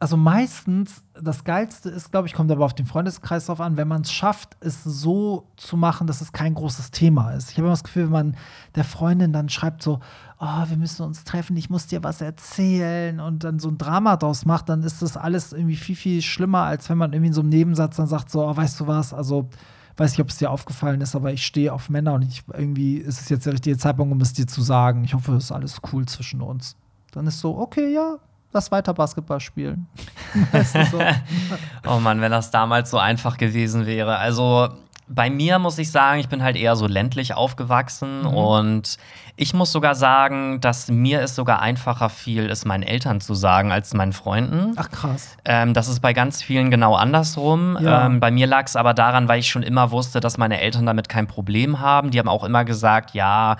also 0.03 0.17
meistens, 0.17 1.05
das 1.15 1.45
Geilste 1.45 1.89
ist, 1.89 2.11
glaube 2.11 2.27
ich, 2.27 2.35
kommt 2.35 2.51
aber 2.51 2.65
auf 2.65 2.75
den 2.75 2.87
Freundeskreis 2.87 3.47
drauf 3.47 3.61
an, 3.61 3.77
wenn 3.77 3.87
man 3.87 4.01
es 4.01 4.11
schafft, 4.11 4.57
es 4.59 4.83
so 4.83 5.47
zu 5.57 5.77
machen, 5.77 6.09
dass 6.09 6.21
es 6.21 6.33
kein 6.33 6.55
großes 6.55 6.91
Thema 6.91 7.31
ist. 7.35 7.53
Ich 7.53 7.57
habe 7.57 7.67
immer 7.67 7.73
das 7.75 7.85
Gefühl, 7.85 8.07
wenn 8.07 8.11
man 8.11 8.37
der 8.75 8.83
Freundin 8.83 9.33
dann 9.33 9.49
schreibt 9.49 9.81
so, 9.81 10.01
oh, 10.41 10.65
wir 10.67 10.77
müssen 10.77 11.05
uns 11.05 11.23
treffen, 11.23 11.57
ich 11.57 11.71
muss 11.71 11.87
dir 11.87 12.03
was 12.03 12.21
erzählen 12.21 13.21
und 13.21 13.45
dann 13.45 13.61
so 13.61 13.69
ein 13.69 13.79
Drama 13.79 14.17
draus 14.17 14.45
macht, 14.45 14.71
dann 14.71 14.83
ist 14.83 15.03
das 15.03 15.17
alles 15.17 15.53
irgendwie 15.53 15.77
viel, 15.77 15.95
viel 15.95 16.21
schlimmer, 16.21 16.63
als 16.63 16.91
wenn 16.91 16.99
man 16.99 17.13
irgendwie 17.13 17.29
in 17.29 17.35
so 17.35 17.43
einem 17.43 17.51
Nebensatz 17.51 17.95
dann 17.95 18.09
sagt, 18.09 18.29
so, 18.29 18.45
oh, 18.45 18.57
weißt 18.57 18.81
du 18.81 18.89
was, 18.89 19.15
also 19.15 19.51
weiß 19.99 20.11
nicht, 20.11 20.21
ob 20.21 20.31
es 20.31 20.39
dir 20.39 20.51
aufgefallen 20.51 21.01
ist, 21.01 21.15
aber 21.15 21.33
ich 21.33 21.47
stehe 21.47 21.73
auf 21.73 21.91
Männer 21.91 22.15
und 22.15 22.23
ich, 22.23 22.43
irgendwie 22.53 22.97
ist 22.97 23.21
es 23.21 23.29
jetzt 23.29 23.47
der 23.47 23.53
richtige 23.53 23.79
Zeitpunkt, 23.79 24.13
um 24.13 24.21
es 24.21 24.33
dir 24.33 24.49
zu 24.49 24.63
sagen. 24.63 25.05
Ich 25.05 25.15
hoffe, 25.15 25.37
es 25.37 25.45
ist 25.45 25.53
alles 25.53 25.81
cool 25.93 26.07
zwischen 26.07 26.41
uns. 26.41 26.75
Dann 27.13 27.29
ist 27.29 27.39
so, 27.39 27.57
okay, 27.57 27.95
ja, 27.95 28.19
lass 28.53 28.71
weiter 28.73 28.95
Basketball 28.95 29.41
spielen. 29.41 29.87
so. 30.91 31.01
Oh 31.87 31.99
Mann, 31.99 32.21
wenn 32.21 32.31
das 32.33 32.51
damals 32.51 32.91
so 32.91 32.99
einfach 32.99 33.37
gewesen 33.37 33.87
wäre. 33.87 34.17
Also 34.19 34.69
bei 35.09 35.29
mir 35.31 35.59
muss 35.59 35.79
ich 35.79 35.91
sagen, 35.91 36.21
ich 36.21 36.29
bin 36.29 36.43
halt 36.43 36.57
eher 36.57 36.77
so 36.77 36.87
ländlich 36.87 37.35
aufgewachsen 37.35 38.21
Mhm. 38.23 38.27
und 38.29 38.97
ich 39.37 39.53
muss 39.53 39.73
sogar 39.73 39.95
sagen, 39.95 40.61
dass 40.61 40.89
mir 40.89 41.21
es 41.21 41.35
sogar 41.35 41.61
einfacher 41.61 42.09
fiel, 42.09 42.49
es 42.51 42.65
meinen 42.65 42.83
Eltern 42.83 43.21
zu 43.21 43.35
sagen 43.35 43.73
als 43.73 43.93
meinen 43.95 44.13
Freunden. 44.13 44.73
Ach 44.77 44.91
krass. 44.91 45.37
Ähm, 45.45 45.75
das 45.75 45.89
ist 45.89 46.01
bei 46.01 46.13
ganz 46.13 46.43
vielen 46.43 46.71
genau 46.71 46.95
andersrum. 46.95 47.77
Ja. 47.81 48.07
Ähm, 48.07 48.21
bei 48.21 48.31
mir 48.31 48.47
lag 48.47 48.67
es 48.67 48.77
aber 48.77 48.95
daran, 48.95 49.29
weil 49.29 49.41
ich 49.41 49.49
schon 49.49 49.63
immer 49.63 49.91
wusste, 49.91 50.21
dass 50.21 50.39
meine 50.39 50.61
Eltern 50.61 50.87
damit 50.87 51.09
kein 51.09 51.27
Problem 51.27 51.81
haben. 51.81 52.11
Die 52.11 52.19
haben 52.19 52.29
auch 52.29 52.45
immer 52.45 52.65
gesagt, 52.65 53.13
ja, 53.15 53.57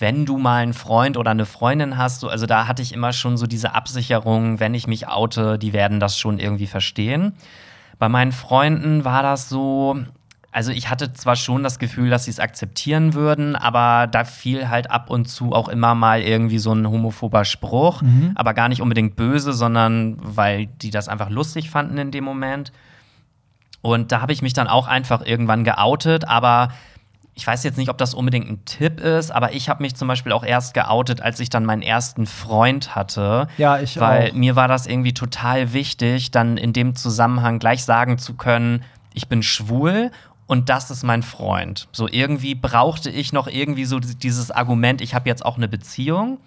wenn 0.00 0.26
du 0.26 0.38
mal 0.38 0.62
einen 0.62 0.72
Freund 0.74 1.16
oder 1.16 1.30
eine 1.30 1.46
Freundin 1.46 1.96
hast, 1.96 2.20
so, 2.20 2.28
also 2.28 2.46
da 2.46 2.66
hatte 2.66 2.82
ich 2.82 2.92
immer 2.92 3.12
schon 3.12 3.36
so 3.36 3.46
diese 3.46 3.74
Absicherung, 3.74 4.58
wenn 4.58 4.74
ich 4.74 4.86
mich 4.86 5.08
oute, 5.08 5.58
die 5.58 5.72
werden 5.72 6.00
das 6.00 6.18
schon 6.18 6.38
irgendwie 6.38 6.66
verstehen. 6.66 7.34
Bei 7.98 8.08
meinen 8.08 8.32
Freunden 8.32 9.04
war 9.04 9.22
das 9.22 9.48
so, 9.50 9.98
also 10.52 10.72
ich 10.72 10.88
hatte 10.90 11.12
zwar 11.12 11.36
schon 11.36 11.62
das 11.62 11.78
Gefühl, 11.78 12.08
dass 12.10 12.24
sie 12.24 12.30
es 12.30 12.40
akzeptieren 12.40 13.14
würden, 13.14 13.54
aber 13.56 14.06
da 14.06 14.24
fiel 14.24 14.68
halt 14.70 14.90
ab 14.90 15.10
und 15.10 15.26
zu 15.26 15.52
auch 15.52 15.68
immer 15.68 15.94
mal 15.94 16.22
irgendwie 16.22 16.58
so 16.58 16.72
ein 16.72 16.88
homophober 16.88 17.44
Spruch, 17.44 18.02
Mhm. 18.02 18.32
aber 18.34 18.54
gar 18.54 18.68
nicht 18.70 18.80
unbedingt 18.80 19.16
böse, 19.16 19.52
sondern 19.52 20.16
weil 20.20 20.66
die 20.66 20.90
das 20.90 21.08
einfach 21.08 21.28
lustig 21.30 21.68
fanden 21.70 21.98
in 21.98 22.10
dem 22.10 22.24
Moment. 22.24 22.72
Und 23.82 24.12
da 24.12 24.20
habe 24.22 24.32
ich 24.32 24.42
mich 24.42 24.52
dann 24.54 24.66
auch 24.66 24.86
einfach 24.86 25.24
irgendwann 25.24 25.62
geoutet, 25.64 26.26
aber 26.26 26.68
ich 27.34 27.46
weiß 27.46 27.64
jetzt 27.64 27.78
nicht, 27.78 27.88
ob 27.88 27.98
das 27.98 28.14
unbedingt 28.14 28.50
ein 28.50 28.64
Tipp 28.64 29.00
ist, 29.00 29.30
aber 29.30 29.52
ich 29.52 29.68
habe 29.68 29.82
mich 29.82 29.94
zum 29.94 30.08
Beispiel 30.08 30.32
auch 30.32 30.44
erst 30.44 30.74
geoutet, 30.74 31.22
als 31.22 31.40
ich 31.40 31.48
dann 31.48 31.64
meinen 31.64 31.82
ersten 31.82 32.26
Freund 32.26 32.94
hatte. 32.94 33.48
Ja, 33.56 33.78
ich 33.78 33.98
Weil 33.98 34.30
auch. 34.30 34.34
mir 34.34 34.56
war 34.56 34.68
das 34.68 34.86
irgendwie 34.86 35.14
total 35.14 35.72
wichtig, 35.72 36.30
dann 36.30 36.56
in 36.56 36.72
dem 36.72 36.96
Zusammenhang 36.96 37.58
gleich 37.58 37.84
sagen 37.84 38.18
zu 38.18 38.34
können, 38.34 38.82
ich 39.14 39.28
bin 39.28 39.42
schwul 39.42 40.10
und 40.46 40.68
das 40.68 40.90
ist 40.90 41.04
mein 41.04 41.22
Freund. 41.22 41.88
So 41.92 42.08
irgendwie 42.10 42.54
brauchte 42.54 43.08
ich 43.08 43.32
noch 43.32 43.46
irgendwie 43.46 43.84
so 43.84 44.00
dieses 44.00 44.50
Argument, 44.50 45.00
ich 45.00 45.14
habe 45.14 45.28
jetzt 45.28 45.44
auch 45.44 45.56
eine 45.56 45.68
Beziehung. 45.68 46.38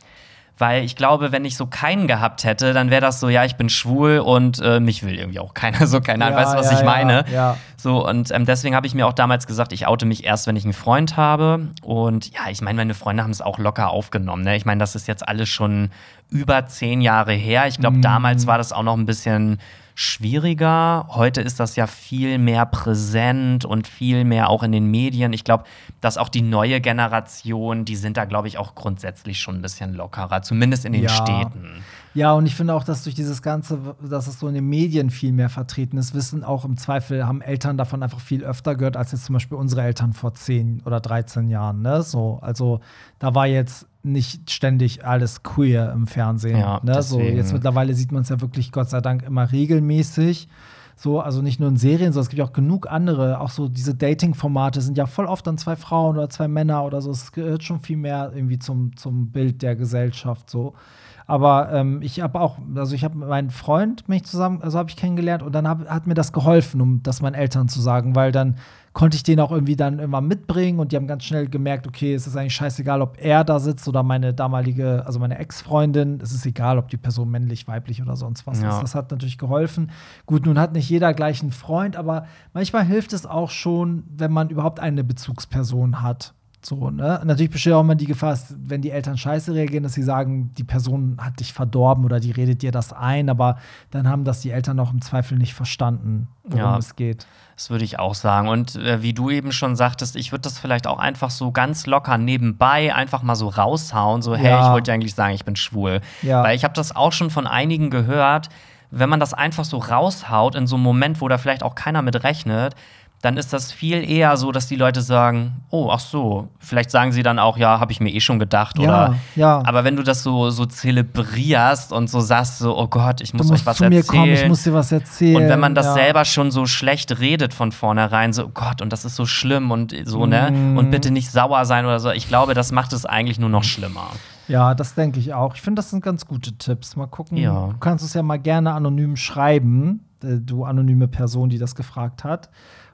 Weil 0.59 0.83
ich 0.83 0.95
glaube, 0.95 1.31
wenn 1.31 1.45
ich 1.45 1.57
so 1.57 1.65
keinen 1.65 2.05
gehabt 2.07 2.43
hätte, 2.43 2.73
dann 2.73 2.91
wäre 2.91 3.01
das 3.01 3.19
so, 3.19 3.27
ja, 3.27 3.43
ich 3.43 3.55
bin 3.55 3.69
schwul 3.69 4.19
und 4.19 4.59
äh, 4.61 4.79
mich 4.79 5.01
will 5.03 5.17
irgendwie 5.17 5.39
auch 5.39 5.53
keiner. 5.55 5.87
So, 5.87 5.99
keine 5.99 6.25
Ahnung, 6.25 6.37
Ja, 6.39 6.43
weißt 6.45 6.53
du, 6.53 6.59
was 6.59 6.71
ja, 6.71 6.77
ich 6.77 6.85
meine? 6.85 7.25
Ja, 7.27 7.33
ja. 7.33 7.57
So, 7.75 8.07
und 8.07 8.29
ähm, 8.31 8.45
deswegen 8.45 8.75
habe 8.75 8.85
ich 8.87 8.93
mir 8.93 9.07
auch 9.07 9.13
damals 9.13 9.47
gesagt, 9.47 9.73
ich 9.73 9.87
oute 9.87 10.05
mich 10.05 10.23
erst, 10.23 10.45
wenn 10.47 10.55
ich 10.55 10.63
einen 10.63 10.73
Freund 10.73 11.17
habe. 11.17 11.67
Und 11.81 12.31
ja, 12.33 12.49
ich 12.49 12.61
meine, 12.61 12.77
meine 12.77 12.93
Freunde 12.93 13.23
haben 13.23 13.31
es 13.31 13.41
auch 13.41 13.57
locker 13.57 13.89
aufgenommen. 13.89 14.43
Ne? 14.43 14.55
Ich 14.55 14.65
meine, 14.65 14.79
das 14.79 14.95
ist 14.95 15.07
jetzt 15.07 15.27
alles 15.27 15.49
schon 15.49 15.89
über 16.29 16.67
zehn 16.67 17.01
Jahre 17.01 17.33
her. 17.33 17.67
Ich 17.67 17.79
glaube, 17.79 17.97
Mhm. 17.97 18.01
damals 18.03 18.45
war 18.47 18.57
das 18.59 18.71
auch 18.71 18.83
noch 18.83 18.95
ein 18.95 19.05
bisschen 19.05 19.59
schwieriger. 19.95 21.07
Heute 21.09 21.41
ist 21.41 21.59
das 21.59 21.75
ja 21.75 21.87
viel 21.87 22.37
mehr 22.37 22.65
präsent 22.65 23.65
und 23.65 23.87
viel 23.87 24.23
mehr 24.23 24.49
auch 24.49 24.63
in 24.63 24.71
den 24.71 24.89
Medien. 24.89 25.33
Ich 25.33 25.43
glaube, 25.43 25.63
dass 26.01 26.17
auch 26.17 26.29
die 26.29 26.41
neue 26.41 26.81
Generation, 26.81 27.85
die 27.85 27.95
sind 27.95 28.17
da, 28.17 28.25
glaube 28.25 28.47
ich, 28.47 28.57
auch 28.57 28.75
grundsätzlich 28.75 29.39
schon 29.39 29.55
ein 29.55 29.61
bisschen 29.61 29.93
lockerer, 29.93 30.41
zumindest 30.41 30.85
in 30.85 30.93
den 30.93 31.03
Ja. 31.03 31.09
Städten. 31.09 31.83
Ja, 32.13 32.33
und 32.33 32.45
ich 32.45 32.55
finde 32.55 32.73
auch, 32.75 32.83
dass 32.83 33.03
durch 33.03 33.15
dieses 33.15 33.41
Ganze, 33.41 33.95
dass 34.07 34.27
es 34.27 34.39
so 34.39 34.47
in 34.47 34.53
den 34.53 34.67
Medien 34.67 35.09
viel 35.09 35.31
mehr 35.31 35.49
vertreten 35.49 35.97
ist, 35.97 36.13
wissen 36.13 36.43
auch 36.43 36.63
im 36.63 36.77
Zweifel, 36.77 37.25
haben 37.25 37.41
Eltern 37.41 37.75
davon 37.75 38.03
einfach 38.03 38.19
viel 38.19 38.43
öfter 38.43 38.75
gehört, 38.75 38.97
als 38.97 39.11
jetzt 39.11 39.25
zum 39.25 39.33
Beispiel 39.33 39.57
unsere 39.57 39.81
Eltern 39.81 40.13
vor 40.13 40.33
10 40.33 40.83
oder 40.85 40.99
13 40.99 41.49
Jahren. 41.49 41.81
Ne? 41.81 42.03
So, 42.03 42.39
also 42.41 42.81
da 43.17 43.33
war 43.33 43.47
jetzt 43.47 43.87
nicht 44.03 44.51
ständig 44.51 45.05
alles 45.05 45.43
queer 45.43 45.91
im 45.91 46.07
Fernsehen. 46.07 46.57
Ja, 46.59 46.81
ne? 46.83 47.01
so, 47.01 47.19
jetzt 47.19 47.53
mittlerweile 47.53 47.93
sieht 47.95 48.11
man 48.11 48.21
es 48.21 48.29
ja 48.29 48.41
wirklich, 48.41 48.71
Gott 48.71 48.89
sei 48.89 49.01
Dank, 49.01 49.23
immer 49.23 49.51
regelmäßig. 49.51 50.49
So, 50.95 51.19
also 51.19 51.41
nicht 51.41 51.59
nur 51.59 51.69
in 51.69 51.77
Serien, 51.77 52.13
sondern 52.13 52.25
es 52.25 52.29
gibt 52.29 52.37
ja 52.39 52.45
auch 52.45 52.53
genug 52.53 52.89
andere. 52.89 53.39
Auch 53.39 53.49
so 53.49 53.67
diese 53.67 53.95
Dating-Formate 53.95 54.79
sind 54.81 54.97
ja 54.97 55.07
voll 55.07 55.25
oft 55.25 55.47
dann 55.47 55.57
zwei 55.57 55.75
Frauen 55.75 56.17
oder 56.17 56.29
zwei 56.29 56.47
Männer 56.47 56.83
oder 56.83 57.01
so. 57.01 57.09
Es 57.09 57.31
gehört 57.31 57.63
schon 57.63 57.79
viel 57.79 57.97
mehr 57.97 58.31
irgendwie 58.35 58.59
zum, 58.59 58.95
zum 58.95 59.31
Bild 59.31 59.63
der 59.63 59.75
Gesellschaft 59.75 60.49
so. 60.49 60.75
Aber 61.25 61.71
ähm, 61.71 62.01
ich 62.01 62.21
habe 62.21 62.39
auch, 62.39 62.57
also 62.75 62.95
ich 62.95 63.03
habe 63.03 63.17
meinen 63.17 63.49
Freund 63.49 64.07
mich 64.09 64.23
zusammen, 64.25 64.61
also 64.61 64.77
habe 64.77 64.89
ich 64.89 64.95
kennengelernt 64.95 65.43
und 65.43 65.53
dann 65.53 65.67
hab, 65.67 65.87
hat 65.89 66.07
mir 66.07 66.13
das 66.13 66.33
geholfen, 66.33 66.81
um 66.81 67.01
das 67.03 67.21
meinen 67.21 67.35
Eltern 67.35 67.67
zu 67.67 67.81
sagen, 67.81 68.15
weil 68.15 68.31
dann 68.31 68.57
konnte 68.93 69.17
ich 69.17 69.23
den 69.23 69.39
auch 69.39 69.51
irgendwie 69.51 69.75
dann 69.75 69.97
immer 69.97 70.21
mitbringen 70.21 70.79
und 70.79 70.91
die 70.91 70.95
haben 70.95 71.07
ganz 71.07 71.23
schnell 71.23 71.47
gemerkt, 71.47 71.87
okay, 71.87 72.13
es 72.13 72.27
ist 72.27 72.37
eigentlich 72.37 72.53
scheißegal, 72.53 73.01
ob 73.01 73.17
er 73.19 73.43
da 73.43 73.59
sitzt 73.59 73.87
oder 73.87 74.03
meine 74.03 74.33
damalige, 74.35 75.03
also 75.05 75.19
meine 75.19 75.39
Ex-Freundin. 75.39 76.19
Es 76.21 76.31
ist 76.31 76.45
egal, 76.45 76.77
ob 76.77 76.89
die 76.89 76.97
Person 76.97 77.31
männlich, 77.31 77.67
weiblich 77.67 78.01
oder 78.01 78.15
sonst 78.15 78.45
was 78.45 78.61
Ja. 78.61 78.69
ist. 78.69 78.83
Das 78.83 78.93
hat 78.93 79.09
natürlich 79.09 79.39
geholfen. 79.39 79.89
Gut, 80.27 80.45
nun 80.45 80.59
hat 80.59 80.73
nicht 80.73 80.89
jeder 80.89 81.13
gleich 81.15 81.41
einen 81.41 81.51
Freund, 81.51 81.95
aber 81.95 82.27
manchmal 82.53 82.85
hilft 82.85 83.13
es 83.13 83.25
auch 83.25 83.49
schon, 83.49 84.03
wenn 84.15 84.31
man 84.31 84.49
überhaupt 84.49 84.79
eine 84.79 85.03
Bezugsperson 85.03 86.03
hat. 86.03 86.35
So, 86.65 86.89
ne? 86.89 87.21
Natürlich 87.25 87.51
besteht 87.51 87.73
auch 87.73 87.81
immer 87.81 87.95
die 87.95 88.05
Gefahr, 88.05 88.37
wenn 88.57 88.81
die 88.81 88.91
Eltern 88.91 89.17
scheiße 89.17 89.53
reagieren, 89.53 89.83
dass 89.83 89.93
sie 89.93 90.03
sagen, 90.03 90.51
die 90.57 90.63
Person 90.63 91.17
hat 91.19 91.39
dich 91.41 91.51
verdorben 91.51 92.05
oder 92.05 92.19
die 92.21 92.31
redet 92.31 92.61
dir 92.61 92.71
das 92.71 92.93
ein, 92.93 93.29
aber 93.29 93.57
dann 93.91 94.07
haben 94.07 94.23
das 94.23 94.39
die 94.39 94.51
Eltern 94.51 94.79
auch 94.79 94.91
im 94.93 95.01
Zweifel 95.01 95.37
nicht 95.37 95.53
verstanden, 95.53 96.29
worum 96.43 96.59
Ja. 96.59 96.77
es 96.77 96.95
geht. 96.95 97.27
Das 97.55 97.69
würde 97.69 97.83
ich 97.83 97.99
auch 97.99 98.15
sagen. 98.15 98.47
Und 98.47 98.75
äh, 98.77 99.01
wie 99.01 99.13
du 99.13 99.29
eben 99.29 99.51
schon 99.51 99.75
sagtest, 99.75 100.15
ich 100.15 100.31
würde 100.31 100.43
das 100.43 100.57
vielleicht 100.57 100.87
auch 100.87 100.99
einfach 100.99 101.29
so 101.29 101.51
ganz 101.51 101.85
locker 101.85 102.17
nebenbei 102.17 102.95
einfach 102.95 103.21
mal 103.23 103.35
so 103.35 103.49
raushauen. 103.49 104.21
So, 104.21 104.35
hey, 104.35 104.49
Ja. 104.51 104.65
ich 104.67 104.71
wollte 104.71 104.89
dir 104.89 104.93
eigentlich 104.95 105.15
sagen, 105.15 105.33
ich 105.35 105.45
bin 105.45 105.55
schwul. 105.55 105.99
Ja. 106.21 106.43
Weil 106.43 106.55
ich 106.55 106.63
habe 106.63 106.73
das 106.73 106.95
auch 106.95 107.11
schon 107.11 107.29
von 107.29 107.45
einigen 107.45 107.89
gehört. 107.89 108.49
Wenn 108.95 109.09
man 109.09 109.19
das 109.19 109.33
einfach 109.33 109.65
so 109.65 109.77
raushaut 109.79 110.55
in 110.55 110.67
so 110.67 110.75
einem 110.75 110.83
Moment, 110.83 111.19
wo 111.19 111.27
da 111.27 111.37
vielleicht 111.39 111.63
auch 111.63 111.73
keiner 111.75 112.01
mit 112.03 112.23
rechnet, 112.23 112.75
dann 113.23 113.37
ist 113.37 113.53
das 113.53 113.71
viel 113.71 114.03
eher 114.03 114.35
so, 114.35 114.51
dass 114.51 114.67
die 114.67 114.75
Leute 114.75 115.01
sagen, 115.01 115.61
oh, 115.69 115.89
ach 115.89 116.01
so. 116.01 116.49
Vielleicht 116.59 116.91
sagen 116.91 117.13
sie 117.13 117.23
dann 117.23 117.39
auch, 117.39 117.57
ja, 117.57 117.79
habe 117.79 117.93
ich 117.93 118.01
mir 118.01 118.09
eh 118.09 118.19
schon 118.19 118.37
gedacht. 118.37 118.77
Ja, 118.77 118.83
oder, 118.83 119.15
ja. 119.37 119.63
Aber 119.65 119.85
wenn 119.85 119.95
du 119.95 120.03
das 120.03 120.23
so, 120.23 120.49
so 120.49 120.65
zelebrierst 120.65 121.93
und 121.93 122.09
so 122.09 122.19
sagst, 122.19 122.59
so, 122.59 122.77
oh 122.77 122.87
Gott, 122.87 123.21
ich 123.21 123.33
muss 123.33 123.49
euch 123.49 123.65
was 123.65 123.77
zu 123.77 123.85
mir 123.85 123.95
erzählen. 123.95 124.19
kommen, 124.19 124.33
ich 124.33 124.45
muss 124.49 124.63
dir 124.63 124.73
was 124.73 124.91
erzählen. 124.91 125.37
Und 125.37 125.47
wenn 125.47 125.61
man 125.61 125.73
das 125.73 125.85
ja. 125.85 125.93
selber 125.93 126.25
schon 126.25 126.51
so 126.51 126.65
schlecht 126.65 127.17
redet 127.21 127.53
von 127.53 127.71
vornherein, 127.71 128.33
so 128.33 128.43
oh 128.43 128.51
Gott, 128.53 128.81
und 128.81 128.91
das 128.91 129.05
ist 129.05 129.15
so 129.15 129.25
schlimm 129.25 129.71
und 129.71 129.95
so, 130.03 130.25
ne? 130.25 130.51
Mm. 130.51 130.77
Und 130.77 130.91
bitte 130.91 131.09
nicht 131.09 131.31
sauer 131.31 131.63
sein 131.63 131.85
oder 131.85 132.01
so. 132.01 132.11
Ich 132.11 132.27
glaube, 132.27 132.53
das 132.53 132.73
macht 132.73 132.91
es 132.91 133.05
eigentlich 133.05 133.39
nur 133.39 133.49
noch 133.49 133.63
schlimmer. 133.63 134.09
Ja, 134.49 134.75
das 134.75 134.95
denke 134.95 135.21
ich 135.21 135.33
auch. 135.33 135.55
Ich 135.55 135.61
finde, 135.61 135.79
das 135.79 135.91
sind 135.91 136.03
ganz 136.03 136.25
gute 136.25 136.57
Tipps. 136.57 136.97
Mal 136.97 137.07
gucken. 137.07 137.37
Ja. 137.37 137.69
Du 137.69 137.77
kannst 137.79 138.03
es 138.03 138.15
ja 138.15 138.21
mal 138.21 138.37
gerne 138.37 138.73
anonym 138.73 139.15
schreiben, 139.15 140.01
äh, 140.21 140.41
du 140.41 140.65
anonyme 140.65 141.07
Person, 141.07 141.49
die 141.49 141.57
das 141.57 141.73
gefragt 141.73 142.25
hat, 142.25 142.49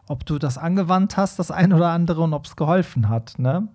ob 0.09 0.25
du 0.25 0.37
das 0.39 0.57
angewandt 0.57 1.15
hast, 1.15 1.39
das 1.39 1.51
ein 1.51 1.71
oder 1.71 1.89
andere, 1.91 2.21
und 2.21 2.33
ob 2.33 2.45
es 2.45 2.57
geholfen 2.57 3.07
hat. 3.07 3.35
Ne? 3.37 3.69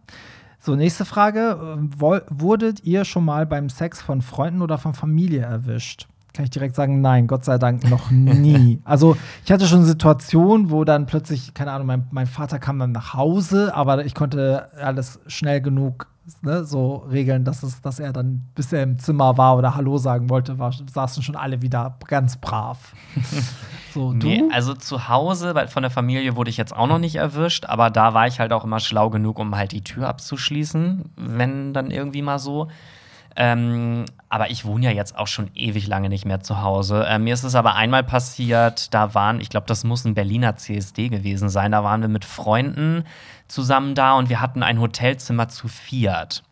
So, 0.58 0.74
nächste 0.74 1.04
Frage. 1.06 1.78
Woll- 1.96 2.24
Wurdet 2.28 2.84
ihr 2.84 3.04
schon 3.06 3.24
mal 3.24 3.46
beim 3.46 3.68
Sex 3.70 4.02
von 4.02 4.20
Freunden 4.20 4.60
oder 4.60 4.76
von 4.76 4.92
Familie 4.94 5.40
erwischt? 5.42 6.08
Kann 6.34 6.44
ich 6.44 6.50
direkt 6.50 6.74
sagen, 6.74 7.00
nein, 7.00 7.26
Gott 7.26 7.44
sei 7.44 7.58
Dank 7.58 7.88
noch 7.88 8.10
nie. 8.10 8.80
Also, 8.84 9.16
ich 9.44 9.52
hatte 9.52 9.66
schon 9.66 9.84
Situationen, 9.84 10.70
wo 10.70 10.84
dann 10.84 11.06
plötzlich, 11.06 11.54
keine 11.54 11.72
Ahnung, 11.72 11.86
mein, 11.86 12.06
mein 12.10 12.26
Vater 12.26 12.58
kam 12.58 12.78
dann 12.78 12.92
nach 12.92 13.14
Hause, 13.14 13.74
aber 13.74 14.04
ich 14.04 14.14
konnte 14.14 14.68
alles 14.76 15.20
schnell 15.26 15.60
genug 15.60 16.08
ne, 16.42 16.64
so 16.64 17.06
regeln, 17.10 17.44
dass, 17.44 17.62
es, 17.62 17.80
dass 17.80 17.98
er 17.98 18.12
dann, 18.12 18.42
bis 18.54 18.72
er 18.72 18.82
im 18.82 18.98
Zimmer 18.98 19.36
war 19.36 19.56
oder 19.56 19.74
Hallo 19.74 19.98
sagen 19.98 20.30
wollte, 20.30 20.58
war, 20.58 20.72
saßen 20.72 21.22
schon 21.22 21.36
alle 21.36 21.62
wieder 21.62 21.96
ganz 22.06 22.36
brav. 22.36 22.94
so, 23.94 24.12
du? 24.12 24.26
Nee, 24.26 24.44
also 24.52 24.74
zu 24.74 25.08
Hause 25.08 25.54
weil 25.54 25.68
von 25.68 25.82
der 25.82 25.90
Familie 25.90 26.36
wurde 26.36 26.50
ich 26.50 26.56
jetzt 26.56 26.74
auch 26.74 26.86
noch 26.86 26.98
nicht 26.98 27.16
erwischt, 27.16 27.66
aber 27.66 27.90
da 27.90 28.14
war 28.14 28.26
ich 28.26 28.40
halt 28.40 28.52
auch 28.52 28.64
immer 28.64 28.80
schlau 28.80 29.10
genug, 29.10 29.38
um 29.38 29.54
halt 29.56 29.72
die 29.72 29.84
Tür 29.84 30.08
abzuschließen, 30.08 31.04
wenn 31.16 31.72
dann 31.72 31.90
irgendwie 31.90 32.22
mal 32.22 32.38
so. 32.38 32.68
Ähm, 33.36 34.04
aber 34.28 34.50
ich 34.50 34.64
wohne 34.64 34.86
ja 34.86 34.90
jetzt 34.90 35.16
auch 35.16 35.26
schon 35.26 35.50
ewig 35.54 35.86
lange 35.86 36.08
nicht 36.08 36.24
mehr 36.24 36.40
zu 36.40 36.60
Hause. 36.60 37.04
Ähm, 37.08 37.24
mir 37.24 37.34
ist 37.34 37.44
es 37.44 37.54
aber 37.54 37.74
einmal 37.74 38.02
passiert, 38.04 38.92
da 38.94 39.14
waren, 39.14 39.40
ich 39.40 39.48
glaube, 39.48 39.66
das 39.66 39.84
muss 39.84 40.04
ein 40.04 40.14
Berliner 40.14 40.56
CSD 40.56 41.08
gewesen 41.08 41.48
sein, 41.48 41.72
da 41.72 41.84
waren 41.84 42.00
wir 42.00 42.08
mit 42.08 42.24
Freunden 42.24 43.04
zusammen 43.48 43.94
da 43.94 44.14
und 44.14 44.28
wir 44.28 44.40
hatten 44.40 44.62
ein 44.62 44.80
Hotelzimmer 44.80 45.48
zu 45.48 45.68
viert. 45.68 46.42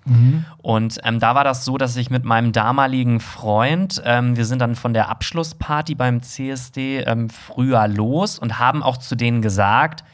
Und 0.58 0.98
ähm, 1.04 1.20
da 1.20 1.34
war 1.34 1.44
das 1.44 1.64
so, 1.64 1.78
dass 1.78 1.96
ich 1.96 2.10
mit 2.10 2.24
meinem 2.24 2.52
damaligen 2.52 3.20
Freund, 3.20 4.02
ähm, 4.04 4.36
wir 4.36 4.44
sind 4.44 4.60
dann 4.60 4.74
von 4.74 4.92
der 4.92 5.08
Abschlussparty 5.08 5.94
beim 5.94 6.22
CSD 6.22 7.00
ähm, 7.00 7.30
früher 7.30 7.88
los 7.88 8.38
und 8.38 8.58
haben 8.58 8.82
auch 8.82 8.96
zu 8.96 9.16
denen 9.16 9.42
gesagt, 9.42 10.04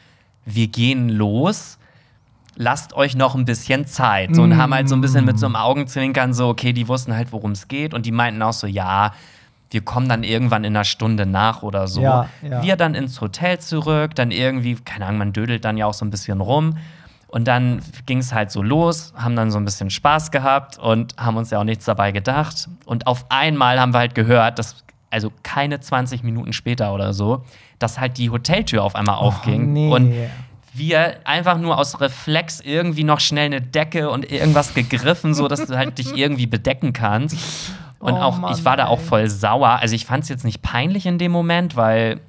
wir 0.45 0.67
gehen 0.67 1.09
los. 1.09 1.78
Lasst 2.61 2.91
euch 2.91 3.15
noch 3.15 3.35
ein 3.35 3.45
bisschen 3.45 3.85
Zeit. 3.85 4.35
So, 4.35 4.43
und 4.43 4.57
haben 4.57 4.73
halt 4.73 4.89
so 4.89 4.95
ein 4.95 4.99
bisschen 4.99 5.23
mit 5.23 5.39
so 5.39 5.45
einem 5.45 5.55
Augenzwinkern 5.55 6.33
so, 6.33 6.49
okay, 6.49 6.73
die 6.73 6.89
wussten 6.89 7.15
halt, 7.15 7.31
worum 7.31 7.51
es 7.51 7.69
geht. 7.69 7.93
Und 7.93 8.05
die 8.05 8.11
meinten 8.11 8.41
auch 8.41 8.51
so, 8.51 8.67
ja, 8.67 9.13
wir 9.71 9.79
kommen 9.79 10.09
dann 10.09 10.23
irgendwann 10.23 10.65
in 10.65 10.75
einer 10.75 10.83
Stunde 10.83 11.25
nach 11.25 11.63
oder 11.63 11.87
so. 11.87 12.01
Ja, 12.01 12.27
ja. 12.41 12.61
Wir 12.61 12.75
dann 12.75 12.95
ins 12.95 13.21
Hotel 13.21 13.59
zurück, 13.59 14.13
dann 14.13 14.31
irgendwie, 14.31 14.75
keine 14.75 15.05
Ahnung, 15.05 15.19
man 15.19 15.31
dödelt 15.31 15.63
dann 15.63 15.77
ja 15.77 15.85
auch 15.85 15.93
so 15.93 16.03
ein 16.03 16.09
bisschen 16.09 16.41
rum. 16.41 16.75
Und 17.27 17.47
dann 17.47 17.81
ging 18.05 18.17
es 18.17 18.33
halt 18.33 18.51
so 18.51 18.61
los, 18.61 19.13
haben 19.15 19.37
dann 19.37 19.51
so 19.51 19.57
ein 19.57 19.63
bisschen 19.63 19.89
Spaß 19.89 20.29
gehabt 20.29 20.79
und 20.79 21.15
haben 21.17 21.37
uns 21.37 21.51
ja 21.51 21.59
auch 21.59 21.63
nichts 21.63 21.85
dabei 21.85 22.11
gedacht. 22.11 22.67
Und 22.85 23.07
auf 23.07 23.25
einmal 23.29 23.79
haben 23.79 23.93
wir 23.93 23.99
halt 23.99 24.15
gehört, 24.15 24.59
dass, 24.59 24.83
also 25.11 25.31
keine 25.43 25.79
20 25.79 26.23
Minuten 26.23 26.51
später 26.51 26.93
oder 26.93 27.13
so, 27.13 27.45
dass 27.77 28.01
halt 28.01 28.17
die 28.17 28.31
Hoteltür 28.31 28.83
auf 28.83 28.95
einmal 28.95 29.15
aufging. 29.15 29.71
nee. 29.71 29.93
Und 29.93 30.13
wir 30.79 31.17
einfach 31.25 31.57
nur 31.57 31.77
aus 31.77 32.01
Reflex 32.01 32.59
irgendwie 32.61 33.03
noch 33.03 33.19
schnell 33.19 33.45
eine 33.45 33.61
Decke 33.61 34.09
und 34.09 34.31
irgendwas 34.31 34.73
gegriffen, 34.73 35.33
so 35.33 35.47
dass 35.47 35.65
du 35.65 35.77
halt 35.77 35.97
dich 35.97 36.15
irgendwie 36.15 36.47
bedecken 36.47 36.93
kannst. 36.93 37.37
Und 37.99 38.13
Oh 38.13 38.17
auch, 38.17 38.37
Mann, 38.39 38.53
ich 38.53 38.65
war 38.65 38.77
da 38.77 38.87
auch 38.87 38.99
voll 38.99 39.29
sauer. 39.29 39.79
Also 39.81 39.93
ich 39.93 40.05
fand 40.05 40.23
es 40.23 40.29
jetzt 40.29 40.45
nicht 40.45 40.61
peinlich 40.61 41.05
in 41.05 41.17
dem 41.17 41.31
Moment, 41.31 41.75
weil 41.75 42.21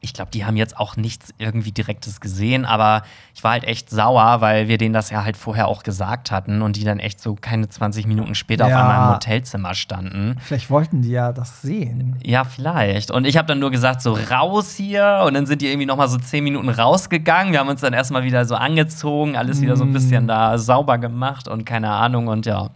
ich 0.00 0.12
glaube, 0.14 0.30
die 0.30 0.44
haben 0.44 0.56
jetzt 0.56 0.78
auch 0.78 0.96
nichts 0.96 1.34
irgendwie 1.38 1.72
Direktes 1.72 2.20
gesehen, 2.20 2.64
aber 2.64 3.02
ich 3.34 3.42
war 3.44 3.52
halt 3.52 3.64
echt 3.64 3.90
sauer, 3.90 4.40
weil 4.40 4.68
wir 4.68 4.78
denen 4.78 4.92
das 4.92 5.10
ja 5.10 5.24
halt 5.24 5.36
vorher 5.36 5.66
auch 5.68 5.82
gesagt 5.82 6.30
hatten 6.30 6.62
und 6.62 6.76
die 6.76 6.84
dann 6.84 7.00
echt 7.00 7.20
so 7.20 7.34
keine 7.34 7.68
20 7.68 8.06
Minuten 8.06 8.34
später 8.34 8.68
Ja. 8.68 8.76
auf 8.76 8.82
einmal 8.82 9.08
im 9.08 9.14
Hotelzimmer 9.14 9.74
standen. 9.74 10.36
Vielleicht 10.40 10.70
wollten 10.70 11.02
die 11.02 11.10
ja 11.10 11.32
das 11.32 11.62
sehen. 11.62 12.16
Ja, 12.22 12.44
vielleicht. 12.44 13.10
Und 13.10 13.26
ich 13.26 13.36
habe 13.36 13.46
dann 13.48 13.58
nur 13.58 13.70
gesagt, 13.70 14.00
so 14.02 14.16
raus 14.30 14.74
hier. 14.74 15.24
Und 15.26 15.34
dann 15.34 15.46
sind 15.46 15.62
die 15.62 15.66
irgendwie 15.68 15.86
noch 15.86 15.96
mal 15.96 16.08
so 16.08 16.18
zehn 16.18 16.44
Minuten 16.44 16.68
rausgegangen. 16.68 17.52
Wir 17.52 17.60
haben 17.60 17.68
uns 17.68 17.80
dann 17.80 17.92
erstmal 17.92 18.22
wieder 18.24 18.44
so 18.44 18.54
angezogen, 18.54 19.36
alles 19.36 19.60
wieder 19.60 19.76
so 19.76 19.84
ein 19.84 19.92
bisschen 19.92 20.26
da 20.28 20.58
sauber 20.58 20.98
gemacht 20.98 21.48
und 21.48 21.64
keine 21.64 21.90
Ahnung. 21.90 22.28
Und 22.28 22.46
ja. 22.46 22.70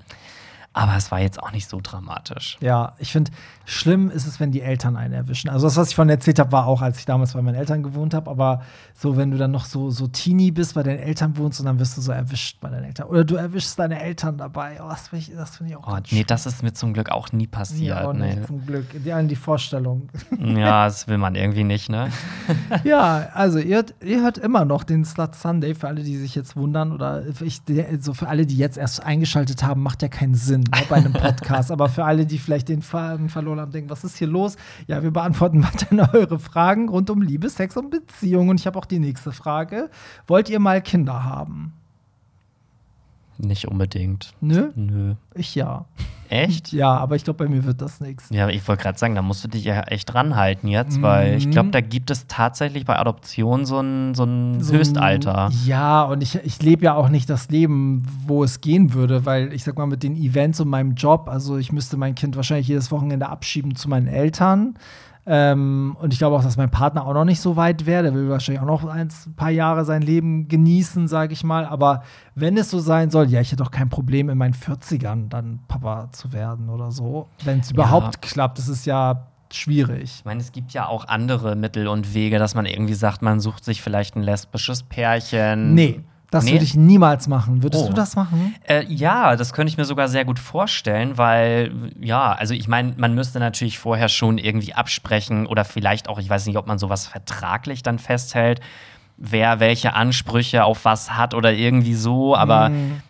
Aber 0.74 0.96
es 0.96 1.11
war 1.11 1.20
jetzt 1.20 1.42
auch 1.42 1.52
nicht 1.52 1.68
so 1.68 1.80
dramatisch. 1.82 2.56
Ja, 2.61 2.94
ich 2.98 3.12
finde, 3.12 3.30
schlimm 3.64 4.11
ist 4.11 4.27
es, 4.27 4.40
wenn 4.40 4.51
die 4.53 4.61
Eltern 4.62 4.96
einen 4.96 5.14
erwischen. 5.14 5.48
Also 5.48 5.66
das, 5.66 5.77
was 5.77 5.90
ich 5.90 5.94
von 5.94 6.09
erzählt 6.09 6.38
habe, 6.38 6.53
war 6.53 6.66
auch, 6.66 6.83
als 6.83 6.98
ich 6.98 7.05
damals 7.05 7.33
bei 7.35 7.42
meinen 7.42 7.55
Eltern 7.55 7.83
gewohnt 7.83 8.14
habe. 8.14 8.31
Aber 8.31 8.62
so, 8.94 9.16
wenn 9.16 9.31
du 9.31 9.37
dann 9.38 9.51
noch 9.51 9.64
so, 9.64 9.90
so 9.90 10.07
Teenie 10.09 10.51
bist, 10.51 10.75
bei 10.75 10.83
deinen 10.83 10.98
Eltern 10.98 11.37
wohnst 11.37 11.61
und 11.61 11.66
dann 11.66 11.79
wirst 11.79 11.96
du 11.96 12.01
so 12.01 12.12
erwischt 12.12 12.61
bei 12.61 12.68
deinen 12.70 12.85
Eltern. 12.85 13.07
Oder 13.09 13.25
du 13.25 13.37
erwischst 13.37 13.79
deine 13.79 14.01
Eltern 14.03 14.37
dabei. 14.38 14.79
Oh, 14.83 14.88
das 14.88 15.09
finde 15.09 15.25
ich, 15.29 15.35
das 15.35 15.57
find 15.57 15.70
ich 15.70 15.77
auch 15.77 15.87
Oh, 15.87 15.98
nee, 16.11 16.25
das 16.25 16.46
ist 16.46 16.62
mir 16.62 16.72
zum 16.72 16.92
Glück 16.92 17.11
auch 17.11 17.33
nie 17.33 17.44
Ja, 17.44 17.48
passiert. 17.51 17.96
auch 18.05 18.12
nicht, 18.12 18.38
nee. 18.40 18.46
zum 18.46 18.66
Glück. 18.66 18.87
Die, 18.92 19.27
die 19.29 19.37
Vorstellung. 19.37 20.09
Ja, 20.38 20.85
das 20.87 21.07
will 21.09 21.18
man 21.18 21.35
irgendwie 21.35 21.64
nicht, 21.64 21.88
ne? 21.88 22.09
ja, 22.85 23.29
also 23.35 23.59
ihr, 23.59 23.77
hört- 23.77 23.94
ihr 24.05 24.22
hört 24.22 24.38
immer 24.38 24.64
noch 24.64 24.85
den 24.85 25.05
Slut 25.05 25.35
Sunday, 25.35 25.75
für 25.75 25.88
alle, 25.88 26.03
die 26.03 26.16
sich 26.16 26.35
jetzt 26.35 26.57
wundern 26.57 26.92
oder 26.92 27.22
ich, 27.40 27.62
der- 27.64 28.01
so 28.01 28.12
für 28.14 28.29
alle, 28.29 28.46
die 28.46 28.57
jetzt 28.57 28.77
erst 28.79 29.03
eingeschaltet 29.05 29.62
haben, 29.62 29.83
macht 29.83 30.03
ja 30.03 30.09
keinen 30.09 30.35
Sinn 30.35 30.61
ne, 30.62 30.83
bei 30.88 30.96
einem 30.96 31.12
Podcast. 31.12 31.70
Aber 31.70 31.88
für 31.88 32.05
alle, 32.05 32.27
die 32.27 32.38
vielleicht 32.38 32.68
den 32.68 32.83
Faden 32.83 33.29
verloren 33.29 33.51
haben, 33.60 33.72
denken, 33.72 33.90
was 33.90 34.04
ist 34.04 34.16
hier 34.16 34.28
los? 34.28 34.56
Ja, 34.86 35.02
wir 35.02 35.10
beantworten 35.10 35.62
weiterhin 35.64 36.00
eure 36.00 36.38
Fragen 36.38 36.88
rund 36.88 37.10
um 37.10 37.22
Liebe, 37.22 37.48
Sex 37.48 37.76
und 37.76 37.90
Beziehung. 37.90 38.48
Und 38.48 38.60
ich 38.60 38.66
habe 38.66 38.78
auch 38.78 38.86
die 38.86 38.98
nächste 38.98 39.32
Frage. 39.32 39.90
Wollt 40.26 40.48
ihr 40.48 40.60
mal 40.60 40.80
Kinder 40.82 41.24
haben? 41.24 41.74
Nicht 43.42 43.66
unbedingt. 43.66 44.33
Nö? 44.40 44.70
Nö. 44.76 45.14
Ich 45.35 45.55
ja. 45.55 45.85
Echt? 46.28 46.72
Ja, 46.72 46.96
aber 46.96 47.16
ich 47.16 47.24
glaube, 47.24 47.44
bei 47.44 47.50
mir 47.50 47.64
wird 47.64 47.83
das 47.83 48.00
nichts. 48.00 48.31
Ja, 48.31 48.48
ich 48.48 48.66
wollte 48.66 48.85
gerade 48.85 48.98
sagen, 48.98 49.14
da 49.14 49.20
musst 49.20 49.44
du 49.44 49.48
dich 49.48 49.64
ja 49.64 49.81
echt 49.83 50.14
ranhalten 50.14 50.68
jetzt, 50.68 51.02
weil 51.02 51.37
ich 51.37 51.50
glaube, 51.50 51.70
da 51.70 51.81
gibt 51.83 52.11
es 52.11 52.26
tatsächlich 52.26 52.87
bei 52.87 52.96
Adoption 52.98 53.66
so 53.66 53.81
ein, 53.81 54.14
so 54.14 54.24
ein 54.24 54.61
so 54.62 54.72
ein- 54.72 54.78
Höchstalter. 54.78 55.50
Ja, 55.66 56.05
und 56.05 56.22
ich, 56.22 56.37
ich 56.37 56.62
lebe 56.62 56.85
ja 56.85 56.94
auch 56.94 57.09
nicht 57.11 57.28
das 57.28 57.50
Leben, 57.50 58.02
wo 58.26 58.44
es 58.44 58.61
gehen 58.62 58.94
würde, 58.94 59.26
weil 59.26 59.52
ich 59.52 59.64
sag 59.64 59.76
mal, 59.76 59.87
mit 59.87 60.02
den 60.02 60.16
Events 60.16 60.61
und 60.61 60.68
meinem 60.68 60.94
Job, 60.94 61.28
also 61.28 61.59
ich 61.59 61.72
müsste 61.72 61.96
mein 61.98 62.14
Kind 62.14 62.37
wahrscheinlich 62.37 62.68
jedes 62.68 62.90
Wochenende 62.90 63.28
abschieben 63.28 63.74
zu 63.74 63.90
meinen 63.90 64.07
Eltern. 64.07 64.78
Ähm, 65.24 65.96
und 66.00 66.12
ich 66.12 66.18
glaube 66.18 66.37
auch, 66.37 66.42
dass 66.42 66.56
mein 66.56 66.70
Partner 66.70 67.06
auch 67.06 67.14
noch 67.14 67.24
nicht 67.24 67.40
so 67.40 67.56
weit 67.56 67.87
wäre. 67.87 68.02
Der 68.02 68.14
will 68.14 68.28
wahrscheinlich 68.28 68.61
auch 68.61 68.66
noch 68.66 68.85
ein 68.85 69.08
paar 69.37 69.50
Jahre 69.50 69.85
sein 69.85 70.02
Leben 70.02 70.48
genießen, 70.48 71.06
sage 71.06 71.32
ich 71.32 71.44
mal. 71.44 71.64
Aber 71.64 72.02
wenn 72.35 72.56
es 72.56 72.70
so 72.70 72.80
sein 72.80 73.11
soll, 73.11 73.26
ja, 73.30 73.40
ich 73.40 73.52
hätte 73.52 73.62
auch 73.62 73.70
kein 73.70 73.88
Problem, 73.88 74.28
in 74.28 74.38
meinen 74.38 74.54
40ern 74.54 75.28
dann 75.28 75.61
Papa 75.68 76.11
zu 76.11 76.32
werden 76.32 76.68
oder 76.68 76.90
so. 76.90 77.28
Wenn 77.44 77.61
es 77.61 77.70
überhaupt 77.70 78.20
klappt. 78.22 78.58
Das 78.58 78.68
ist 78.68 78.85
ja 78.85 79.28
schwierig. 79.52 80.14
Ich 80.18 80.24
meine, 80.24 80.40
es 80.40 80.50
gibt 80.50 80.72
ja 80.72 80.87
auch 80.87 81.06
andere 81.06 81.56
Mittel 81.56 81.87
und 81.87 82.14
Wege, 82.14 82.38
dass 82.38 82.54
man 82.54 82.66
irgendwie 82.66 82.94
sagt, 82.94 83.22
man 83.22 83.38
sucht 83.38 83.64
sich 83.64 83.82
vielleicht 83.82 84.16
ein 84.16 84.22
lesbisches 84.22 84.82
Pärchen. 84.82 85.74
Nee, 85.74 86.00
das 86.32 86.44
Nee? 86.44 86.52
würde 86.52 86.64
ich 86.64 86.74
niemals 86.74 87.28
machen. 87.28 87.62
Würdest 87.62 87.84
Oh. 87.84 87.88
du 87.88 87.92
das 87.94 88.16
machen? 88.16 88.54
Äh, 88.66 88.84
ja, 88.88 89.36
das 89.36 89.52
könnte 89.52 89.70
ich 89.70 89.76
mir 89.76 89.84
sogar 89.84 90.08
sehr 90.08 90.24
gut 90.24 90.38
vorstellen, 90.38 91.16
weil, 91.18 91.72
ja, 92.00 92.32
also 92.32 92.54
ich 92.54 92.66
meine, 92.68 92.94
man 92.96 93.14
müsste 93.14 93.38
natürlich 93.38 93.78
vorher 93.78 94.08
schon 94.08 94.38
irgendwie 94.38 94.74
absprechen 94.74 95.46
oder 95.46 95.64
vielleicht 95.64 96.08
auch, 96.08 96.18
ich 96.18 96.28
weiß 96.28 96.46
nicht, 96.46 96.56
ob 96.56 96.66
man 96.66 96.78
sowas 96.78 97.06
vertraglich 97.06 97.82
dann 97.82 97.98
festhält, 97.98 98.60
wer 99.18 99.60
welche 99.60 99.94
Ansprüche 99.94 100.64
auf 100.64 100.84
was 100.84 101.12
hat 101.16 101.34
oder 101.34 101.52
irgendwie 101.52 101.94
so, 101.94 102.34
aber 102.34 102.70
Mhm. 102.70 103.00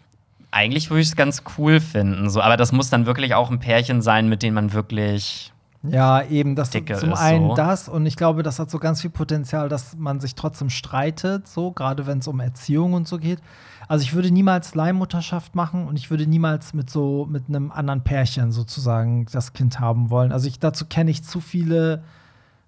eigentlich 0.50 0.90
würde 0.90 1.00
ich 1.02 1.08
es 1.08 1.16
ganz 1.16 1.44
cool 1.56 1.80
finden. 1.80 2.28
So, 2.28 2.42
aber 2.42 2.56
das 2.56 2.72
muss 2.72 2.90
dann 2.90 3.06
wirklich 3.06 3.34
auch 3.34 3.50
ein 3.50 3.60
Pärchen 3.60 4.02
sein, 4.02 4.28
mit 4.28 4.42
dem 4.42 4.54
man 4.54 4.72
wirklich. 4.72 5.51
Ja, 5.82 6.22
eben, 6.22 6.54
das 6.54 6.70
Dicke 6.70 6.96
zum 6.96 7.12
ist 7.12 7.18
einen 7.18 7.50
so. 7.50 7.54
das 7.54 7.88
und 7.88 8.06
ich 8.06 8.16
glaube, 8.16 8.42
das 8.42 8.58
hat 8.58 8.70
so 8.70 8.78
ganz 8.78 9.00
viel 9.00 9.10
Potenzial, 9.10 9.68
dass 9.68 9.96
man 9.96 10.20
sich 10.20 10.34
trotzdem 10.34 10.70
streitet, 10.70 11.48
so 11.48 11.72
gerade 11.72 12.06
wenn 12.06 12.18
es 12.18 12.28
um 12.28 12.38
Erziehung 12.40 12.92
und 12.92 13.08
so 13.08 13.18
geht. 13.18 13.40
Also 13.88 14.04
ich 14.04 14.14
würde 14.14 14.30
niemals 14.30 14.74
Leihmutterschaft 14.74 15.54
machen 15.54 15.86
und 15.86 15.98
ich 15.98 16.10
würde 16.10 16.26
niemals 16.26 16.72
mit 16.72 16.88
so 16.88 17.26
mit 17.28 17.48
einem 17.48 17.72
anderen 17.72 18.02
Pärchen 18.02 18.52
sozusagen 18.52 19.26
das 19.32 19.52
Kind 19.52 19.80
haben 19.80 20.10
wollen. 20.10 20.30
Also 20.30 20.46
ich 20.46 20.60
dazu 20.60 20.86
kenne 20.86 21.10
ich 21.10 21.24
zu 21.24 21.40
viele 21.40 22.02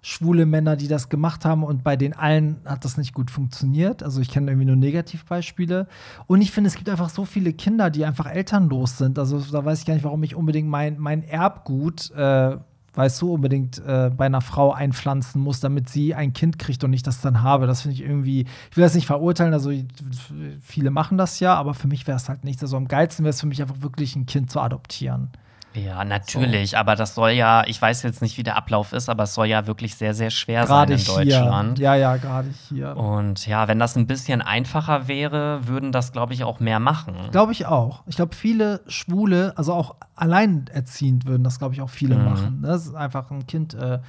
schwule 0.01 0.45
Männer, 0.45 0.75
die 0.75 0.87
das 0.87 1.09
gemacht 1.09 1.45
haben 1.45 1.63
und 1.63 1.83
bei 1.83 1.95
den 1.95 2.13
allen 2.13 2.57
hat 2.63 2.85
das 2.85 2.95
nicht 2.95 3.15
gut 3.15 3.31
funktioniert. 3.31 4.03
Also 4.03 4.21
ich 4.21 4.29
kenne 4.29 4.51
irgendwie 4.51 4.67
nur 4.67 4.75
Negativbeispiele. 4.75 5.87
Und 6.27 6.41
ich 6.41 6.51
finde, 6.51 6.67
es 6.67 6.75
gibt 6.75 6.89
einfach 6.89 7.09
so 7.09 7.25
viele 7.25 7.53
Kinder, 7.53 7.89
die 7.89 8.05
einfach 8.05 8.27
elternlos 8.27 8.99
sind. 8.99 9.17
Also 9.17 9.39
da 9.39 9.65
weiß 9.65 9.79
ich 9.79 9.85
gar 9.87 9.95
nicht, 9.95 10.03
warum 10.03 10.21
ich 10.21 10.35
unbedingt 10.35 10.69
mein, 10.69 10.99
mein 10.99 11.23
Erbgut, 11.23 12.11
äh, 12.11 12.57
weißt 12.95 13.21
du, 13.21 13.33
unbedingt 13.33 13.79
äh, 13.85 14.09
bei 14.15 14.25
einer 14.25 14.41
Frau 14.41 14.71
einpflanzen 14.71 15.41
muss, 15.41 15.59
damit 15.59 15.89
sie 15.89 16.15
ein 16.15 16.33
Kind 16.33 16.59
kriegt 16.59 16.83
und 16.83 16.93
ich 16.93 17.03
das 17.03 17.21
dann 17.21 17.43
habe. 17.43 17.67
Das 17.67 17.81
finde 17.81 17.95
ich 17.95 18.01
irgendwie, 18.01 18.45
ich 18.71 18.77
will 18.77 18.83
das 18.83 18.95
nicht 18.95 19.07
verurteilen, 19.07 19.53
also 19.53 19.71
viele 20.61 20.91
machen 20.91 21.17
das 21.17 21.39
ja, 21.39 21.55
aber 21.55 21.73
für 21.73 21.87
mich 21.87 22.07
wäre 22.07 22.17
es 22.17 22.29
halt 22.29 22.43
nichts. 22.43 22.61
Also 22.63 22.77
am 22.77 22.87
geilsten 22.87 23.23
wäre 23.23 23.31
es 23.31 23.41
für 23.41 23.47
mich 23.47 23.61
einfach 23.61 23.81
wirklich 23.81 24.15
ein 24.15 24.25
Kind 24.25 24.49
zu 24.49 24.59
adoptieren. 24.59 25.29
Ja, 25.75 26.03
natürlich, 26.05 26.77
aber 26.77 26.95
das 26.95 27.15
soll 27.15 27.31
ja, 27.31 27.63
ich 27.67 27.81
weiß 27.81 28.03
jetzt 28.03 28.21
nicht, 28.21 28.37
wie 28.37 28.43
der 28.43 28.55
Ablauf 28.55 28.93
ist, 28.93 29.09
aber 29.09 29.23
es 29.23 29.33
soll 29.33 29.47
ja 29.47 29.67
wirklich 29.67 29.95
sehr, 29.95 30.13
sehr 30.13 30.29
schwer 30.29 30.65
Gerade 30.65 30.97
sein 30.97 31.17
in 31.17 31.25
hier. 31.27 31.39
Deutschland. 31.39 31.79
Ja, 31.79 31.95
ja, 31.95 32.15
gerade 32.17 32.47
hier. 32.69 32.95
Und 32.95 33.45
ja, 33.47 33.67
wenn 33.67 33.77
das 33.79 33.95
ein 33.95 34.07
bisschen 34.07 34.41
einfacher 34.41 35.07
wäre, 35.07 35.67
würden 35.67 35.91
das, 35.91 36.11
glaube 36.11 36.33
ich, 36.33 36.43
auch 36.43 36.59
mehr 36.59 36.79
machen. 36.79 37.15
Glaube 37.31 37.51
ich 37.51 37.65
auch. 37.65 38.03
Ich 38.07 38.15
glaube, 38.15 38.35
viele 38.35 38.81
Schwule, 38.87 39.53
also 39.57 39.73
auch 39.73 39.95
alleinerziehend 40.15 41.25
würden 41.25 41.43
das, 41.43 41.59
glaube 41.59 41.73
ich, 41.73 41.81
auch 41.81 41.89
viele 41.89 42.15
Mhm. 42.15 42.23
machen. 42.25 42.59
Das 42.61 42.85
ist 42.85 42.95
einfach 42.95 43.29
ein 43.31 43.47
Kind 43.47 43.73
äh, 43.73 43.99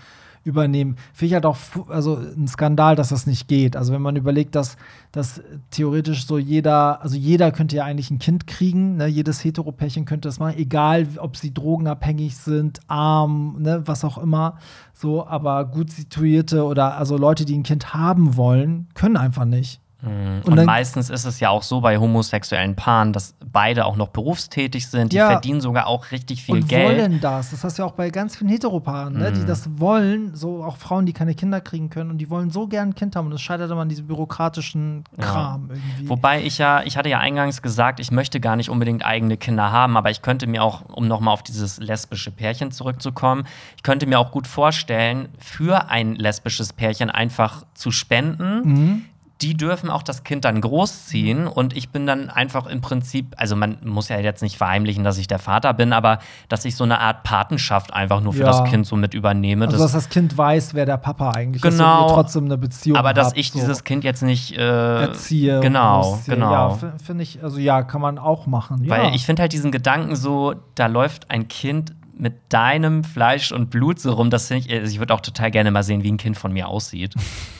übernehmen. 0.46 0.96
Finde 1.12 1.26
ich 1.26 1.34
halt 1.34 1.44
auch 1.46 1.58
also 1.88 2.16
ein 2.16 2.46
Skandal, 2.48 2.96
dass 2.96 3.08
das 3.08 3.26
nicht 3.26 3.48
geht. 3.48 3.76
Also 3.76 3.92
wenn 3.92 4.00
man 4.00 4.16
überlegt, 4.16 4.54
dass, 4.54 4.76
dass 5.12 5.42
theoretisch 5.70 6.26
so 6.26 6.38
jeder, 6.38 7.02
also 7.02 7.16
jeder 7.16 7.50
könnte 7.50 7.76
ja 7.76 7.84
eigentlich 7.84 8.10
ein 8.10 8.18
Kind 8.18 8.46
kriegen, 8.46 8.96
ne? 8.96 9.06
jedes 9.06 9.44
Heteropärchen 9.44 10.04
könnte 10.04 10.28
das 10.28 10.38
machen, 10.38 10.56
egal 10.56 11.08
ob 11.18 11.36
sie 11.36 11.52
drogenabhängig 11.52 12.36
sind, 12.36 12.80
arm, 12.86 13.56
ne? 13.60 13.82
was 13.84 14.04
auch 14.04 14.18
immer. 14.18 14.58
So, 14.94 15.26
aber 15.26 15.64
gut 15.66 15.90
situierte 15.90 16.64
oder 16.64 16.96
also 16.96 17.16
Leute, 17.16 17.44
die 17.44 17.58
ein 17.58 17.64
Kind 17.64 17.92
haben 17.92 18.36
wollen, 18.36 18.86
können 18.94 19.16
einfach 19.16 19.44
nicht. 19.44 19.80
Mhm. 20.06 20.36
Und 20.38 20.48
Und, 20.48 20.56
dann- 20.56 20.66
meistens 20.66 21.10
ist 21.10 21.24
es 21.24 21.40
ja 21.40 21.50
auch 21.50 21.62
so 21.62 21.80
bei 21.80 21.98
homosexuellen 21.98 22.74
Paaren, 22.76 23.12
dass 23.12 23.34
beide 23.44 23.84
auch 23.86 23.96
noch 23.96 24.08
berufstätig 24.08 24.88
sind, 24.88 25.12
die 25.12 25.16
Ja. 25.16 25.30
verdienen 25.30 25.60
sogar 25.60 25.86
auch 25.86 26.10
richtig 26.12 26.42
viel 26.44 26.56
und 26.56 26.68
Geld. 26.68 26.98
wollen 26.98 27.20
das. 27.20 27.50
Das 27.50 27.64
hast 27.64 27.78
du 27.78 27.82
ja 27.82 27.88
auch 27.88 27.92
bei 27.92 28.10
ganz 28.10 28.36
vielen 28.36 28.50
Heteropaaren, 28.50 29.14
ne, 29.18 29.32
die 29.32 29.40
Mhm. 29.40 29.46
das 29.46 29.68
wollen, 29.78 30.34
so 30.34 30.62
auch 30.64 30.76
Frauen, 30.76 31.06
die 31.06 31.12
keine 31.12 31.34
Kinder 31.34 31.60
kriegen 31.60 31.90
können 31.90 32.10
und 32.10 32.18
die 32.18 32.30
wollen 32.30 32.50
so 32.50 32.66
gern 32.66 32.90
ein 32.90 32.94
Kind 32.94 33.16
haben 33.16 33.26
und 33.26 33.32
es 33.32 33.40
scheitert 33.42 33.70
immer 33.70 33.82
an 33.82 33.88
diesem 33.88 34.06
bürokratischen 34.06 35.04
Ja. 35.18 35.24
Kram 35.24 35.70
irgendwie. 35.70 36.08
Wobei 36.08 36.42
ich 36.42 36.58
ja, 36.58 36.82
ich 36.82 36.96
hatte 36.96 37.08
ja 37.08 37.18
eingangs 37.18 37.62
gesagt, 37.62 38.00
ich 38.00 38.10
möchte 38.10 38.40
gar 38.40 38.56
nicht 38.56 38.70
unbedingt 38.70 39.04
eigene 39.04 39.36
Kinder 39.36 39.72
haben, 39.72 39.96
aber 39.96 40.10
ich 40.10 40.22
könnte 40.22 40.46
mir 40.46 40.62
auch, 40.62 40.82
um 40.92 41.08
nochmal 41.08 41.34
auf 41.34 41.42
dieses 41.42 41.78
lesbische 41.78 42.30
Pärchen 42.30 42.70
zurückzukommen, 42.70 43.44
ich 43.76 43.82
könnte 43.82 44.06
mir 44.06 44.18
auch 44.18 44.30
gut 44.30 44.46
vorstellen, 44.46 45.28
für 45.38 45.88
ein 45.90 46.14
lesbisches 46.14 46.72
Pärchen 46.72 47.10
einfach 47.10 47.64
zu 47.74 47.90
spenden. 47.90 48.60
Mhm. 48.64 49.04
Die 49.42 49.54
dürfen 49.54 49.90
auch 49.90 50.02
das 50.02 50.24
Kind 50.24 50.46
dann 50.46 50.62
großziehen 50.62 51.46
und 51.46 51.76
ich 51.76 51.90
bin 51.90 52.06
dann 52.06 52.30
einfach 52.30 52.64
im 52.66 52.80
Prinzip, 52.80 53.34
also 53.36 53.54
man 53.54 53.76
muss 53.84 54.08
ja 54.08 54.18
jetzt 54.18 54.40
nicht 54.42 54.56
verheimlichen, 54.56 55.04
dass 55.04 55.18
ich 55.18 55.26
der 55.28 55.38
Vater 55.38 55.74
bin, 55.74 55.92
aber 55.92 56.20
dass 56.48 56.64
ich 56.64 56.74
so 56.74 56.84
eine 56.84 57.00
Art 57.00 57.22
Patenschaft 57.22 57.92
einfach 57.92 58.22
nur 58.22 58.32
für 58.32 58.40
Ja. 58.40 58.46
das 58.46 58.64
Kind 58.64 58.86
so 58.86 58.96
mit 58.96 59.12
übernehme. 59.12 59.66
also, 59.66 59.76
das, 59.76 59.92
dass 59.92 60.04
das 60.04 60.08
Kind 60.08 60.38
weiß, 60.38 60.72
wer 60.72 60.86
der 60.86 60.96
Papa 60.96 61.32
eigentlich 61.32 61.62
ist 61.62 61.70
Genau. 61.70 62.04
und 62.04 62.10
ihr 62.10 62.14
trotzdem 62.14 62.44
eine 62.46 62.56
Beziehung 62.56 62.96
aber 62.96 63.12
dass 63.12 63.28
habt, 63.28 63.38
ich 63.38 63.52
so 63.52 63.58
dieses 63.58 63.84
Kind 63.84 64.04
jetzt 64.04 64.22
nicht 64.22 64.56
äh, 64.56 65.02
erziehe. 65.02 65.60
Genau, 65.60 66.00
großziehe. 66.00 66.34
genau. 66.34 66.52
Ja, 66.80 66.92
finde 67.04 67.22
ich, 67.22 67.42
also 67.44 67.58
ja, 67.58 67.82
kann 67.82 68.00
man 68.00 68.18
auch 68.18 68.46
machen. 68.46 68.84
Ja. 68.84 68.96
Weil 68.96 69.14
ich 69.14 69.26
finde 69.26 69.42
halt 69.42 69.52
diesen 69.52 69.70
Gedanken 69.70 70.16
so, 70.16 70.54
da 70.76 70.86
läuft 70.86 71.30
ein 71.30 71.46
Kind 71.48 71.94
mit 72.18 72.34
deinem 72.48 73.04
Fleisch 73.04 73.52
und 73.52 73.68
Blut 73.68 73.98
so 74.00 74.14
rum, 74.14 74.30
das 74.30 74.48
finde 74.48 74.64
ich, 74.66 74.72
also 74.72 74.90
ich 74.90 74.98
würde 74.98 75.12
auch 75.12 75.20
total 75.20 75.50
gerne 75.50 75.70
mal 75.70 75.82
sehen, 75.82 76.02
wie 76.02 76.10
ein 76.10 76.16
Kind 76.16 76.38
von 76.38 76.50
mir 76.54 76.68
aussieht. 76.68 77.14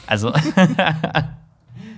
Also, 0.06 0.32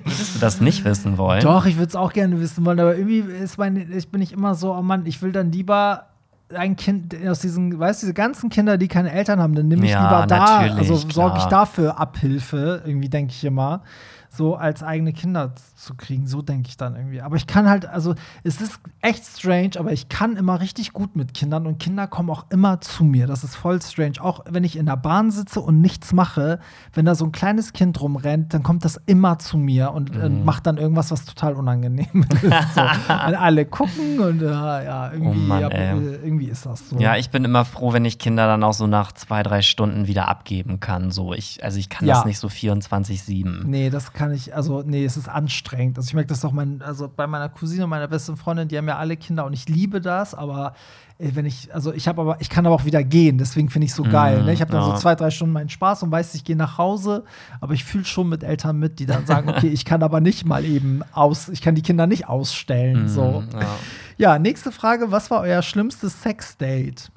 würdest 0.04 0.34
du 0.34 0.38
das 0.38 0.60
nicht 0.60 0.84
wissen 0.84 1.18
wollen? 1.18 1.42
Doch, 1.42 1.66
ich 1.66 1.76
würde 1.76 1.88
es 1.88 1.96
auch 1.96 2.12
gerne 2.12 2.40
wissen 2.40 2.64
wollen, 2.64 2.80
aber 2.80 2.96
irgendwie 2.96 3.20
ist 3.20 3.58
meine, 3.58 3.82
ich 3.84 4.10
bin 4.10 4.20
ich 4.22 4.32
immer 4.32 4.54
so, 4.54 4.74
oh 4.74 4.82
Mann, 4.82 5.06
ich 5.06 5.22
will 5.22 5.32
dann 5.32 5.52
lieber 5.52 6.06
ein 6.54 6.76
Kind 6.76 7.14
aus 7.26 7.40
diesen, 7.40 7.78
weißt 7.78 8.02
du, 8.02 8.06
diese 8.06 8.14
ganzen 8.14 8.48
Kinder, 8.48 8.78
die 8.78 8.88
keine 8.88 9.12
Eltern 9.12 9.38
haben, 9.40 9.54
dann 9.54 9.68
nehme 9.68 9.84
ich 9.84 9.92
Ja, 9.92 10.02
lieber 10.04 10.26
da, 10.26 10.58
also 10.76 10.96
sorge 10.96 11.38
ich 11.38 11.44
dafür 11.44 11.98
Abhilfe, 12.00 12.82
irgendwie 12.86 13.08
denke 13.08 13.32
ich 13.32 13.44
immer, 13.44 13.82
so 14.30 14.56
als 14.56 14.82
eigene 14.82 15.12
Kinder 15.12 15.52
zu 15.78 15.94
kriegen, 15.94 16.26
so 16.26 16.42
denke 16.42 16.68
ich 16.68 16.76
dann 16.76 16.96
irgendwie. 16.96 17.22
Aber 17.22 17.36
ich 17.36 17.46
kann 17.46 17.68
halt, 17.68 17.86
also 17.86 18.14
es 18.42 18.60
ist 18.60 18.80
echt 19.00 19.24
strange, 19.24 19.70
aber 19.78 19.92
ich 19.92 20.08
kann 20.08 20.36
immer 20.36 20.60
richtig 20.60 20.92
gut 20.92 21.14
mit 21.16 21.34
Kindern 21.34 21.66
und 21.66 21.78
Kinder 21.78 22.06
kommen 22.08 22.30
auch 22.30 22.46
immer 22.50 22.80
zu 22.80 23.04
mir. 23.04 23.26
Das 23.26 23.44
ist 23.44 23.54
voll 23.54 23.80
strange. 23.80 24.14
Auch 24.20 24.44
wenn 24.50 24.64
ich 24.64 24.76
in 24.76 24.86
der 24.86 24.96
Bahn 24.96 25.30
sitze 25.30 25.60
und 25.60 25.80
nichts 25.80 26.12
mache, 26.12 26.58
wenn 26.94 27.04
da 27.06 27.14
so 27.14 27.24
ein 27.24 27.32
kleines 27.32 27.72
Kind 27.72 28.00
rumrennt, 28.00 28.52
dann 28.54 28.62
kommt 28.62 28.84
das 28.84 29.00
immer 29.06 29.38
zu 29.38 29.56
mir 29.56 29.92
und 29.92 30.14
äh, 30.16 30.28
Mhm. 30.28 30.44
macht 30.44 30.66
dann 30.66 30.78
irgendwas, 30.78 31.10
was 31.12 31.24
total 31.24 31.54
unangenehm 31.54 32.26
ist. 32.42 32.74
so. 32.74 32.80
Und 32.80 33.10
alle 33.36 33.64
gucken 33.64 34.18
und 34.18 34.42
äh, 34.42 34.46
ja, 34.46 35.12
irgendwie, 35.12 35.28
Oh 35.30 35.34
Mann, 35.34 35.60
ja, 35.60 35.68
äh, 35.68 35.92
irgendwie 36.16 36.48
ist 36.48 36.66
das 36.66 36.88
so. 36.88 36.98
Ja, 36.98 37.16
ich 37.16 37.30
bin 37.30 37.44
immer 37.44 37.64
froh, 37.64 37.92
wenn 37.92 38.04
ich 38.04 38.18
Kinder 38.18 38.46
dann 38.46 38.64
auch 38.64 38.74
so 38.74 38.86
nach 38.88 39.12
zwei, 39.12 39.42
drei 39.44 39.62
Stunden 39.62 40.06
wieder 40.08 40.26
abgeben 40.28 40.80
kann. 40.80 41.10
So, 41.12 41.32
ich, 41.34 41.62
also 41.62 41.78
ich 41.78 41.88
kann 41.88 42.06
Ja. 42.08 42.14
das 42.16 42.24
nicht 42.24 42.38
so 42.38 42.48
24-7. 42.48 43.64
Nee, 43.64 43.90
das 43.90 44.12
kann 44.12 44.32
ich, 44.32 44.54
also, 44.54 44.82
nee, 44.84 45.04
es 45.04 45.16
ist 45.16 45.28
anstrengend. 45.28 45.67
Also, 45.96 46.08
ich 46.08 46.14
merke 46.14 46.28
das 46.28 46.44
auch 46.44 46.52
mein, 46.52 46.82
also 46.82 47.08
bei 47.14 47.26
meiner 47.26 47.48
Cousine 47.48 47.84
und 47.84 47.90
meiner 47.90 48.08
besten 48.08 48.36
Freundin, 48.36 48.68
die 48.68 48.78
haben 48.78 48.88
ja 48.88 48.96
alle 48.96 49.16
Kinder 49.16 49.44
und 49.44 49.52
ich 49.52 49.68
liebe 49.68 50.00
das, 50.00 50.34
aber 50.34 50.74
äh, 51.18 51.30
wenn 51.34 51.46
ich, 51.46 51.74
also 51.74 51.92
ich 51.92 52.08
habe 52.08 52.20
aber, 52.20 52.40
ich 52.40 52.48
kann 52.48 52.66
aber 52.66 52.74
auch 52.74 52.84
wieder 52.84 53.02
gehen, 53.02 53.38
deswegen 53.38 53.68
finde 53.68 53.86
ich 53.86 53.94
so 53.94 54.02
geil. 54.02 54.44
Ne? 54.44 54.52
Ich 54.52 54.60
habe 54.60 54.72
dann 54.72 54.84
so 54.84 54.90
ja. 54.90 54.96
zwei, 54.96 55.14
drei 55.14 55.30
Stunden 55.30 55.52
meinen 55.52 55.68
Spaß 55.68 56.02
und 56.02 56.10
weiß, 56.10 56.34
ich 56.34 56.44
gehe 56.44 56.56
nach 56.56 56.78
Hause, 56.78 57.24
aber 57.60 57.74
ich 57.74 57.84
fühle 57.84 58.04
schon 58.04 58.28
mit 58.28 58.42
Eltern 58.42 58.78
mit, 58.78 58.98
die 58.98 59.06
dann 59.06 59.26
sagen, 59.26 59.48
okay, 59.48 59.68
ich 59.72 59.84
kann 59.84 60.02
aber 60.02 60.20
nicht 60.20 60.46
mal 60.46 60.64
eben 60.64 61.02
aus, 61.12 61.48
ich 61.48 61.60
kann 61.60 61.74
die 61.74 61.82
Kinder 61.82 62.06
nicht 62.06 62.28
ausstellen. 62.28 63.08
So. 63.08 63.42
Mhm, 63.42 63.60
Ja. 63.60 63.76
Ja, 64.18 64.38
nächste 64.38 64.72
Frage: 64.72 65.12
Was 65.12 65.30
war 65.30 65.42
euer 65.42 65.62
schlimmstes 65.62 66.22
Sexdate? 66.22 67.10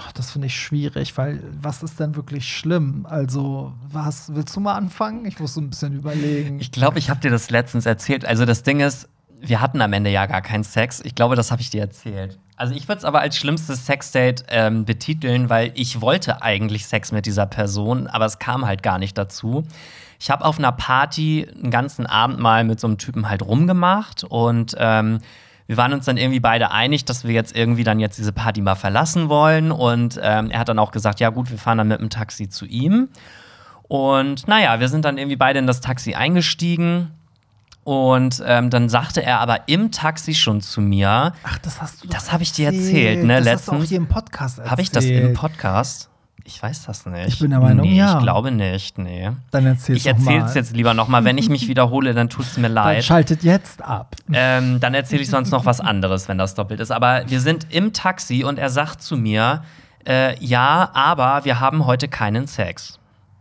Ach, 0.00 0.12
das 0.12 0.30
finde 0.30 0.46
ich 0.46 0.54
schwierig, 0.54 1.18
weil 1.18 1.42
was 1.60 1.82
ist 1.82 1.98
denn 1.98 2.14
wirklich 2.14 2.48
schlimm? 2.48 3.04
Also, 3.08 3.72
was 3.90 4.32
willst 4.32 4.54
du 4.54 4.60
mal 4.60 4.74
anfangen? 4.74 5.24
Ich 5.26 5.40
muss 5.40 5.54
so 5.54 5.60
ein 5.60 5.70
bisschen 5.70 5.92
überlegen. 5.92 6.60
Ich 6.60 6.70
glaube, 6.70 7.00
ich 7.00 7.10
habe 7.10 7.18
dir 7.18 7.32
das 7.32 7.50
letztens 7.50 7.84
erzählt. 7.84 8.24
Also 8.24 8.44
das 8.44 8.62
Ding 8.62 8.78
ist, 8.78 9.08
wir 9.40 9.60
hatten 9.60 9.80
am 9.80 9.92
Ende 9.92 10.10
ja 10.10 10.26
gar 10.26 10.40
keinen 10.40 10.62
Sex. 10.62 11.00
Ich 11.04 11.16
glaube, 11.16 11.34
das 11.34 11.50
habe 11.50 11.62
ich 11.62 11.70
dir 11.70 11.80
erzählt. 11.80 12.38
Also 12.54 12.74
ich 12.74 12.86
würde 12.86 13.00
es 13.00 13.04
aber 13.04 13.20
als 13.20 13.36
schlimmstes 13.36 13.86
Sexdate 13.86 14.44
ähm, 14.48 14.84
betiteln, 14.84 15.50
weil 15.50 15.72
ich 15.74 16.00
wollte 16.00 16.42
eigentlich 16.42 16.86
Sex 16.86 17.10
mit 17.10 17.26
dieser 17.26 17.46
Person, 17.46 18.06
aber 18.06 18.26
es 18.26 18.38
kam 18.38 18.66
halt 18.66 18.84
gar 18.84 19.00
nicht 19.00 19.18
dazu. 19.18 19.64
Ich 20.20 20.30
habe 20.30 20.44
auf 20.44 20.58
einer 20.58 20.72
Party 20.72 21.48
einen 21.60 21.72
ganzen 21.72 22.06
Abend 22.06 22.38
mal 22.38 22.62
mit 22.62 22.78
so 22.78 22.86
einem 22.86 22.98
Typen 22.98 23.28
halt 23.28 23.42
rumgemacht 23.42 24.22
und 24.22 24.76
ähm, 24.78 25.18
wir 25.68 25.76
waren 25.76 25.92
uns 25.92 26.06
dann 26.06 26.16
irgendwie 26.16 26.40
beide 26.40 26.70
einig, 26.72 27.04
dass 27.04 27.24
wir 27.24 27.32
jetzt 27.34 27.54
irgendwie 27.54 27.84
dann 27.84 28.00
jetzt 28.00 28.18
diese 28.18 28.32
Party 28.32 28.60
mal 28.62 28.74
verlassen 28.74 29.28
wollen. 29.28 29.70
Und 29.70 30.18
ähm, 30.20 30.50
er 30.50 30.58
hat 30.60 30.68
dann 30.70 30.78
auch 30.78 30.90
gesagt, 30.90 31.20
ja 31.20 31.28
gut, 31.28 31.50
wir 31.50 31.58
fahren 31.58 31.78
dann 31.78 31.88
mit 31.88 32.00
dem 32.00 32.08
Taxi 32.10 32.48
zu 32.48 32.64
ihm. 32.66 33.10
Und 33.82 34.48
naja, 34.48 34.80
wir 34.80 34.88
sind 34.88 35.04
dann 35.04 35.18
irgendwie 35.18 35.36
beide 35.36 35.58
in 35.58 35.66
das 35.66 35.80
Taxi 35.80 36.14
eingestiegen. 36.14 37.10
Und 37.84 38.42
ähm, 38.46 38.68
dann 38.70 38.88
sagte 38.88 39.22
er 39.22 39.40
aber 39.40 39.68
im 39.68 39.90
Taxi 39.92 40.34
schon 40.34 40.60
zu 40.60 40.80
mir, 40.80 41.32
Ach, 41.42 41.58
das 41.58 41.80
hast 41.80 42.02
du. 42.04 42.08
Das 42.08 42.32
habe 42.32 42.42
ich 42.42 42.52
dir 42.52 42.66
erzählt, 42.66 43.24
ne, 43.24 43.40
Das 43.42 43.52
hast 43.52 43.68
du 43.68 43.72
auch 43.72 43.74
letztens. 43.76 43.88
hier 43.90 43.98
im 43.98 44.08
Podcast 44.08 44.58
erzählt. 44.58 44.70
habe 44.70 44.82
ich 44.82 44.90
das 44.90 45.04
im 45.04 45.32
Podcast? 45.34 46.10
Ich 46.44 46.62
weiß 46.62 46.86
das 46.86 47.04
nicht. 47.04 47.28
Ich 47.28 47.38
bin 47.40 47.50
der 47.50 47.60
Meinung, 47.60 47.86
nee, 47.86 47.96
ja. 47.96 48.14
Ich 48.16 48.22
glaube 48.22 48.50
nicht, 48.50 48.96
nee. 48.96 49.30
Dann 49.50 49.66
erzähl's 49.66 49.98
Ich 49.98 50.06
erzähle 50.06 50.40
mal. 50.40 50.46
es 50.46 50.54
jetzt 50.54 50.74
lieber 50.74 50.94
nochmal. 50.94 51.24
Wenn 51.24 51.36
ich 51.36 51.48
mich 51.50 51.68
wiederhole, 51.68 52.14
dann 52.14 52.28
tut 52.30 52.46
es 52.46 52.56
mir 52.56 52.64
Dann 52.64 52.72
leid. 52.74 53.04
schaltet 53.04 53.42
jetzt 53.42 53.82
ab. 53.82 54.16
Ähm, 54.32 54.80
dann 54.80 54.94
erzähle 54.94 55.20
ich 55.22 55.28
sonst 55.30 55.50
noch 55.50 55.66
was 55.66 55.80
anderes, 55.80 56.28
wenn 56.28 56.38
das 56.38 56.54
doppelt 56.54 56.80
ist. 56.80 56.90
Aber 56.90 57.22
wir 57.28 57.40
sind 57.40 57.66
im 57.70 57.92
Taxi 57.92 58.44
und 58.44 58.58
er 58.58 58.70
sagt 58.70 59.02
zu 59.02 59.16
mir, 59.16 59.62
äh, 60.06 60.42
ja, 60.42 60.90
aber 60.94 61.44
wir 61.44 61.60
haben 61.60 61.84
heute 61.84 62.08
keinen 62.08 62.46
Sex. 62.46 62.98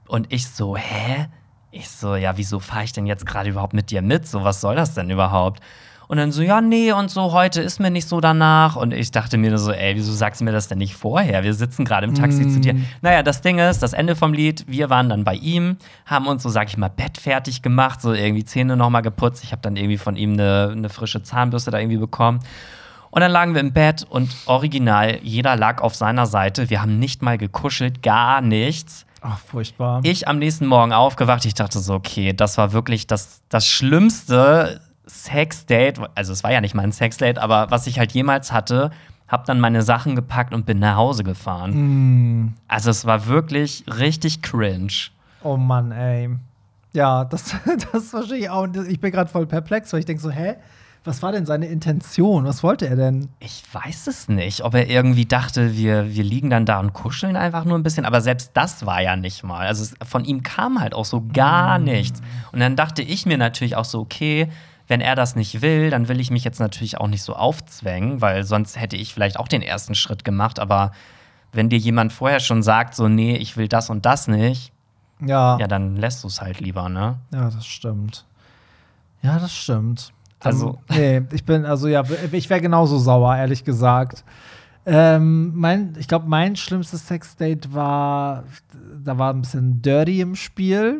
Und 0.07 0.33
ich 0.33 0.47
so, 0.49 0.75
hä? 0.75 1.27
Ich 1.71 1.89
so, 1.89 2.15
ja, 2.15 2.35
wieso 2.37 2.59
fahre 2.59 2.83
ich 2.85 2.93
denn 2.93 3.05
jetzt 3.05 3.25
gerade 3.25 3.49
überhaupt 3.49 3.73
mit 3.73 3.91
dir 3.91 4.01
mit? 4.01 4.27
So, 4.27 4.43
was 4.43 4.59
soll 4.61 4.75
das 4.75 4.93
denn 4.95 5.09
überhaupt? 5.09 5.61
Und 6.09 6.17
dann 6.17 6.31
so, 6.31 6.41
ja, 6.41 6.61
nee, 6.61 6.93
und 6.93 7.11
so, 7.11 7.33
heute 7.33 7.61
ist 7.61 7.79
mir 7.81 7.91
nicht 7.91 8.07
so 8.07 8.21
danach. 8.21 8.77
Und 8.77 8.93
ich 8.93 9.11
dachte 9.11 9.37
mir 9.37 9.57
so, 9.57 9.71
ey, 9.71 9.95
wieso 9.95 10.13
sagst 10.13 10.39
du 10.39 10.45
mir 10.45 10.53
das 10.53 10.69
denn 10.69 10.77
nicht 10.77 10.95
vorher? 10.95 11.43
Wir 11.43 11.53
sitzen 11.53 11.83
gerade 11.83 12.07
im 12.07 12.15
Taxi 12.15 12.43
Mm. 12.45 12.49
zu 12.53 12.59
dir. 12.61 12.75
Naja, 13.01 13.23
das 13.23 13.41
Ding 13.41 13.59
ist, 13.59 13.83
das 13.83 13.91
Ende 13.91 14.15
vom 14.15 14.31
Lied, 14.33 14.63
wir 14.67 14.89
waren 14.89 15.09
dann 15.09 15.25
bei 15.25 15.33
ihm, 15.35 15.75
haben 16.05 16.27
uns 16.27 16.43
so, 16.43 16.49
sag 16.49 16.69
ich 16.69 16.77
mal, 16.77 16.87
Bett 16.89 17.17
fertig 17.17 17.61
gemacht, 17.61 18.01
so 18.01 18.13
irgendwie 18.13 18.45
Zähne 18.45 18.77
nochmal 18.77 19.01
geputzt. 19.01 19.43
Ich 19.43 19.51
habe 19.51 19.61
dann 19.61 19.75
irgendwie 19.75 19.97
von 19.97 20.15
ihm 20.15 20.33
eine, 20.33 20.69
eine 20.71 20.89
frische 20.89 21.23
Zahnbürste 21.23 21.71
da 21.71 21.79
irgendwie 21.79 21.97
bekommen. 21.97 22.39
Und 23.09 23.21
dann 23.21 23.31
lagen 23.31 23.53
wir 23.53 23.61
im 23.61 23.73
Bett 23.73 24.05
und 24.09 24.29
original, 24.45 25.19
jeder 25.23 25.55
lag 25.57 25.81
auf 25.81 25.95
seiner 25.95 26.25
Seite. 26.25 26.69
Wir 26.69 26.81
haben 26.81 26.99
nicht 26.99 27.21
mal 27.21 27.37
gekuschelt, 27.37 28.01
gar 28.03 28.41
nichts. 28.41 29.05
Ach, 29.21 29.39
furchtbar. 29.39 30.01
Ich 30.03 30.27
am 30.27 30.39
nächsten 30.39 30.67
Morgen 30.67 30.93
aufgewacht, 30.93 31.43
ich 31.45 31.53
dachte 31.53 31.79
so, 31.79 31.95
okay, 31.95 32.31
das 32.33 32.57
war 32.57 32.71
wirklich 32.71 33.07
das, 33.07 33.41
das 33.49 33.65
schlimmste 33.65 34.79
Sexdate. 35.07 36.01
Also 36.15 36.33
es 36.33 36.43
war 36.43 36.51
ja 36.51 36.61
nicht 36.61 36.75
mal 36.75 36.83
ein 36.83 36.91
Sexdate, 36.91 37.39
aber 37.39 37.71
was 37.71 37.87
ich 37.87 37.99
halt 37.99 38.11
jemals 38.11 38.51
hatte, 38.51 38.91
hab 39.27 39.45
dann 39.45 39.59
meine 39.59 39.81
Sachen 39.81 40.15
gepackt 40.15 40.53
und 40.53 40.65
bin 40.65 40.79
nach 40.79 40.95
Hause 40.95 41.23
gefahren. 41.23 42.43
Mm. 42.43 42.53
Also 42.67 42.89
es 42.89 43.05
war 43.05 43.27
wirklich 43.27 43.83
richtig 43.87 44.41
cringe. 44.41 45.09
Oh 45.43 45.57
Mann, 45.57 45.91
ey. 45.91 46.29
Ja, 46.93 47.25
das, 47.25 47.55
das 47.91 48.09
verstehe 48.09 48.37
ich 48.37 48.49
auch. 48.49 48.63
Und 48.63 48.77
Ich 48.87 48.99
bin 48.99 49.11
gerade 49.11 49.29
voll 49.29 49.45
perplex, 49.45 49.91
weil 49.93 49.99
ich 49.99 50.05
denke 50.05 50.21
so, 50.21 50.31
hä? 50.31 50.55
Was 51.03 51.21
war 51.21 51.31
denn 51.31 51.45
seine 51.45 51.67
Intention? 51.67 52.43
Was 52.43 52.63
wollte 52.63 52.85
er 52.85 52.97
denn? 52.97 53.29
Ich 53.39 53.63
weiß 53.71 54.07
es 54.07 54.27
nicht, 54.27 54.65
ob 54.65 54.73
er 54.73 54.89
irgendwie 54.89 55.25
dachte, 55.25 55.77
wir, 55.77 56.13
wir 56.13 56.23
liegen 56.23 56.49
dann 56.49 56.65
da 56.65 56.81
und 56.81 56.91
kuscheln 56.91 57.37
einfach 57.37 57.63
nur 57.63 57.77
ein 57.77 57.83
bisschen. 57.83 58.03
Aber 58.03 58.19
selbst 58.19 58.51
das 58.55 58.85
war 58.85 59.01
ja 59.01 59.15
nicht 59.15 59.41
mal. 59.43 59.67
Also 59.67 59.83
es, 59.83 59.95
von 60.05 60.25
ihm 60.25 60.43
kam 60.43 60.81
halt 60.81 60.93
auch 60.93 61.05
so 61.05 61.23
gar 61.31 61.79
nichts. 61.79 62.21
Und 62.51 62.59
dann 62.59 62.75
dachte 62.75 63.03
ich 63.03 63.25
mir 63.25 63.37
natürlich 63.37 63.77
auch 63.77 63.85
so, 63.85 64.01
okay, 64.01 64.49
wenn 64.87 65.01
er 65.01 65.15
das 65.15 65.35
nicht 65.35 65.61
will, 65.61 65.89
dann 65.89 66.07
will 66.07 66.19
ich 66.19 66.31
mich 66.31 66.43
jetzt 66.43 66.59
natürlich 66.59 66.97
auch 66.97 67.07
nicht 67.07 67.23
so 67.23 67.35
aufzwängen, 67.35 68.21
weil 68.21 68.43
sonst 68.43 68.79
hätte 68.79 68.95
ich 68.95 69.13
vielleicht 69.13 69.37
auch 69.39 69.47
den 69.47 69.61
ersten 69.61 69.95
Schritt 69.95 70.23
gemacht. 70.23 70.59
Aber 70.59 70.91
wenn 71.51 71.69
dir 71.69 71.77
jemand 71.79 72.13
vorher 72.13 72.39
schon 72.39 72.63
sagt, 72.63 72.95
so, 72.95 73.07
nee, 73.07 73.35
ich 73.35 73.57
will 73.57 73.67
das 73.67 73.89
und 73.89 74.05
das 74.05 74.27
nicht, 74.27 74.71
Ja, 75.19 75.57
ja, 75.59 75.67
dann 75.67 75.95
lässt 75.95 76.23
du 76.23 76.27
es 76.27 76.41
halt 76.41 76.59
lieber, 76.59 76.89
ne? 76.89 77.17
ja, 77.33 77.49
das 77.49 77.65
stimmt. 77.65 78.25
Ja, 79.21 79.39
das 79.39 79.53
stimmt. 79.53 80.13
Also- 80.39 80.79
Ähm, 80.89 81.27
nee, 81.29 81.35
ich 81.35 81.43
bin, 81.43 81.65
also 81.65 81.87
ja, 81.87 82.03
ich 82.31 82.49
wäre 82.49 82.61
genauso 82.61 82.97
sauer, 82.99 83.35
ehrlich 83.35 83.63
gesagt. 83.63 84.23
Ähm, 84.85 85.51
mein, 85.55 85.95
ich 85.99 86.07
glaube, 86.07 86.29
mein 86.29 86.55
schlimmstes 86.55 87.07
Sexdate 87.07 87.73
war, 87.73 88.43
da 89.03 89.17
war 89.17 89.33
ein 89.33 89.41
bisschen 89.41 89.81
Dirty 89.81 90.21
im 90.21 90.35
Spiel. 90.35 90.99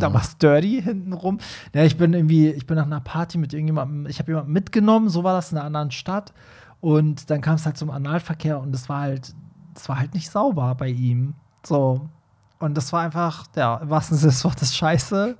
Da 0.00 0.12
war 0.12 0.20
es 0.20 0.38
Dirty 0.38 0.82
hintenrum. 0.82 1.38
Ja, 1.74 1.84
ich 1.84 1.96
bin 1.96 2.12
irgendwie, 2.12 2.48
ich 2.50 2.66
bin 2.66 2.76
nach 2.76 2.86
einer 2.86 3.00
Party 3.00 3.38
mit 3.38 3.52
irgendjemandem, 3.52 4.06
ich 4.06 4.18
habe 4.18 4.30
jemanden 4.32 4.52
mitgenommen, 4.52 5.08
so 5.08 5.24
war 5.24 5.34
das 5.34 5.52
in 5.52 5.58
einer 5.58 5.66
anderen 5.66 5.90
Stadt. 5.90 6.32
Und 6.80 7.30
dann 7.30 7.40
kam 7.40 7.54
es 7.56 7.66
halt 7.66 7.76
zum 7.76 7.90
Analverkehr 7.90 8.60
und 8.60 8.74
es 8.74 8.88
war 8.88 9.00
halt, 9.00 9.34
es 9.74 9.88
war 9.88 9.98
halt 9.98 10.14
nicht 10.14 10.30
sauber 10.30 10.74
bei 10.74 10.88
ihm. 10.88 11.34
So. 11.64 12.08
Und 12.60 12.76
das 12.76 12.92
war 12.92 13.02
einfach, 13.02 13.44
ja, 13.54 13.76
im 13.76 13.88
wahrsten 13.88 14.16
Sinne 14.16 14.32
des 14.32 14.42
Wortes 14.42 14.74
scheiße. 14.74 15.36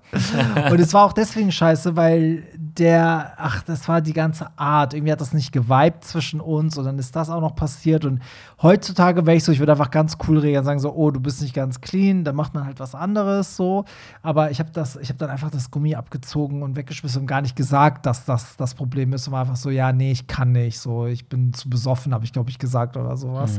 und 0.71 0.81
es 0.81 0.95
war 0.95 1.05
auch 1.05 1.13
deswegen 1.13 1.51
scheiße, 1.51 1.97
weil 1.97 2.45
der, 2.57 3.33
ach, 3.37 3.63
das 3.63 3.89
war 3.89 4.01
die 4.01 4.13
ganze 4.13 4.47
Art. 4.57 4.95
Irgendwie 4.95 5.11
hat 5.11 5.21
das 5.21 5.33
nicht 5.33 5.51
geweibt 5.51 6.05
zwischen 6.05 6.41
uns 6.41 6.79
und 6.79 6.85
dann 6.85 6.97
ist 6.97 7.17
das 7.17 7.29
auch 7.29 7.41
noch 7.41 7.57
passiert. 7.57 8.05
Und 8.05 8.23
heutzutage 8.63 9.27
wäre 9.27 9.37
ich 9.37 9.43
so, 9.43 9.51
ich 9.51 9.59
würde 9.59 9.73
einfach 9.73 9.91
ganz 9.91 10.17
cool 10.29 10.39
regeln 10.39 10.61
und 10.61 10.65
sagen 10.65 10.79
so, 10.79 10.95
oh, 10.95 11.11
du 11.11 11.19
bist 11.19 11.43
nicht 11.43 11.55
ganz 11.55 11.81
clean, 11.81 12.23
dann 12.23 12.37
macht 12.37 12.55
man 12.55 12.65
halt 12.65 12.79
was 12.79 12.95
anderes 12.95 13.57
so. 13.57 13.85
Aber 14.23 14.53
ich 14.53 14.61
habe 14.61 14.71
das, 14.71 14.95
ich 14.95 15.09
habe 15.09 15.19
dann 15.19 15.31
einfach 15.31 15.51
das 15.51 15.73
Gummi 15.73 15.97
abgezogen 15.97 16.63
und 16.63 16.77
weggeschmissen 16.77 17.23
und 17.23 17.27
gar 17.27 17.41
nicht 17.41 17.57
gesagt, 17.57 18.07
dass 18.07 18.27
das 18.27 18.57
das 18.57 18.77
Problem 18.77 19.13
ist. 19.13 19.27
Und 19.27 19.33
war 19.33 19.41
einfach 19.41 19.57
so, 19.57 19.71
ja, 19.71 19.93
nee, 19.93 20.13
ich 20.13 20.29
kann 20.29 20.53
nicht. 20.53 20.79
So, 20.79 21.07
ich 21.07 21.29
bin 21.29 21.53
zu 21.53 21.69
besoffen, 21.69 22.15
habe 22.15 22.25
ich, 22.25 22.33
glaube 22.33 22.51
ich, 22.51 22.61
gesagt 22.61 22.97
oder 22.97 23.17
sowas. 23.17 23.59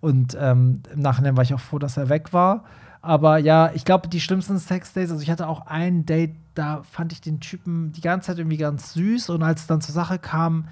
Und 0.00 0.36
ähm, 0.38 0.82
im 0.92 1.00
Nachhinein 1.00 1.36
war 1.36 1.44
ich 1.44 1.54
auch 1.54 1.60
froh, 1.60 1.78
dass 1.78 1.96
er 1.96 2.10
weg 2.10 2.34
war. 2.34 2.64
Aber 3.02 3.38
ja, 3.38 3.70
ich 3.74 3.84
glaube, 3.84 4.08
die 4.08 4.20
schlimmsten 4.20 4.58
Sexdates, 4.58 5.10
also 5.10 5.22
ich 5.22 5.30
hatte 5.30 5.48
auch 5.48 5.66
ein 5.66 6.04
Date, 6.04 6.34
da 6.54 6.82
fand 6.90 7.12
ich 7.12 7.20
den 7.20 7.40
Typen 7.40 7.92
die 7.92 8.00
ganze 8.02 8.28
Zeit 8.28 8.38
irgendwie 8.38 8.58
ganz 8.58 8.92
süß 8.92 9.30
und 9.30 9.42
als 9.42 9.62
es 9.62 9.66
dann 9.66 9.80
zur 9.80 9.94
Sache 9.94 10.18
kam, 10.18 10.66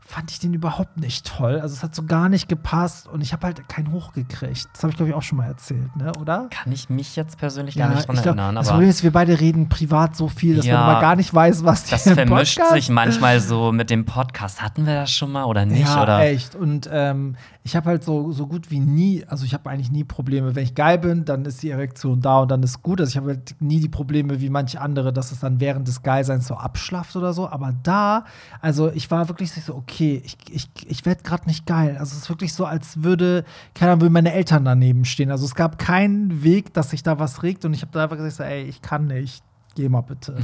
fand 0.00 0.30
ich 0.30 0.38
den 0.38 0.54
überhaupt 0.54 0.96
nicht 0.96 1.26
toll. 1.26 1.60
Also 1.60 1.74
es 1.74 1.82
hat 1.82 1.94
so 1.94 2.02
gar 2.02 2.30
nicht 2.30 2.48
gepasst 2.48 3.06
und 3.06 3.20
ich 3.20 3.34
habe 3.34 3.44
halt 3.46 3.68
keinen 3.68 3.92
hochgekriegt. 3.92 4.66
Das 4.72 4.82
habe 4.82 4.90
ich, 4.90 4.96
glaube 4.96 5.10
ich, 5.10 5.14
auch 5.14 5.22
schon 5.22 5.36
mal 5.36 5.46
erzählt, 5.46 5.94
ne? 5.96 6.12
oder? 6.18 6.48
Kann 6.50 6.72
ich 6.72 6.88
mich 6.88 7.14
jetzt 7.14 7.36
persönlich 7.36 7.76
gar 7.76 7.90
nicht 7.90 8.08
dran 8.08 8.16
glaub, 8.16 8.26
erinnern. 8.28 8.54
das 8.54 8.70
Problem 8.70 8.88
ist, 8.88 9.02
wir 9.02 9.12
beide 9.12 9.38
reden 9.38 9.68
privat 9.68 10.16
so 10.16 10.28
viel, 10.28 10.56
dass 10.56 10.64
Ja. 10.64 10.86
man 10.86 11.00
gar 11.02 11.14
nicht 11.14 11.32
weiß, 11.34 11.62
was 11.62 11.84
das 11.84 12.04
hier 12.04 12.12
im 12.18 12.26
vermischt 12.26 12.56
Podcast- 12.56 12.72
sich 12.72 12.88
manchmal 12.88 13.38
so 13.40 13.70
mit 13.70 13.90
dem 13.90 14.06
Podcast. 14.06 14.62
Hatten 14.62 14.86
wir 14.86 14.94
das 14.94 15.10
schon 15.12 15.30
mal 15.30 15.44
oder 15.44 15.66
nicht? 15.66 15.86
Ja, 15.86 16.02
oder? 16.02 16.20
echt. 16.20 16.54
Und 16.54 16.88
ähm, 16.90 17.36
ich 17.68 17.76
habe 17.76 17.90
halt 17.90 18.02
so, 18.02 18.32
so 18.32 18.46
gut 18.46 18.70
wie 18.70 18.80
nie, 18.80 19.26
also 19.26 19.44
ich 19.44 19.52
habe 19.52 19.68
eigentlich 19.68 19.90
nie 19.90 20.02
Probleme. 20.02 20.54
Wenn 20.54 20.64
ich 20.64 20.74
geil 20.74 20.96
bin, 20.96 21.26
dann 21.26 21.44
ist 21.44 21.62
die 21.62 21.68
Erektion 21.68 22.22
da 22.22 22.40
und 22.40 22.50
dann 22.50 22.62
ist 22.62 22.82
gut. 22.82 22.98
Also 22.98 23.10
ich 23.10 23.18
habe 23.18 23.28
halt 23.28 23.56
nie 23.60 23.78
die 23.78 23.90
Probleme 23.90 24.40
wie 24.40 24.48
manche 24.48 24.80
andere, 24.80 25.12
dass 25.12 25.32
es 25.32 25.40
dann 25.40 25.60
während 25.60 25.86
des 25.86 26.02
Geilseins 26.02 26.46
so 26.46 26.54
abschlafft 26.54 27.14
oder 27.14 27.34
so. 27.34 27.46
Aber 27.46 27.74
da, 27.82 28.24
also 28.62 28.90
ich 28.92 29.10
war 29.10 29.28
wirklich 29.28 29.52
so, 29.52 29.74
okay, 29.74 30.22
ich, 30.24 30.38
ich, 30.50 30.70
ich 30.86 31.04
werde 31.04 31.22
gerade 31.22 31.44
nicht 31.44 31.66
geil. 31.66 31.98
Also 31.98 32.12
es 32.12 32.22
ist 32.22 32.30
wirklich 32.30 32.54
so, 32.54 32.64
als 32.64 33.02
würde, 33.02 33.44
keine 33.74 33.92
Ahnung, 33.92 34.00
würden 34.00 34.14
meine 34.14 34.32
Eltern 34.32 34.64
daneben 34.64 35.04
stehen. 35.04 35.30
Also 35.30 35.44
es 35.44 35.54
gab 35.54 35.78
keinen 35.78 36.42
Weg, 36.42 36.72
dass 36.72 36.88
sich 36.88 37.02
da 37.02 37.18
was 37.18 37.42
regt 37.42 37.66
und 37.66 37.74
ich 37.74 37.82
habe 37.82 37.92
da 37.92 38.04
einfach 38.04 38.16
gesagt, 38.16 38.36
so, 38.36 38.44
ey, 38.44 38.62
ich 38.62 38.80
kann 38.80 39.08
nicht. 39.08 39.44
Geh 39.78 39.88
mal 39.88 40.00
bitte. 40.00 40.36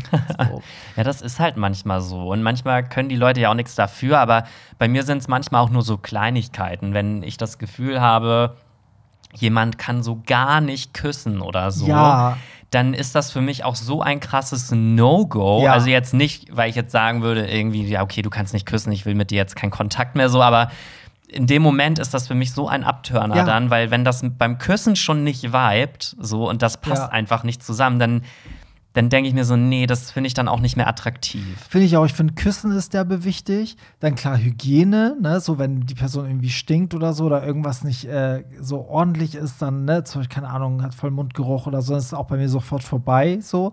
So. 0.48 0.62
Ja, 0.96 1.02
das 1.02 1.20
ist 1.20 1.40
halt 1.40 1.56
manchmal 1.56 2.00
so. 2.00 2.28
Und 2.30 2.44
manchmal 2.44 2.88
können 2.88 3.08
die 3.08 3.16
Leute 3.16 3.40
ja 3.40 3.50
auch 3.50 3.54
nichts 3.54 3.74
dafür, 3.74 4.20
aber 4.20 4.44
bei 4.78 4.86
mir 4.86 5.02
sind 5.02 5.18
es 5.18 5.26
manchmal 5.26 5.60
auch 5.60 5.70
nur 5.70 5.82
so 5.82 5.96
Kleinigkeiten. 5.98 6.94
Wenn 6.94 7.24
ich 7.24 7.36
das 7.36 7.58
Gefühl 7.58 8.00
habe, 8.00 8.56
jemand 9.34 9.76
kann 9.76 10.04
so 10.04 10.22
gar 10.24 10.60
nicht 10.60 10.94
küssen 10.94 11.40
oder 11.40 11.72
so, 11.72 11.88
Ja. 11.88 12.36
dann 12.70 12.94
ist 12.94 13.16
das 13.16 13.32
für 13.32 13.40
mich 13.40 13.64
auch 13.64 13.74
so 13.74 14.02
ein 14.02 14.20
krasses 14.20 14.70
No-Go. 14.70 15.62
Ja. 15.64 15.72
Also 15.72 15.88
jetzt 15.90 16.14
nicht, 16.14 16.54
weil 16.56 16.70
ich 16.70 16.76
jetzt 16.76 16.92
sagen 16.92 17.22
würde, 17.22 17.44
irgendwie, 17.50 17.84
ja, 17.88 18.02
okay, 18.02 18.22
du 18.22 18.30
kannst 18.30 18.52
nicht 18.54 18.66
küssen, 18.66 18.92
ich 18.92 19.04
will 19.04 19.16
mit 19.16 19.32
dir 19.32 19.36
jetzt 19.38 19.56
keinen 19.56 19.70
Kontakt 19.72 20.14
mehr 20.14 20.28
so, 20.28 20.42
aber 20.42 20.70
in 21.26 21.48
dem 21.48 21.62
Moment 21.62 21.98
ist 21.98 22.14
das 22.14 22.28
für 22.28 22.36
mich 22.36 22.52
so 22.52 22.68
ein 22.68 22.84
Abtörner 22.84 23.38
Ja. 23.38 23.42
dann, 23.44 23.70
weil 23.70 23.90
wenn 23.90 24.04
das 24.04 24.24
beim 24.38 24.58
Küssen 24.58 24.94
schon 24.94 25.24
nicht 25.24 25.42
vibet, 25.52 26.14
so 26.20 26.48
und 26.48 26.62
das 26.62 26.80
passt 26.80 27.02
Ja. 27.02 27.08
einfach 27.08 27.42
nicht 27.42 27.64
zusammen, 27.64 27.98
dann, 27.98 28.22
dann 28.94 29.08
denke 29.08 29.28
ich 29.28 29.34
mir 29.34 29.44
so, 29.44 29.56
nee, 29.56 29.86
das 29.86 30.12
finde 30.12 30.28
ich 30.28 30.34
dann 30.34 30.46
auch 30.46 30.60
nicht 30.60 30.76
mehr 30.76 30.86
attraktiv. 30.86 31.44
Finde 31.68 31.86
ich 31.86 31.96
auch. 31.96 32.06
Ich 32.06 32.12
finde, 32.12 32.34
Küssen 32.34 32.70
ist 32.70 32.94
derbe 32.94 33.24
wichtig. 33.24 33.76
Dann 33.98 34.14
klar 34.14 34.38
Hygiene, 34.38 35.16
ne? 35.20 35.40
So, 35.40 35.58
wenn 35.58 35.80
die 35.80 35.94
Person 35.94 36.26
irgendwie 36.26 36.50
stinkt 36.50 36.94
oder 36.94 37.12
so 37.12 37.24
oder 37.24 37.44
irgendwas 37.44 37.82
nicht 37.82 38.04
äh, 38.04 38.44
so 38.60 38.86
ordentlich 38.86 39.34
ist, 39.34 39.60
dann, 39.60 39.84
ne, 39.84 40.04
zum 40.04 40.20
Beispiel, 40.20 40.34
keine 40.36 40.48
Ahnung, 40.48 40.82
hat 40.82 40.94
voll 40.94 41.10
Mundgeruch 41.10 41.66
oder 41.66 41.82
so, 41.82 41.96
ist 41.96 42.06
es 42.06 42.14
auch 42.14 42.26
bei 42.26 42.36
mir 42.36 42.48
sofort 42.48 42.84
vorbei. 42.84 43.40
So. 43.42 43.72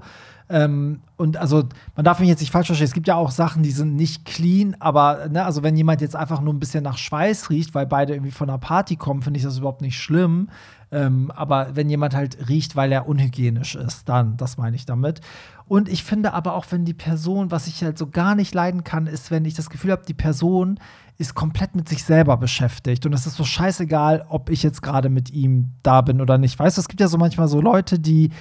Ähm, 0.49 1.01
und 1.17 1.37
also, 1.37 1.63
man 1.95 2.03
darf 2.03 2.19
mich 2.19 2.27
jetzt 2.27 2.41
nicht 2.41 2.51
falsch 2.51 2.67
verstehen. 2.67 2.87
Es 2.87 2.93
gibt 2.93 3.07
ja 3.07 3.15
auch 3.15 3.29
Sachen, 3.29 3.61
die 3.61 3.69
sind 3.69 3.95
nicht 3.95 4.25
clean, 4.25 4.75
aber, 4.79 5.29
ne, 5.29 5.45
also 5.45 5.61
wenn 5.61 5.77
jemand 5.77 6.01
jetzt 6.01 6.15
einfach 6.15 6.41
nur 6.41 6.51
ein 6.51 6.59
bisschen 6.59 6.83
nach 6.83 6.97
Schweiß 6.97 7.51
riecht, 7.51 7.75
weil 7.75 7.85
beide 7.85 8.13
irgendwie 8.13 8.31
von 8.31 8.49
einer 8.49 8.57
Party 8.57 8.95
kommen, 8.95 9.21
finde 9.21 9.37
ich 9.37 9.43
das 9.43 9.59
überhaupt 9.59 9.81
nicht 9.81 9.99
schlimm. 9.99 10.49
Ähm, 10.91 11.31
aber 11.31 11.75
wenn 11.75 11.89
jemand 11.89 12.15
halt 12.15 12.49
riecht, 12.49 12.75
weil 12.75 12.91
er 12.91 13.07
unhygienisch 13.07 13.75
ist, 13.75 14.09
dann, 14.09 14.35
das 14.37 14.57
meine 14.57 14.75
ich 14.75 14.85
damit. 14.85 15.21
Und 15.67 15.87
ich 15.87 16.03
finde 16.03 16.33
aber 16.33 16.53
auch, 16.53 16.65
wenn 16.69 16.83
die 16.83 16.93
Person, 16.93 17.49
was 17.49 17.67
ich 17.67 17.81
halt 17.81 17.97
so 17.97 18.07
gar 18.07 18.35
nicht 18.35 18.53
leiden 18.53 18.83
kann, 18.83 19.07
ist, 19.07 19.31
wenn 19.31 19.45
ich 19.45 19.53
das 19.53 19.69
Gefühl 19.69 19.91
habe, 19.91 20.03
die 20.05 20.13
Person 20.13 20.79
ist 21.17 21.33
komplett 21.33 21.75
mit 21.75 21.87
sich 21.87 22.03
selber 22.03 22.35
beschäftigt. 22.35 23.05
Und 23.05 23.13
es 23.13 23.25
ist 23.25 23.35
so 23.35 23.45
scheißegal, 23.45 24.25
ob 24.27 24.49
ich 24.49 24.63
jetzt 24.63 24.81
gerade 24.81 25.07
mit 25.07 25.29
ihm 25.29 25.71
da 25.83 26.01
bin 26.01 26.19
oder 26.19 26.37
nicht. 26.37 26.59
Weißt 26.59 26.77
du, 26.77 26.81
es 26.81 26.89
gibt 26.89 26.99
ja 26.99 27.07
so 27.07 27.17
manchmal 27.17 27.47
so 27.47 27.61
Leute, 27.61 27.99
die 27.99 28.31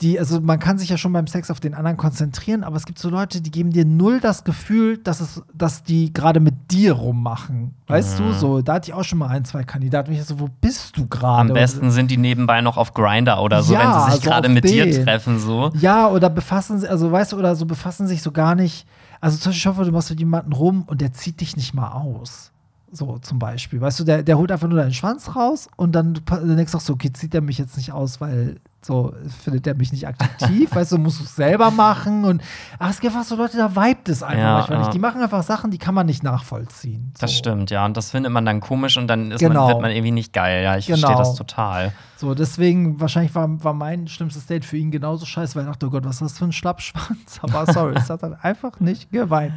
die, 0.00 0.18
also 0.18 0.40
man 0.40 0.58
kann 0.58 0.78
sich 0.78 0.88
ja 0.88 0.96
schon 0.96 1.12
beim 1.12 1.26
Sex 1.26 1.50
auf 1.50 1.60
den 1.60 1.74
anderen 1.74 1.96
konzentrieren, 1.98 2.64
aber 2.64 2.76
es 2.76 2.86
gibt 2.86 2.98
so 2.98 3.10
Leute, 3.10 3.40
die 3.42 3.50
geben 3.50 3.70
dir 3.70 3.84
null 3.84 4.18
das 4.20 4.44
Gefühl, 4.44 4.96
dass 4.98 5.20
es, 5.20 5.42
dass 5.52 5.82
die 5.82 6.12
gerade 6.12 6.40
mit 6.40 6.54
dir 6.70 6.92
rummachen. 6.94 7.74
Weißt 7.86 8.18
Mhm. 8.18 8.24
du, 8.24 8.32
so, 8.32 8.62
da 8.62 8.74
hatte 8.74 8.90
ich 8.90 8.94
auch 8.94 9.04
schon 9.04 9.18
mal 9.18 9.28
ein, 9.28 9.44
zwei 9.44 9.62
Kandidaten, 9.62 10.10
ich 10.12 10.24
so, 10.24 10.40
wo 10.40 10.48
bist 10.60 10.96
du 10.96 11.06
gerade? 11.06 11.50
Am 11.50 11.54
besten 11.54 11.90
sind 11.90 12.10
die 12.10 12.16
nebenbei 12.16 12.60
noch 12.62 12.76
auf 12.78 12.94
Grinder 12.94 13.42
oder 13.42 13.62
so, 13.62 13.74
Ja, 13.74 13.80
wenn 13.80 13.92
sie 13.92 14.00
sich 14.06 14.12
also 14.14 14.30
gerade 14.30 14.48
mit 14.48 14.64
dir 14.64 14.86
den. 14.86 15.04
treffen, 15.04 15.38
so. 15.38 15.70
Ja, 15.74 16.08
oder 16.08 16.30
befassen 16.30 16.78
sich, 16.78 16.88
also 16.88 17.12
weißt 17.12 17.32
du, 17.32 17.36
oder 17.38 17.54
so 17.54 17.66
befassen 17.66 18.06
sich 18.06 18.22
so 18.22 18.32
gar 18.32 18.54
nicht. 18.54 18.86
Also 19.20 19.36
zum 19.36 19.50
Beispiel, 19.50 19.58
ich 19.60 19.66
hoffe, 19.66 19.84
du 19.84 19.92
machst 19.92 20.08
mit 20.10 20.18
jemandem 20.18 20.52
rum 20.54 20.84
und 20.86 21.02
der 21.02 21.12
zieht 21.12 21.40
dich 21.42 21.56
nicht 21.56 21.74
mal 21.74 21.90
aus. 21.92 22.52
So 22.90 23.18
zum 23.18 23.38
Beispiel. 23.38 23.80
Weißt 23.80 24.00
du, 24.00 24.04
der, 24.04 24.22
der 24.22 24.38
holt 24.38 24.50
einfach 24.50 24.66
nur 24.66 24.78
deinen 24.78 24.94
Schwanz 24.94 25.36
raus 25.36 25.68
und 25.76 25.92
dann, 25.92 26.18
dann 26.24 26.56
denkst 26.56 26.72
du 26.72 26.78
auch 26.78 26.82
so, 26.82 26.94
okay, 26.94 27.12
zieht 27.12 27.34
er 27.34 27.40
mich 27.40 27.58
jetzt 27.58 27.76
nicht 27.76 27.92
aus, 27.92 28.20
weil 28.20 28.56
so 28.82 29.12
findet 29.42 29.66
er 29.66 29.74
mich 29.74 29.92
nicht 29.92 30.08
attraktiv, 30.08 30.74
weißt 30.74 30.92
du, 30.92 30.98
musst 30.98 31.20
du 31.20 31.24
es 31.24 31.36
selber 31.36 31.70
machen 31.70 32.24
und 32.24 32.42
ach, 32.78 32.90
es 32.90 33.00
gibt 33.00 33.14
einfach 33.14 33.28
so 33.28 33.36
Leute, 33.36 33.58
da 33.58 33.74
vibet 33.76 34.08
es 34.08 34.22
einfach 34.22 34.38
Ja, 34.42 34.52
manchmal 34.54 34.78
ja. 34.78 34.84
nicht. 34.84 34.94
Die 34.94 34.98
machen 34.98 35.20
einfach 35.20 35.42
Sachen, 35.42 35.70
die 35.70 35.76
kann 35.78 35.94
man 35.94 36.06
nicht 36.06 36.22
nachvollziehen. 36.22 37.12
Das 37.20 37.30
so. 37.32 37.36
stimmt, 37.36 37.70
ja. 37.70 37.84
Und 37.84 37.96
das 37.96 38.10
findet 38.10 38.32
man 38.32 38.46
dann 38.46 38.60
komisch 38.60 38.96
und 38.96 39.06
dann 39.06 39.32
ist 39.32 39.40
Genau. 39.40 39.60
man, 39.66 39.68
wird 39.74 39.82
man 39.82 39.90
irgendwie 39.90 40.12
nicht 40.12 40.32
geil. 40.32 40.62
Ja, 40.64 40.76
ich 40.78 40.86
Genau. 40.86 40.98
verstehe 41.00 41.18
das 41.18 41.34
total. 41.34 41.92
So, 42.16 42.34
deswegen, 42.34 43.00
wahrscheinlich 43.00 43.34
war, 43.34 43.62
war 43.64 43.74
mein 43.74 44.08
schlimmstes 44.08 44.46
Date 44.46 44.64
für 44.64 44.76
ihn 44.78 44.90
genauso 44.90 45.26
scheiße, 45.26 45.54
weil 45.56 45.64
er 45.64 45.68
dachte, 45.72 45.86
oh 45.86 45.90
Gott, 45.90 46.04
was 46.04 46.16
ist 46.16 46.22
das 46.32 46.38
für 46.38 46.44
ein 46.46 46.52
Schlappschwanz? 46.52 47.38
Aber 47.42 47.70
sorry, 47.72 47.94
es 47.96 48.08
hat 48.10 48.22
dann 48.22 48.34
einfach 48.34 48.80
nicht 48.80 49.10
geweint. 49.10 49.52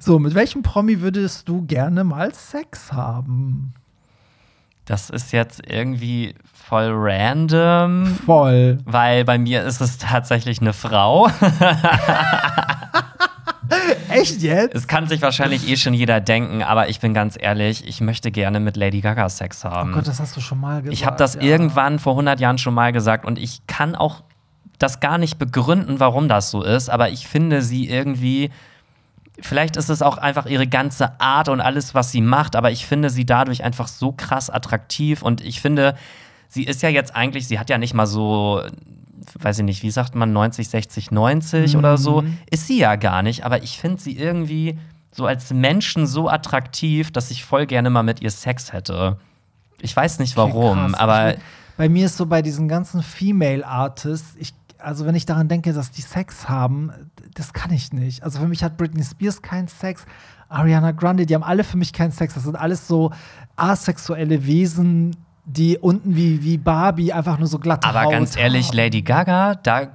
So, 0.00 0.18
mit 0.18 0.34
welchem 0.34 0.62
Promi 0.62 1.00
würdest 1.02 1.48
du 1.48 1.62
gerne 1.66 2.04
mal 2.04 2.32
Sex 2.34 2.92
haben? 2.92 3.74
Das 4.90 5.08
ist 5.08 5.30
jetzt 5.30 5.62
irgendwie 5.70 6.34
voll 6.52 6.90
random. 6.92 8.06
Voll. 8.26 8.78
Weil 8.84 9.24
bei 9.24 9.38
mir 9.38 9.62
ist 9.62 9.80
es 9.80 9.98
tatsächlich 9.98 10.60
eine 10.60 10.72
Frau. 10.72 11.28
Echt 14.08 14.42
jetzt? 14.42 14.74
Es 14.74 14.88
kann 14.88 15.06
sich 15.06 15.22
wahrscheinlich 15.22 15.68
eh 15.70 15.76
schon 15.76 15.94
jeder 15.94 16.20
denken, 16.20 16.64
aber 16.64 16.88
ich 16.88 16.98
bin 16.98 17.14
ganz 17.14 17.36
ehrlich, 17.38 17.86
ich 17.86 18.00
möchte 18.00 18.32
gerne 18.32 18.58
mit 18.58 18.76
Lady 18.76 19.00
Gaga 19.00 19.28
Sex 19.28 19.64
haben. 19.64 19.92
Oh 19.92 19.94
Gott, 19.94 20.08
das 20.08 20.18
hast 20.18 20.36
du 20.36 20.40
schon 20.40 20.58
mal 20.58 20.82
gesagt. 20.82 20.92
ich 20.92 21.06
habe 21.06 21.16
das 21.16 21.36
ja. 21.36 21.42
irgendwann 21.42 22.00
vor 22.00 22.14
100 22.14 22.40
Jahren 22.40 22.58
schon 22.58 22.74
mal 22.74 22.90
gesagt 22.90 23.24
und 23.24 23.38
ich 23.38 23.64
kann 23.68 23.94
auch 23.94 24.24
das 24.80 24.98
gar 24.98 25.18
nicht 25.18 25.38
begründen, 25.38 26.00
warum 26.00 26.26
das 26.26 26.50
so 26.50 26.64
ist, 26.64 26.90
aber 26.90 27.10
ich 27.10 27.28
finde 27.28 27.62
sie 27.62 27.88
irgendwie. 27.88 28.50
Vielleicht 29.42 29.76
ist 29.76 29.88
es 29.88 30.02
auch 30.02 30.18
einfach 30.18 30.46
ihre 30.46 30.66
ganze 30.66 31.20
Art 31.20 31.48
und 31.48 31.60
alles, 31.60 31.94
was 31.94 32.12
sie 32.12 32.20
macht, 32.20 32.56
aber 32.56 32.70
ich 32.70 32.86
finde 32.86 33.10
sie 33.10 33.24
dadurch 33.24 33.64
einfach 33.64 33.88
so 33.88 34.12
krass 34.12 34.50
attraktiv 34.50 35.22
und 35.22 35.40
ich 35.42 35.60
finde, 35.60 35.94
sie 36.48 36.64
ist 36.64 36.82
ja 36.82 36.88
jetzt 36.88 37.14
eigentlich, 37.16 37.46
sie 37.48 37.58
hat 37.58 37.70
ja 37.70 37.78
nicht 37.78 37.94
mal 37.94 38.06
so, 38.06 38.62
weiß 39.38 39.58
ich 39.58 39.64
nicht, 39.64 39.82
wie 39.82 39.90
sagt 39.90 40.14
man, 40.14 40.32
90, 40.32 40.68
60, 40.68 41.10
90 41.10 41.76
oder 41.76 41.96
so, 41.98 42.22
Mhm. 42.22 42.38
ist 42.50 42.66
sie 42.66 42.78
ja 42.78 42.96
gar 42.96 43.22
nicht, 43.22 43.44
aber 43.44 43.62
ich 43.62 43.78
finde 43.78 44.00
sie 44.00 44.16
irgendwie 44.16 44.78
so 45.12 45.26
als 45.26 45.52
Menschen 45.52 46.06
so 46.06 46.28
attraktiv, 46.28 47.10
dass 47.10 47.30
ich 47.30 47.44
voll 47.44 47.66
gerne 47.66 47.90
mal 47.90 48.02
mit 48.02 48.20
ihr 48.22 48.30
Sex 48.30 48.72
hätte. 48.72 49.16
Ich 49.80 49.96
weiß 49.96 50.18
nicht 50.20 50.36
Okay, 50.38 50.52
warum, 50.52 50.78
krass. 50.92 50.94
aber 50.94 51.34
bei 51.76 51.88
mir 51.88 52.06
ist 52.06 52.16
so 52.18 52.26
bei 52.26 52.42
diesen 52.42 52.68
ganzen 52.68 53.02
Female 53.02 53.66
Artists, 53.66 54.36
ich, 54.38 54.52
also 54.82 55.06
wenn 55.06 55.14
ich 55.14 55.26
daran 55.26 55.48
denke, 55.48 55.72
dass 55.72 55.90
die 55.90 56.02
Sex 56.02 56.48
haben, 56.48 56.90
das 57.34 57.52
kann 57.52 57.72
ich 57.72 57.92
nicht. 57.92 58.22
Also 58.22 58.40
für 58.40 58.48
mich 58.48 58.62
hat 58.64 58.76
Britney 58.76 59.04
Spears 59.04 59.42
keinen 59.42 59.68
Sex, 59.68 60.04
Ariana 60.48 60.92
Grande, 60.92 61.26
die 61.26 61.34
haben 61.34 61.44
alle 61.44 61.64
für 61.64 61.76
mich 61.76 61.92
keinen 61.92 62.12
Sex. 62.12 62.34
Das 62.34 62.44
sind 62.44 62.56
alles 62.56 62.86
so 62.88 63.12
asexuelle 63.56 64.46
Wesen, 64.46 65.16
die 65.44 65.78
unten 65.78 66.14
wie, 66.14 66.42
wie 66.44 66.58
Barbie 66.58 67.12
einfach 67.12 67.38
nur 67.38 67.48
so 67.48 67.58
glatte 67.58 67.88
Aber 67.88 68.02
Haut 68.02 68.12
ganz 68.12 68.36
ehrlich, 68.36 68.68
haben. 68.68 68.76
Lady 68.76 69.02
Gaga, 69.02 69.54
da, 69.56 69.88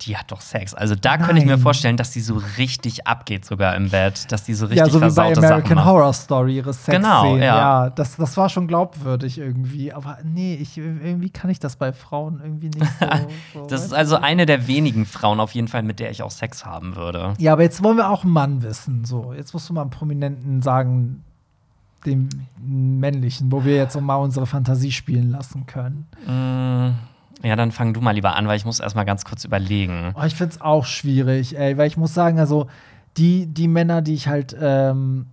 die 0.00 0.16
hat 0.16 0.30
doch 0.30 0.40
Sex. 0.40 0.74
Also 0.74 0.94
da 0.94 1.18
könnte 1.18 1.38
ich 1.38 1.44
mir 1.44 1.52
Nein. 1.52 1.60
vorstellen, 1.60 1.96
dass 1.96 2.12
die 2.12 2.20
so 2.20 2.40
richtig 2.56 3.06
abgeht 3.06 3.44
sogar 3.44 3.74
im 3.76 3.90
Bett, 3.90 4.30
dass 4.30 4.44
die 4.44 4.54
so 4.54 4.66
richtig 4.66 4.86
ja, 4.86 4.90
so 4.90 5.00
wie 5.02 5.14
bei 5.14 5.32
American 5.36 5.76
Sachen. 5.76 5.84
Horror 5.84 6.12
Story, 6.12 6.56
ihre 6.56 6.72
Sexszenen. 6.72 7.02
Genau, 7.02 7.36
ja. 7.36 7.90
das, 7.90 8.16
das 8.16 8.36
war 8.36 8.48
schon 8.48 8.68
glaubwürdig 8.68 9.38
irgendwie. 9.38 9.92
Aber 9.92 10.18
nee, 10.24 10.54
ich, 10.54 10.78
irgendwie 10.78 11.30
kann 11.30 11.50
ich 11.50 11.58
das 11.58 11.76
bei 11.76 11.92
Frauen 11.92 12.40
irgendwie 12.42 12.68
nicht 12.68 12.90
so. 12.98 13.06
so 13.60 13.66
Das 13.66 13.84
ist 13.84 13.92
also 13.94 14.16
eine 14.16 14.46
der 14.46 14.66
wenigen 14.66 15.04
Frauen 15.04 15.40
auf 15.40 15.52
jeden 15.52 15.68
Fall, 15.68 15.82
mit 15.82 16.00
der 16.00 16.10
ich 16.10 16.22
auch 16.22 16.30
Sex 16.30 16.64
haben 16.64 16.96
würde. 16.96 17.34
Ja, 17.38 17.52
aber 17.52 17.62
jetzt 17.62 17.82
wollen 17.82 17.96
wir 17.96 18.08
auch 18.08 18.22
einen 18.22 18.32
Mann 18.32 18.62
wissen. 18.62 19.04
So, 19.04 19.32
jetzt 19.32 19.52
musst 19.52 19.68
du 19.68 19.74
mal 19.74 19.82
einen 19.82 19.90
Prominenten 19.90 20.62
sagen, 20.62 21.24
dem 22.04 22.28
männlichen, 22.60 23.50
wo 23.52 23.64
wir 23.64 23.76
jetzt 23.76 24.00
mal 24.00 24.16
unsere 24.16 24.46
Fantasie 24.46 24.92
spielen 24.92 25.30
lassen 25.30 25.66
können. 25.66 26.06
Mm, 26.26 26.94
Ja, 27.46 27.56
dann 27.56 27.72
fang 27.72 27.92
du 27.92 28.00
mal 28.00 28.12
lieber 28.12 28.36
an, 28.36 28.46
weil 28.46 28.56
ich 28.56 28.64
muss 28.64 28.78
erst 28.80 28.94
mal 28.96 29.04
ganz 29.04 29.24
kurz 29.24 29.44
überlegen. 29.44 30.12
Oh, 30.14 30.22
ich 30.24 30.34
finde 30.34 30.54
es 30.54 30.60
auch 30.60 30.84
schwierig, 30.84 31.58
ey, 31.58 31.76
weil 31.76 31.86
ich 31.88 31.96
muss 31.96 32.14
sagen, 32.14 32.38
also 32.38 32.68
die, 33.16 33.46
die 33.46 33.68
Männer, 33.68 34.00
die 34.02 34.14
ich 34.14 34.28
halt 34.28 34.56
ähm, 34.60 35.26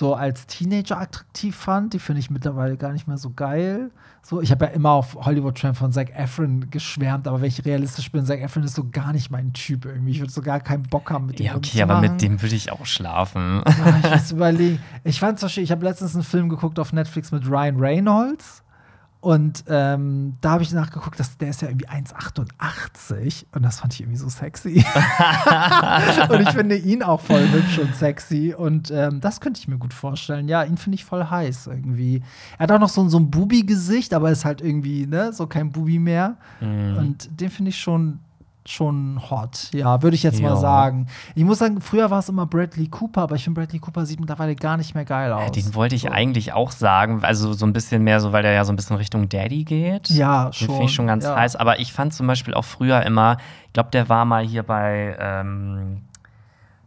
so 0.00 0.14
als 0.14 0.46
Teenager 0.46 0.98
attraktiv 0.98 1.54
fand, 1.54 1.92
die 1.92 1.98
finde 1.98 2.20
ich 2.20 2.30
mittlerweile 2.30 2.78
gar 2.78 2.90
nicht 2.90 3.06
mehr 3.06 3.18
so 3.18 3.32
geil. 3.34 3.90
So, 4.22 4.40
ich 4.40 4.50
habe 4.50 4.64
ja 4.64 4.70
immer 4.70 4.92
auf 4.92 5.14
Hollywood 5.14 5.58
Tramp 5.58 5.76
von 5.76 5.92
Zac 5.92 6.16
Efron 6.16 6.70
geschwärmt, 6.70 7.28
aber 7.28 7.42
wenn 7.42 7.48
ich 7.48 7.62
realistisch 7.66 8.10
bin, 8.10 8.24
Zac 8.24 8.40
Efron 8.40 8.62
ist 8.62 8.76
so 8.76 8.88
gar 8.90 9.12
nicht 9.12 9.30
mein 9.30 9.52
Typ 9.52 9.84
irgendwie. 9.84 10.12
Ich 10.12 10.20
würde 10.20 10.32
so 10.32 10.40
gar 10.40 10.60
keinen 10.60 10.84
Bock 10.84 11.10
haben 11.10 11.26
mit 11.26 11.38
dem 11.38 11.44
Ja, 11.44 11.54
okay, 11.54 11.82
aber 11.82 12.00
mit 12.00 12.22
dem 12.22 12.40
würde 12.40 12.56
ich 12.56 12.72
auch 12.72 12.86
schlafen. 12.86 13.62
Ah, 13.66 14.00
ich 14.02 14.10
muss 14.10 14.32
überlegen. 14.32 14.78
Ich 15.04 15.20
fand 15.20 15.38
zum 15.38 15.48
Beispiel, 15.48 15.64
ich 15.64 15.70
habe 15.70 15.84
letztens 15.84 16.14
einen 16.14 16.24
Film 16.24 16.48
geguckt 16.48 16.78
auf 16.78 16.94
Netflix 16.94 17.30
mit 17.30 17.46
Ryan 17.46 17.76
Reynolds. 17.76 18.62
Und 19.22 19.64
ähm, 19.68 20.36
da 20.40 20.52
habe 20.52 20.62
ich 20.62 20.72
nachgeguckt, 20.72 21.20
dass 21.20 21.36
der 21.36 21.50
ist 21.50 21.60
ja 21.60 21.68
irgendwie 21.68 21.88
1,88 21.88 23.44
und 23.54 23.62
das 23.62 23.80
fand 23.80 23.92
ich 23.92 24.00
irgendwie 24.00 24.16
so 24.16 24.28
sexy. 24.30 24.82
und 26.30 26.40
ich 26.40 26.48
finde 26.50 26.76
ihn 26.76 27.02
auch 27.02 27.20
voll 27.20 27.46
hübsch 27.50 27.78
und 27.78 27.94
sexy 27.94 28.54
und 28.56 28.90
ähm, 28.90 29.20
das 29.20 29.40
könnte 29.40 29.60
ich 29.60 29.68
mir 29.68 29.76
gut 29.78 29.92
vorstellen. 29.92 30.48
Ja, 30.48 30.64
ihn 30.64 30.76
finde 30.78 30.94
ich 30.94 31.04
voll 31.04 31.24
heiß 31.24 31.66
irgendwie. 31.66 32.22
Er 32.58 32.60
hat 32.64 32.72
auch 32.72 32.78
noch 32.78 32.88
so, 32.88 33.02
ein- 33.02 33.10
so 33.10 33.18
ein 33.18 33.30
Bubi-Gesicht, 33.30 34.14
aber 34.14 34.30
ist 34.30 34.44
halt 34.46 34.62
irgendwie, 34.62 35.06
ne, 35.06 35.32
so 35.32 35.46
kein 35.46 35.70
Bubi 35.70 35.98
mehr. 35.98 36.36
Mhm. 36.60 36.96
Und 36.96 37.40
den 37.40 37.50
finde 37.50 37.68
ich 37.70 37.78
schon, 37.78 38.20
schon 38.66 39.20
hot. 39.30 39.70
Ja, 39.72 40.02
würde 40.02 40.14
ich 40.14 40.22
jetzt 40.22 40.40
mal 40.42 40.50
Ja. 40.50 40.56
sagen. 40.56 41.06
Ich 41.34 41.44
muss 41.44 41.58
sagen, 41.58 41.80
früher 41.80 42.10
war 42.10 42.18
es 42.18 42.28
immer 42.28 42.46
Bradley 42.46 42.88
Cooper, 42.88 43.22
aber 43.22 43.34
ich 43.36 43.44
finde, 43.44 43.60
Bradley 43.60 43.78
Cooper 43.78 44.04
sieht 44.06 44.20
mittlerweile 44.20 44.54
gar 44.54 44.76
nicht 44.76 44.94
mehr 44.94 45.04
geil 45.04 45.32
aus. 45.32 45.50
Den 45.52 45.74
wollte 45.74 45.94
ich 45.94 46.02
So. 46.02 46.08
eigentlich 46.10 46.52
auch 46.52 46.70
sagen, 46.70 47.24
also 47.24 47.52
so 47.52 47.64
ein 47.66 47.72
bisschen 47.72 48.04
mehr 48.04 48.20
so, 48.20 48.32
weil 48.32 48.42
der 48.42 48.52
ja 48.52 48.64
so 48.64 48.72
ein 48.72 48.76
bisschen 48.76 48.96
Richtung 48.96 49.28
Daddy 49.28 49.64
geht. 49.64 50.10
Ja, 50.10 50.44
Den 50.46 50.52
schon. 50.52 50.66
finde 50.68 50.84
ich 50.84 50.92
schon 50.94 51.06
ganz 51.06 51.24
ja. 51.24 51.34
heiß. 51.36 51.56
Aber 51.56 51.80
ich 51.80 51.92
fand 51.92 52.12
zum 52.14 52.26
Beispiel 52.26 52.54
auch 52.54 52.64
früher 52.64 53.02
immer, 53.02 53.38
ich 53.66 53.72
glaube, 53.72 53.90
der 53.90 54.08
war 54.08 54.24
mal 54.24 54.44
hier 54.44 54.62
bei 54.62 55.16
ähm, 55.18 56.02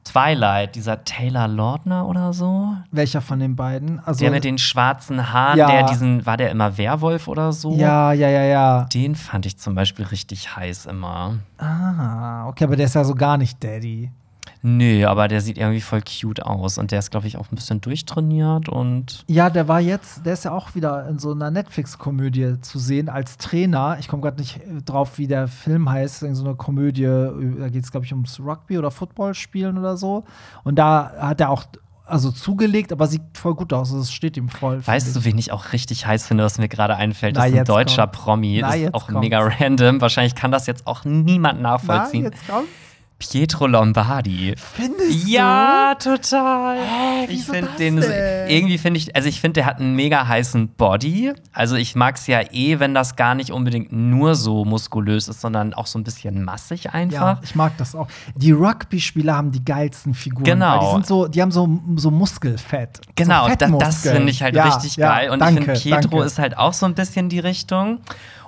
Twilight, 0.03 0.75
dieser 0.75 1.03
Taylor 1.05 1.47
Lautner 1.47 2.07
oder 2.07 2.33
so. 2.33 2.73
Welcher 2.91 3.21
von 3.21 3.39
den 3.39 3.55
beiden? 3.55 3.99
Also, 4.05 4.19
der 4.19 4.31
mit 4.31 4.43
den 4.43 4.57
schwarzen 4.57 5.31
Haaren, 5.31 5.57
Ja. 5.57 5.67
der 5.67 5.83
diesen, 5.85 6.25
war 6.25 6.37
der 6.37 6.51
immer 6.51 6.77
Werwolf 6.77 7.27
oder 7.27 7.51
so? 7.53 7.73
ja, 7.75 8.11
ja, 8.13 8.29
ja, 8.29 8.43
ja. 8.43 8.83
Den 8.93 9.15
fand 9.15 9.45
ich 9.45 9.57
zum 9.57 9.75
Beispiel 9.75 10.05
richtig 10.05 10.55
heiß 10.55 10.85
immer. 10.87 11.35
Ah, 11.57 12.47
okay, 12.47 12.65
aber 12.65 12.75
der 12.75 12.85
ist 12.87 12.95
ja 12.95 13.03
so 13.03 13.15
gar 13.15 13.37
nicht 13.37 13.63
Daddy. 13.63 14.11
Nö, 14.65 15.05
aber 15.05 15.27
der 15.27 15.41
sieht 15.41 15.57
irgendwie 15.57 15.81
voll 15.81 16.01
cute 16.01 16.45
aus. 16.45 16.77
Und 16.77 16.91
der 16.91 16.99
ist, 16.99 17.11
glaube 17.11 17.27
ich, 17.27 17.37
auch 17.37 17.51
ein 17.51 17.55
bisschen 17.55 17.81
durchtrainiert 17.81 18.69
und. 18.69 19.25
Ja, 19.27 19.49
der 19.49 19.67
war 19.67 19.81
jetzt, 19.81 20.25
der 20.25 20.33
ist 20.33 20.45
ja 20.45 20.51
auch 20.51 20.73
wieder 20.73 21.05
in 21.09 21.19
so 21.19 21.31
einer 21.33 21.51
Netflix-Komödie 21.51 22.61
zu 22.61 22.79
sehen 22.79 23.09
als 23.09 23.37
Trainer. 23.37 23.97
Ich 23.99 24.07
komme 24.07 24.21
gerade 24.23 24.39
nicht 24.39 24.57
äh, 24.61 24.81
drauf, 24.85 25.17
wie 25.17 25.27
der 25.27 25.49
Film 25.49 25.89
heißt. 25.89 26.23
In 26.23 26.33
so 26.35 26.45
einer 26.45 26.55
Komödie, 26.55 27.03
äh, 27.03 27.59
da 27.59 27.67
geht 27.67 27.83
es, 27.83 27.91
glaube 27.91 28.05
ich, 28.05 28.13
ums 28.13 28.39
Rugby 28.39 28.77
oder 28.77 28.89
Football 28.89 29.33
spielen 29.33 29.77
oder 29.77 29.97
so. 29.97 30.23
Und 30.63 30.79
da 30.79 31.11
hat 31.19 31.41
er 31.41 31.49
auch 31.49 31.65
also 32.05 32.31
zugelegt, 32.31 32.91
aber 32.93 33.07
sieht 33.07 33.21
voll 33.33 33.55
gut 33.55 33.73
aus. 33.73 33.89
Also 33.91 34.01
Es 34.01 34.13
steht 34.13 34.37
ihm 34.37 34.47
voll. 34.49 34.85
Weißt 34.85 35.13
du, 35.13 35.25
wen 35.25 35.37
ich 35.37 35.51
auch 35.51 35.73
richtig 35.73 36.05
heiß 36.05 36.25
finde, 36.27 36.43
was 36.45 36.57
mir 36.57 36.69
gerade 36.69 36.95
einfällt? 36.95 37.35
Na, 37.35 37.43
Das 37.43 37.51
ist 37.51 37.59
ein 37.59 37.65
deutscher 37.65 38.03
kommt's. 38.07 38.19
Promi. 38.19 38.59
Na, 38.61 38.67
Das 38.67 38.75
ist 38.77 38.93
auch 38.93 39.05
kommt's. 39.07 39.19
mega 39.21 39.39
random. 39.39 39.99
Wahrscheinlich 39.99 40.35
kann 40.35 40.51
das 40.51 40.67
jetzt 40.67 40.87
auch 40.87 41.03
niemand 41.05 41.61
Na, 41.61 41.71
nachvollziehen. 41.71 42.23
jetzt 42.23 42.47
kommt. 42.47 42.67
Pietro 43.19 43.67
Lombardi. 43.67 44.53
Findest 44.57 45.27
Ja, 45.27 45.95
total. 45.97 46.77
Hä, 46.77 47.25
ich 47.29 47.45
finde 47.45 47.69
den 47.79 48.01
denn? 48.01 48.49
irgendwie 48.49 48.77
finde 48.77 48.97
ich, 48.97 49.15
also 49.15 49.29
ich 49.29 49.39
finde, 49.39 49.53
der 49.61 49.65
hat 49.65 49.79
einen 49.79 49.95
mega 49.95 50.27
heißen 50.27 50.69
Body. 50.69 51.31
Also 51.53 51.75
ich 51.75 51.95
mag 51.95 52.15
es 52.17 52.27
ja 52.27 52.41
eh, 52.51 52.79
wenn 52.79 52.93
das 52.93 53.15
gar 53.15 53.33
nicht 53.33 53.51
unbedingt 53.51 53.93
nur 53.93 54.35
so 54.35 54.65
muskulös 54.65 55.29
ist, 55.29 55.39
sondern 55.39 55.73
auch 55.73 55.87
so 55.87 55.97
ein 55.99 56.03
bisschen 56.03 56.43
massig 56.43 56.83
Ja, 56.85 56.91
einfach. 56.91 57.41
ich 57.43 57.55
mag 57.55 57.77
das 57.77 57.95
auch. 57.95 58.07
Die 58.35 58.51
Rugby-Spieler 58.51 59.35
haben 59.35 59.51
die 59.51 59.63
geilsten 59.63 60.13
Figuren. 60.13 60.43
Genau. 60.43 60.87
Die, 60.87 60.91
sind 60.95 61.07
so, 61.07 61.27
die 61.27 61.41
haben 61.41 61.51
so, 61.51 61.79
so 61.95 62.11
Muskelfett. 62.11 62.99
Genau, 63.15 63.47
so 63.47 63.55
da, 63.55 63.67
das 63.69 64.01
finde 64.01 64.31
ich 64.31 64.43
halt 64.43 64.55
Ja, 64.55 64.65
richtig 64.65 64.97
ja, 64.97 65.15
geil. 65.15 65.29
Und 65.29 65.39
danke, 65.39 65.59
ich 65.73 65.81
finde, 65.83 65.97
Pietro 65.99 66.17
danke. 66.17 66.25
ist 66.25 66.39
halt 66.39 66.57
auch 66.57 66.73
so 66.73 66.85
ein 66.85 66.93
bisschen 66.93 67.29
die 67.29 67.39
Richtung. 67.39 67.99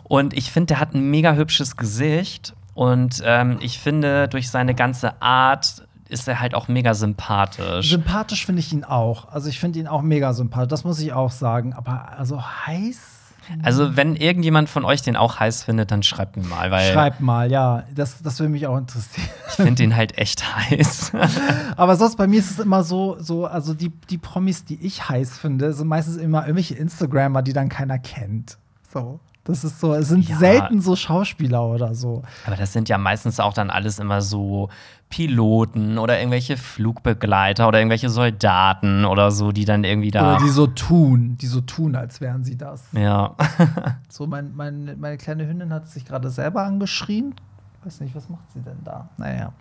Und 0.03 0.33
ich 0.33 0.51
finde, 0.51 0.67
der 0.67 0.79
hat 0.81 0.93
ein 0.93 1.09
mega 1.09 1.33
hübsches 1.33 1.77
Gesicht. 1.77 2.53
Und 2.75 3.23
ähm, 3.25 3.57
ich 3.61 3.79
finde, 3.79 4.27
durch 4.27 4.51
seine 4.51 4.75
ganze 4.75 5.21
Art 5.21 5.87
ist 6.07 6.27
er 6.27 6.39
halt 6.39 6.53
auch 6.53 6.67
mega 6.67 6.93
sympathisch. 6.93 7.89
Sympathisch 7.89 8.45
finde 8.45 8.59
ich 8.59 8.71
ihn 8.71 8.83
auch. 8.83 9.29
Also 9.29 9.49
ich 9.49 9.59
finde 9.59 9.79
ihn 9.79 9.87
auch 9.87 10.03
mega 10.03 10.33
sympathisch, 10.33 10.69
das 10.69 10.83
muss 10.83 10.99
ich 10.99 11.13
auch 11.13 11.31
sagen. 11.31 11.73
Aber 11.73 12.17
also 12.17 12.43
heiß? 12.43 13.13
Also, 13.61 13.95
wenn 13.95 14.15
irgendjemand 14.15 14.69
von 14.69 14.85
euch 14.85 15.03
den 15.03 15.15
auch 15.15 15.39
heiß 15.39 15.63
findet, 15.63 15.91
dann 15.91 16.01
schreibt 16.03 16.35
mir 16.35 16.43
mal, 16.43 16.71
weil 16.71 16.91
Schreibt 16.91 17.21
mal, 17.21 17.51
ja. 17.51 17.83
Das, 17.93 18.21
das 18.23 18.39
würde 18.39 18.49
mich 18.51 18.65
auch 18.65 18.77
interessieren. 18.77 19.27
ich 19.47 19.53
finde 19.53 19.75
den 19.75 19.95
halt 19.95 20.17
echt 20.17 20.43
heiß. 20.55 21.11
Aber 21.77 21.95
sonst 21.95 22.15
bei 22.15 22.27
mir 22.27 22.39
ist 22.39 22.51
es 22.51 22.59
immer 22.59 22.83
so, 22.83 23.17
so 23.19 23.45
also 23.45 23.73
die, 23.73 23.89
die 24.09 24.17
Promis, 24.17 24.65
die 24.65 24.83
ich 24.83 25.09
heiß 25.09 25.37
finde, 25.37 25.73
sind 25.73 25.87
meistens 25.87 26.17
immer 26.17 26.41
irgendwelche 26.41 26.75
Instagrammer, 26.75 27.41
die 27.43 27.53
dann 27.53 27.69
keiner 27.69 27.99
kennt. 27.99 28.57
So. 28.91 29.19
Das 29.45 29.63
ist 29.63 29.79
so, 29.79 29.93
es 29.93 30.09
sind 30.09 30.27
Ja. 30.27 30.37
selten 30.37 30.81
so 30.81 30.95
Schauspieler 30.95 31.63
oder 31.65 31.95
so. 31.95 32.23
Aber 32.45 32.55
das 32.55 32.73
sind 32.73 32.89
ja 32.89 32.97
meistens 32.97 33.39
auch 33.39 33.53
dann 33.53 33.69
alles 33.69 33.99
immer 33.99 34.21
so 34.21 34.69
Piloten 35.09 35.97
oder 35.97 36.17
irgendwelche 36.19 36.57
Flugbegleiter 36.57 37.67
oder 37.67 37.79
irgendwelche 37.79 38.09
Soldaten 38.09 39.05
oder 39.05 39.31
so, 39.31 39.51
die 39.51 39.63
dann 39.65 39.83
irgendwie 39.83 40.11
da. 40.11 40.35
Oder 40.35 40.43
die 40.43 40.49
so 40.49 40.67
tun, 40.67 41.37
die 41.39 41.45
so 41.47 41.61
tun, 41.61 41.95
als 41.95 42.19
wären 42.21 42.43
sie 42.43 42.57
das. 42.57 42.83
ja. 42.93 43.35
So, 44.09 44.27
mein, 44.27 44.53
mein, 44.55 44.95
meine 44.99 45.17
kleine 45.17 45.47
Hündin 45.47 45.71
hat 45.73 45.87
sich 45.89 46.05
gerade 46.05 46.29
selber 46.29 46.63
angeschrien. 46.63 47.33
Ich 47.79 47.85
weiß 47.85 47.99
nicht, 48.01 48.15
was 48.15 48.29
macht 48.29 48.51
sie 48.51 48.61
denn 48.61 48.77
da? 48.83 49.09
Naja. 49.17 49.53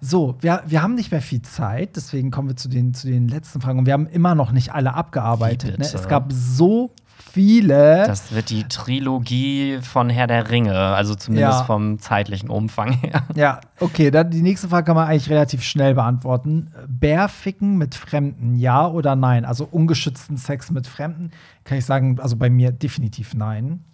So, 0.00 0.36
wir, 0.40 0.62
wir 0.66 0.82
haben 0.82 0.94
nicht 0.96 1.10
mehr 1.12 1.22
viel 1.22 1.40
Zeit, 1.42 1.96
deswegen 1.96 2.30
kommen 2.30 2.48
wir 2.48 2.56
zu 2.56 2.68
den, 2.68 2.92
zu 2.92 3.06
den 3.06 3.26
letzten 3.28 3.60
Fragen. 3.60 3.78
Und 3.78 3.86
wir 3.86 3.94
haben 3.94 4.06
immer 4.06 4.34
noch 4.34 4.52
nicht 4.52 4.74
alle 4.74 4.92
abgearbeitet. 4.94 5.78
Ne? 5.78 5.84
Es 5.84 6.08
gab 6.08 6.30
so 6.30 6.90
viele. 7.34 8.04
Das 8.06 8.32
wird 8.32 8.48
die 8.50 8.64
Trilogie 8.64 9.78
von 9.82 10.08
Herr 10.08 10.26
der 10.28 10.48
Ringe, 10.50 10.74
also 10.74 11.14
zumindest 11.14 11.58
Ja. 11.60 11.64
vom 11.64 11.98
zeitlichen 11.98 12.48
Umfang 12.48 12.92
her. 12.92 13.22
Ja, 13.34 13.60
okay, 13.80 14.10
dann 14.10 14.30
die 14.30 14.40
nächste 14.40 14.68
Frage 14.68 14.86
kann 14.86 14.96
man 14.96 15.08
eigentlich 15.08 15.28
relativ 15.28 15.62
schnell 15.62 15.94
beantworten. 15.94 16.72
Bärficken 16.88 17.76
mit 17.76 17.94
Fremden, 17.96 18.56
ja 18.56 18.86
oder 18.86 19.16
nein? 19.16 19.44
Also 19.44 19.68
ungeschützten 19.70 20.36
Sex 20.36 20.70
mit 20.70 20.86
Fremden, 20.86 21.32
kann 21.64 21.76
ich 21.78 21.84
sagen, 21.84 22.18
also 22.20 22.36
bei 22.36 22.48
mir 22.48 22.70
definitiv 22.72 23.34
nein. 23.34 23.84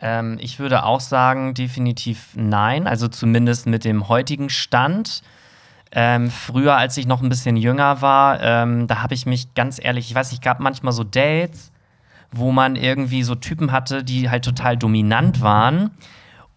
Ähm, 0.00 0.38
ich 0.40 0.58
würde 0.58 0.84
auch 0.84 1.00
sagen, 1.00 1.52
definitiv 1.54 2.28
nein. 2.34 2.86
Also 2.86 3.08
zumindest 3.08 3.66
mit 3.66 3.84
dem 3.84 4.08
heutigen 4.08 4.48
Stand. 4.48 5.22
Ähm, 5.92 6.30
früher, 6.30 6.76
als 6.76 6.96
ich 6.96 7.06
noch 7.06 7.20
ein 7.20 7.28
bisschen 7.28 7.56
jünger 7.56 8.00
war, 8.00 8.40
ähm, 8.40 8.86
da 8.86 9.02
habe 9.02 9.12
ich 9.14 9.26
mich 9.26 9.54
ganz 9.54 9.78
ehrlich, 9.82 10.08
ich 10.08 10.14
weiß 10.14 10.30
nicht, 10.30 10.40
gab 10.42 10.60
manchmal 10.60 10.92
so 10.92 11.02
Dates, 11.02 11.69
wo 12.32 12.52
man 12.52 12.76
irgendwie 12.76 13.22
so 13.22 13.34
Typen 13.34 13.72
hatte, 13.72 14.04
die 14.04 14.30
halt 14.30 14.44
total 14.44 14.76
dominant 14.76 15.40
waren 15.40 15.90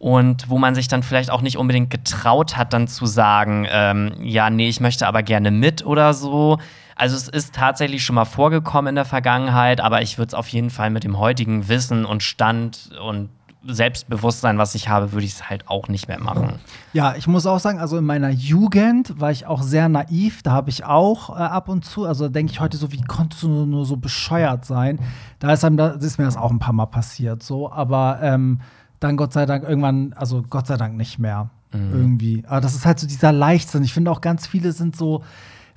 und 0.03 0.49
wo 0.49 0.57
man 0.57 0.75
sich 0.75 0.87
dann 0.87 1.01
vielleicht 1.01 1.31
auch 1.31 1.41
nicht 1.41 1.57
unbedingt 1.57 1.89
getraut 1.89 2.57
hat, 2.57 2.73
dann 2.73 2.87
zu 2.87 3.05
sagen, 3.05 3.65
ähm, 3.69 4.13
ja, 4.21 4.49
nee, 4.49 4.67
ich 4.67 4.81
möchte 4.81 5.07
aber 5.07 5.23
gerne 5.23 5.49
mit 5.49 5.85
oder 5.85 6.13
so. 6.13 6.59
Also 6.95 7.15
es 7.15 7.27
ist 7.27 7.55
tatsächlich 7.55 8.03
schon 8.03 8.15
mal 8.15 8.25
vorgekommen 8.25 8.89
in 8.89 8.95
der 8.95 9.05
Vergangenheit, 9.05 9.81
aber 9.81 10.01
ich 10.01 10.17
würde 10.17 10.27
es 10.27 10.33
auf 10.33 10.49
jeden 10.49 10.69
Fall 10.69 10.89
mit 10.89 11.03
dem 11.03 11.17
heutigen 11.17 11.69
Wissen 11.69 12.05
und 12.05 12.21
Stand 12.21 12.91
und 13.01 13.29
Selbstbewusstsein, 13.65 14.57
was 14.57 14.75
ich 14.75 14.89
habe, 14.89 15.11
würde 15.13 15.25
ich 15.25 15.33
es 15.33 15.49
halt 15.49 15.67
auch 15.67 15.87
nicht 15.87 16.07
mehr 16.07 16.19
machen. 16.19 16.59
Ja, 16.91 17.15
ich 17.15 17.27
muss 17.27 17.45
auch 17.45 17.59
sagen, 17.59 17.79
also 17.79 17.97
in 17.97 18.05
meiner 18.05 18.29
Jugend 18.29 19.19
war 19.19 19.31
ich 19.31 19.45
auch 19.45 19.61
sehr 19.61 19.89
naiv. 19.89 20.43
Da 20.43 20.51
habe 20.51 20.69
ich 20.69 20.85
auch 20.85 21.29
äh, 21.29 21.41
ab 21.41 21.69
und 21.69 21.85
zu, 21.85 22.05
also 22.05 22.29
denke 22.29 22.51
ich 22.51 22.59
heute 22.59 22.77
so, 22.77 22.91
wie 22.91 23.01
konntest 23.01 23.43
du 23.43 23.65
nur, 23.65 23.85
so 23.85 23.97
bescheuert 23.97 24.65
sein? 24.65 24.99
Da 25.39 25.53
ist, 25.53 25.63
einem, 25.63 25.77
da 25.77 25.89
ist 25.89 26.17
mir 26.17 26.25
das 26.25 26.37
auch 26.37 26.51
ein 26.51 26.59
paar 26.59 26.73
Mal 26.73 26.87
passiert, 26.87 27.43
so. 27.43 27.71
Aber 27.71 28.19
ähm, 28.21 28.59
dann 28.99 29.17
Gott 29.17 29.33
sei 29.33 29.45
Dank 29.45 29.63
irgendwann, 29.63 30.13
also 30.13 30.43
Gott 30.49 30.67
sei 30.67 30.77
Dank 30.77 30.95
nicht 30.95 31.19
mehr 31.19 31.49
irgendwie. 31.75 32.43
Aber 32.47 32.61
das 32.61 32.75
ist 32.75 32.85
halt 32.85 32.99
so 32.99 33.07
dieser 33.07 33.31
Leichtsinn. 33.31 33.83
Ich 33.83 33.93
finde 33.93 34.11
auch 34.11 34.21
ganz 34.21 34.45
viele 34.45 34.71
sind 34.73 34.95
so. 34.95 35.23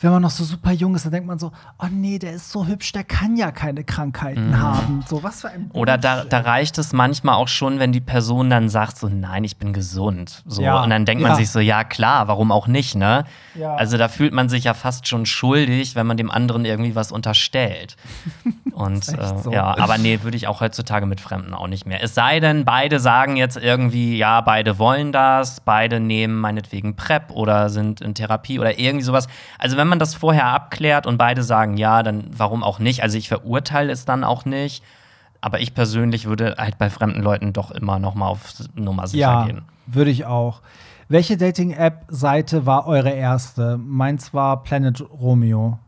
Wenn 0.00 0.10
man 0.10 0.22
noch 0.22 0.30
so 0.30 0.44
super 0.44 0.72
jung 0.72 0.94
ist, 0.94 1.04
dann 1.04 1.12
denkt 1.12 1.26
man 1.26 1.38
so, 1.38 1.52
oh 1.78 1.86
nee, 1.90 2.18
der 2.18 2.32
ist 2.32 2.50
so 2.50 2.66
hübsch, 2.66 2.92
der 2.92 3.04
kann 3.04 3.36
ja 3.36 3.50
keine 3.50 3.82
Krankheiten 3.84 4.60
haben. 4.60 5.04
So, 5.08 5.22
was 5.22 5.40
für 5.40 5.48
ein 5.48 5.70
Oder 5.72 5.96
da, 5.96 6.24
da 6.24 6.40
reicht 6.40 6.78
es 6.78 6.92
manchmal 6.92 7.36
auch 7.36 7.48
schon, 7.48 7.78
wenn 7.78 7.92
die 7.92 8.00
Person 8.00 8.50
dann 8.50 8.68
sagt 8.68 8.98
so, 8.98 9.08
nein, 9.08 9.44
ich 9.44 9.56
bin 9.56 9.72
gesund. 9.72 10.42
So, 10.46 10.62
Ja, 10.62 10.82
und 10.82 10.90
dann 10.90 11.04
denkt 11.04 11.22
ja. 11.22 11.28
man 11.28 11.36
sich 11.36 11.50
so, 11.50 11.60
ja 11.60 11.84
klar, 11.84 12.28
warum 12.28 12.52
auch 12.52 12.66
nicht, 12.66 12.94
ne? 12.94 13.24
Ja. 13.54 13.74
Also 13.74 13.96
da 13.96 14.08
fühlt 14.08 14.34
man 14.34 14.48
sich 14.48 14.64
ja 14.64 14.74
fast 14.74 15.08
schon 15.08 15.24
schuldig, 15.24 15.94
wenn 15.94 16.06
man 16.06 16.16
dem 16.16 16.30
anderen 16.30 16.64
irgendwie 16.64 16.94
was 16.94 17.12
unterstellt. 17.12 17.96
Und 18.72 19.08
äh, 19.08 19.38
so. 19.42 19.50
ja, 19.52 19.78
aber 19.78 19.96
nee, 19.96 20.20
würde 20.22 20.36
ich 20.36 20.48
auch 20.48 20.60
heutzutage 20.60 21.06
mit 21.06 21.18
Fremden 21.18 21.54
auch 21.54 21.66
nicht 21.66 21.86
mehr. 21.86 22.02
Es 22.02 22.14
sei 22.14 22.40
denn, 22.40 22.66
beide 22.66 23.00
sagen 23.00 23.36
jetzt 23.36 23.56
irgendwie, 23.56 24.18
ja, 24.18 24.42
beide 24.42 24.78
wollen 24.78 25.12
das, 25.12 25.60
beide 25.60 25.98
nehmen 25.98 26.38
meinetwegen 26.38 26.94
PrEP 26.94 27.30
oder 27.30 27.70
sind 27.70 28.02
in 28.02 28.14
Therapie 28.14 28.58
oder 28.58 28.78
irgendwie 28.78 29.04
sowas. 29.04 29.28
Also 29.58 29.78
wenn 29.78 29.85
man 29.88 29.98
das 29.98 30.14
vorher 30.14 30.46
abklärt 30.46 31.06
und 31.06 31.18
beide 31.18 31.42
sagen 31.42 31.76
ja, 31.76 32.02
dann 32.02 32.24
warum 32.36 32.62
auch 32.62 32.78
nicht? 32.78 33.02
Also 33.02 33.16
ich 33.18 33.28
verurteile 33.28 33.92
es 33.92 34.04
dann 34.04 34.24
auch 34.24 34.44
nicht. 34.44 34.82
Aber 35.42 35.60
ich 35.60 35.74
persönlich 35.74 36.26
würde 36.26 36.56
halt 36.58 36.78
bei 36.78 36.90
fremden 36.90 37.20
Leuten 37.22 37.52
doch 37.52 37.70
immer 37.70 37.98
noch 37.98 38.14
mal 38.14 38.26
auf 38.28 38.54
Nummer 38.74 39.06
sicher 39.06 39.20
Ja, 39.20 39.44
gehen. 39.44 39.62
würde 39.86 40.10
ich 40.10 40.24
auch. 40.24 40.60
Welche 41.08 41.36
Dating-App-Seite 41.36 42.66
war 42.66 42.86
eure 42.86 43.10
erste? 43.10 43.78
Meins 43.78 44.34
war 44.34 44.62
Planet 44.64 45.02
Romeo. 45.10 45.78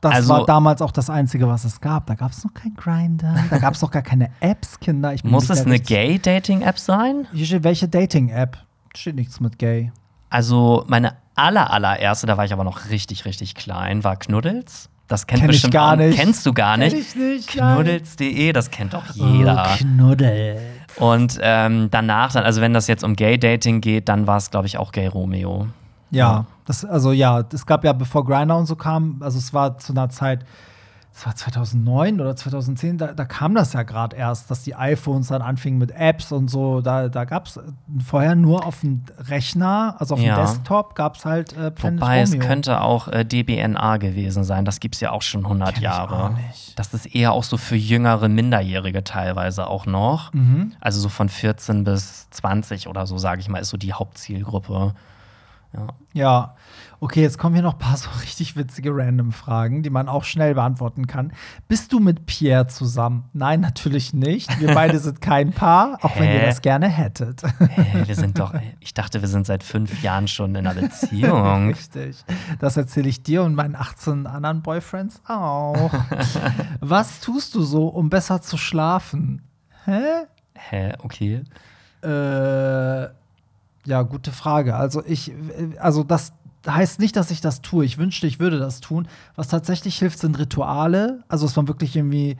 Das 0.00 0.14
Also- 0.14 0.28
war 0.30 0.46
damals 0.46 0.80
auch 0.82 0.90
das 0.92 1.10
Einzige, 1.10 1.46
was 1.46 1.64
es 1.64 1.80
gab. 1.80 2.06
Da 2.06 2.14
gab 2.14 2.32
es 2.32 2.42
noch 2.42 2.54
kein 2.54 2.74
Grinder, 2.74 3.34
da 3.50 3.58
gab 3.58 3.74
es 3.74 3.82
noch 3.82 3.90
gar 3.90 4.02
keine 4.02 4.30
Apps, 4.40 4.80
Kinder. 4.80 5.14
Muss 5.24 5.50
es 5.50 5.64
eine 5.66 5.78
Gay-Dating-App 5.78 6.78
sein? 6.78 7.26
Welche 7.32 7.88
Dating-App? 7.88 8.56
Steht 8.96 9.14
nichts 9.16 9.38
mit 9.40 9.58
Gay. 9.58 9.92
Also 10.30 10.84
meine 10.88 11.12
aller 11.40 11.70
allererste, 11.72 12.26
da 12.26 12.36
war 12.36 12.44
ich 12.44 12.52
aber 12.52 12.64
noch 12.64 12.90
richtig, 12.90 13.24
richtig 13.24 13.54
klein, 13.54 14.04
war 14.04 14.16
Knuddels. 14.16 14.88
Das 15.08 15.26
kennt 15.26 15.40
Kenn 15.40 15.48
bestimmt 15.48 15.74
gar 15.74 15.96
nicht. 15.96 16.16
Kennst 16.16 16.46
du 16.46 16.52
gar 16.52 16.76
nicht? 16.76 16.92
Kenn 16.92 17.00
ich 17.00 17.16
nicht. 17.16 17.48
Knuddels.de, 17.48 18.52
das 18.52 18.70
kennt 18.70 18.94
doch 18.94 19.06
jeder. 19.12 19.66
Oh, 19.66 19.76
Knuddel. 19.78 20.60
Und 20.96 21.38
ähm, 21.42 21.88
danach 21.90 22.32
dann, 22.32 22.44
also 22.44 22.60
wenn 22.60 22.72
das 22.72 22.86
jetzt 22.86 23.02
um 23.02 23.16
Gay-Dating 23.16 23.80
geht, 23.80 24.08
dann 24.08 24.28
war 24.28 24.36
es, 24.36 24.52
glaube 24.52 24.68
ich, 24.68 24.78
auch 24.78 24.92
Gay 24.92 25.08
Romeo. 25.08 25.66
Ja, 26.12 26.46
das, 26.64 26.84
also 26.84 27.10
ja, 27.12 27.42
es 27.52 27.66
gab 27.66 27.84
ja, 27.84 27.92
bevor 27.92 28.24
Grindr 28.24 28.56
und 28.56 28.66
so 28.66 28.76
kam, 28.76 29.16
also 29.20 29.38
es 29.38 29.52
war 29.52 29.78
zu 29.78 29.92
einer 29.92 30.08
Zeit, 30.10 30.44
es 31.12 31.26
war 31.26 31.34
2009 31.34 32.20
oder 32.20 32.34
2010, 32.36 32.96
da, 32.96 33.08
da 33.12 33.24
kam 33.24 33.54
das 33.54 33.72
ja 33.72 33.82
gerade 33.82 34.16
erst, 34.16 34.50
dass 34.50 34.62
die 34.62 34.74
iPhones 34.76 35.28
dann 35.28 35.42
anfingen 35.42 35.78
mit 35.78 35.90
Apps 35.90 36.30
und 36.32 36.48
so. 36.48 36.80
Da, 36.80 37.08
da 37.08 37.24
gab 37.24 37.46
es 37.46 37.58
vorher 38.06 38.34
nur 38.36 38.64
auf 38.64 38.80
dem 38.80 39.02
Rechner, 39.18 39.96
also 39.98 40.14
auf 40.14 40.20
Ja. 40.20 40.36
dem 40.36 40.46
Desktop, 40.46 40.94
gab 40.94 41.16
es 41.16 41.24
halt 41.24 41.52
äh, 41.56 41.70
Planet 41.72 42.00
Wobei 42.00 42.20
es 42.20 42.32
Romeo. 42.32 42.46
könnte 42.46 42.80
auch 42.80 43.08
äh, 43.08 43.24
DBNA 43.24 43.96
gewesen 43.98 44.44
sein. 44.44 44.64
Das 44.64 44.78
gibt 44.80 44.94
es 44.94 45.00
ja 45.00 45.10
auch 45.10 45.22
schon 45.22 45.44
100 45.44 45.74
Kenn 45.74 45.82
Jahre. 45.82 46.34
Das 46.76 46.94
ist 46.94 47.06
eher 47.06 47.32
auch 47.32 47.44
so 47.44 47.56
für 47.56 47.76
jüngere 47.76 48.28
Minderjährige 48.28 49.02
teilweise 49.04 49.66
auch 49.66 49.86
noch. 49.86 50.32
Mhm. 50.32 50.72
Also 50.80 51.00
so 51.00 51.08
von 51.08 51.28
14 51.28 51.84
bis 51.84 52.30
20 52.30 52.86
oder 52.88 53.06
so, 53.06 53.18
sage 53.18 53.40
ich 53.40 53.48
mal, 53.48 53.58
ist 53.58 53.70
so 53.70 53.76
die 53.76 53.92
Hauptzielgruppe. 53.92 54.94
Ja. 55.72 55.86
Ja, 56.12 56.54
okay, 57.00 57.22
jetzt 57.22 57.38
kommen 57.38 57.54
hier 57.54 57.62
noch 57.62 57.74
ein 57.74 57.78
paar 57.78 57.96
so 57.96 58.10
richtig 58.22 58.56
witzige 58.56 58.90
Random-Fragen, 58.94 59.82
die 59.82 59.90
man 59.90 60.08
auch 60.08 60.24
schnell 60.24 60.54
beantworten 60.54 61.06
kann. 61.06 61.32
Bist 61.66 61.92
du 61.92 62.00
mit 62.00 62.26
Pierre 62.26 62.66
zusammen? 62.66 63.24
Nein, 63.32 63.60
natürlich 63.60 64.12
nicht. 64.12 64.60
Wir 64.60 64.74
beide 64.74 64.98
sind 64.98 65.20
kein 65.20 65.52
Paar, 65.52 65.98
auch 66.02 66.16
wenn 66.16 66.24
ihr 66.24 66.40
Hä? 66.40 66.46
das 66.46 66.62
gerne 66.62 66.88
hättet. 66.88 67.42
Hey, 67.58 68.06
wir 68.06 68.14
sind 68.14 68.38
doch, 68.38 68.54
ich 68.80 68.94
dachte, 68.94 69.22
wir 69.22 69.28
sind 69.28 69.46
seit 69.46 69.64
fünf 69.64 70.02
Jahren 70.02 70.28
schon 70.28 70.54
in 70.54 70.66
einer 70.66 70.80
Beziehung. 70.80 71.68
Richtig. 71.74 72.24
Das 72.58 72.76
erzähle 72.76 73.08
ich 73.08 73.22
dir 73.22 73.42
und 73.42 73.54
meinen 73.54 73.74
18 73.74 74.26
anderen 74.26 74.62
Boyfriends 74.62 75.22
auch. 75.26 75.90
Was 76.80 77.20
tust 77.20 77.54
du 77.54 77.62
so, 77.62 77.88
um 77.88 78.10
besser 78.10 78.42
zu 78.42 78.56
schlafen? 78.56 79.42
Hä? 79.84 80.26
Hä, 80.54 80.92
okay. 81.02 81.42
Äh, 82.02 83.08
ja, 83.86 84.02
gute 84.02 84.30
Frage. 84.32 84.76
Also 84.76 85.02
ich, 85.04 85.32
also 85.78 86.04
das 86.04 86.32
heißt 86.66 87.00
nicht, 87.00 87.16
dass 87.16 87.30
ich 87.30 87.40
das 87.40 87.62
tue. 87.62 87.84
Ich 87.84 87.98
wünschte, 87.98 88.26
ich 88.26 88.40
würde 88.40 88.58
das 88.58 88.80
tun. 88.80 89.08
Was 89.36 89.48
tatsächlich 89.48 89.98
hilft, 89.98 90.18
sind 90.18 90.38
Rituale. 90.38 91.24
Also 91.28 91.46
dass 91.46 91.56
man 91.56 91.68
wirklich 91.68 91.96
irgendwie 91.96 92.36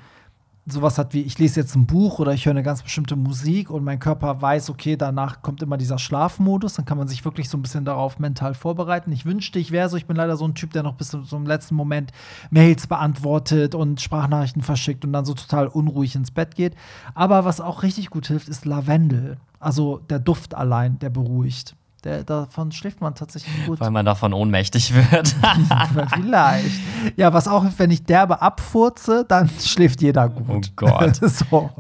sowas 0.67 0.99
hat 0.99 1.15
wie, 1.15 1.23
ich 1.23 1.39
lese 1.39 1.61
jetzt 1.61 1.75
ein 1.75 1.87
Buch 1.87 2.19
oder 2.19 2.33
ich 2.33 2.47
höre 2.47 2.53
eine 2.53 2.63
ganz 2.63 2.83
bestimmte 2.83 3.17
Musik 3.17 3.71
und 3.71 3.85
mein 3.85 3.99
Körper 3.99 4.41
weiß, 4.41 4.71
okay, 4.71 4.97
danach 4.97 5.43
kommt 5.43 5.63
immer 5.63 5.77
dieser 5.77 5.99
Schlafmodus, 5.99 6.75
dann 6.75 6.85
kann 6.85 6.99
man 6.99 7.09
sich 7.09 7.25
wirklich 7.25 7.49
so 7.49 7.59
ein 7.59 7.63
bisschen 7.63 7.85
darauf 7.85 8.19
mental 8.19 8.55
vorbereiten. 8.55 9.11
Ich 9.13 9.25
wünschte, 9.25 9.59
ich 9.59 9.71
wäre 9.71 9.89
so, 9.89 9.97
ich 9.97 10.07
bin 10.07 10.17
leider 10.17 10.37
so 10.37 10.47
ein 10.47 10.55
Typ, 10.55 10.73
der 10.73 10.83
noch 10.83 10.95
bis 10.95 11.09
zum 11.09 11.47
letzten 11.47 11.75
Moment 11.75 12.13
Mails 12.51 12.87
beantwortet 12.87 13.75
und 13.75 14.01
Sprachnachrichten 14.01 14.63
verschickt 14.63 15.05
und 15.05 15.13
dann 15.13 15.25
so 15.25 15.35
total 15.35 15.67
unruhig 15.67 16.15
ins 16.15 16.31
Bett 16.31 16.55
geht. 16.55 16.75
Aber 17.15 17.45
was 17.45 17.61
auch 17.61 17.83
richtig 17.83 18.11
gut 18.11 18.27
hilft, 18.27 18.49
ist 18.49 18.65
Lavendel. 18.65 19.39
Also 19.59 19.99
der 19.99 20.19
Duft 20.19 20.55
allein, 20.55 20.99
der 20.99 21.11
beruhigt. 21.11 21.75
Der, 22.05 22.25
davon 22.25 22.73
schläft 22.73 23.01
man 23.01 23.15
tatsächlich 23.15 23.67
gut. 23.67 23.81
Weil 23.81 23.91
man 23.91 24.07
davon 24.07 24.33
ohnmächtig 24.33 24.95
wird. 24.95 25.35
Vielleicht. 26.15 26.81
Ja, 27.17 27.33
was 27.33 27.47
auch, 27.49 27.65
wenn 27.77 27.91
ich 27.91 28.05
derbe 28.05 28.41
abfurze, 28.41 29.25
dann 29.29 29.51
schläft 29.61 30.01
jeder 30.03 30.29
gut. 30.29 30.71
Oh 30.71 30.73
Gott. 30.77 31.17
so. 31.23 31.71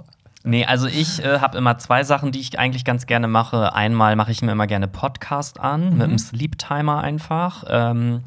Nee, 0.42 0.64
also 0.64 0.86
ich 0.86 1.22
äh, 1.22 1.40
habe 1.40 1.58
immer 1.58 1.78
zwei 1.78 2.02
Sachen, 2.02 2.32
die 2.32 2.40
ich 2.40 2.58
eigentlich 2.58 2.84
ganz 2.84 3.06
gerne 3.06 3.28
mache. 3.28 3.74
Einmal 3.74 4.16
mache 4.16 4.32
ich 4.32 4.40
mir 4.40 4.52
immer 4.52 4.66
gerne 4.66 4.88
Podcast 4.88 5.60
an, 5.60 5.98
mit 5.98 6.02
einem 6.02 6.18
Sleep 6.18 6.58
Timer 6.58 7.02
einfach. 7.02 7.64
Ähm, 7.68 8.22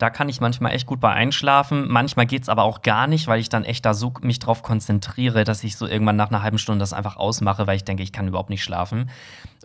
da 0.00 0.08
kann 0.08 0.30
ich 0.30 0.40
manchmal 0.40 0.72
echt 0.72 0.86
gut 0.86 0.98
bei 0.98 1.12
einschlafen. 1.12 1.86
Manchmal 1.86 2.24
geht 2.24 2.42
es 2.42 2.48
aber 2.48 2.62
auch 2.62 2.80
gar 2.80 3.06
nicht, 3.06 3.28
weil 3.28 3.38
ich 3.38 3.50
dann 3.50 3.64
echt 3.64 3.84
da 3.84 3.92
so 3.92 4.14
mich 4.22 4.38
drauf 4.38 4.62
konzentriere, 4.62 5.44
dass 5.44 5.62
ich 5.62 5.76
so 5.76 5.86
irgendwann 5.86 6.16
nach 6.16 6.30
einer 6.30 6.42
halben 6.42 6.56
Stunde 6.56 6.80
das 6.80 6.94
einfach 6.94 7.18
ausmache, 7.18 7.66
weil 7.66 7.76
ich 7.76 7.84
denke, 7.84 8.02
ich 8.02 8.10
kann 8.10 8.26
überhaupt 8.26 8.48
nicht 8.48 8.64
schlafen. 8.64 9.10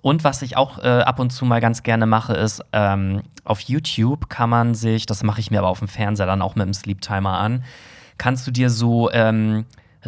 Und 0.02 0.26
was 0.26 0.42
ich 0.42 0.58
auch 0.58 0.78
äh, 0.80 0.88
ab 0.88 1.20
und 1.20 1.32
zu 1.32 1.46
mal 1.46 1.62
ganz 1.62 1.84
gerne 1.84 2.06
mache, 2.06 2.34
ist, 2.34 2.62
ähm, 2.74 3.22
auf 3.46 3.62
YouTube 3.62 4.30
kann 4.30 4.50
man 4.50 4.76
sich, 4.76 5.06
das 5.06 5.24
mache 5.24 5.40
ich 5.40 5.52
mir 5.52 5.60
aber 5.60 5.70
auf 5.70 5.80
dem 5.80 5.88
Fernseher 5.88 6.26
dann 6.26 6.42
auch 6.42 6.56
mit 6.56 6.66
dem 6.66 6.74
Sleep 6.74 7.00
Timer 7.00 7.38
an, 7.40 7.64
kannst 8.18 8.46
du 8.46 8.52
dir 8.52 8.70
so 8.70 9.10
ähm, 9.12 9.66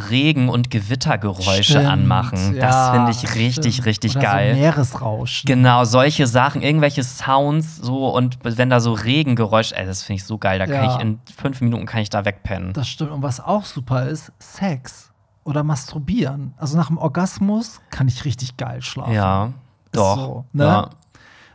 Regen- 0.09 0.49
und 0.49 0.69
Gewittergeräusche 0.69 1.63
Stimmt, 1.63 1.85
anmachen. 1.87 2.55
ja, 2.55 2.67
das 2.67 2.89
finde 2.91 3.11
ich 3.11 3.35
richtig, 3.35 3.73
stimmt. 3.75 3.87
richtig 3.87 4.11
Oder 4.15 4.21
geil. 4.25 4.53
So 4.53 4.59
Meeresrauschen. 4.61 5.47
Genau, 5.47 5.83
solche 5.85 6.27
Sachen, 6.27 6.61
irgendwelche 6.61 7.03
Sounds 7.03 7.77
so 7.77 8.09
und 8.15 8.37
wenn 8.43 8.69
da 8.69 8.79
so 8.79 8.93
Regengeräusch, 8.93 9.71
ey, 9.73 9.85
das 9.85 10.03
finde 10.03 10.17
ich 10.21 10.25
so 10.25 10.37
geil. 10.37 10.59
Da 10.59 10.65
kann 10.65 10.83
Ja. 10.85 10.95
ich 10.95 11.01
in 11.01 11.19
fünf 11.35 11.61
Minuten 11.61 11.85
kann 11.85 12.01
ich 12.01 12.09
da 12.09 12.25
wegpennen. 12.25 12.73
Das 12.73 12.87
stimmt. 12.87 13.11
Und 13.11 13.23
was 13.23 13.39
auch 13.39 13.65
super 13.65 14.05
ist, 14.07 14.31
Sex 14.39 15.11
oder 15.43 15.63
Masturbieren. 15.63 16.53
Also 16.57 16.77
nach 16.77 16.87
dem 16.87 16.97
Orgasmus 16.97 17.79
kann 17.89 18.07
ich 18.07 18.25
richtig 18.25 18.57
geil 18.57 18.81
schlafen. 18.81 19.13
ja, 19.13 19.53
doch. 19.91 20.15
so, 20.15 20.45
ne? 20.53 20.63
ja. 20.63 20.89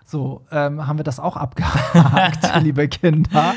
So, 0.04 0.44
ähm, 0.50 0.86
haben 0.86 0.98
wir 0.98 1.04
das 1.04 1.18
auch 1.20 1.36
abgehakt, 1.38 2.62
liebe 2.62 2.86
Kinder. 2.88 3.54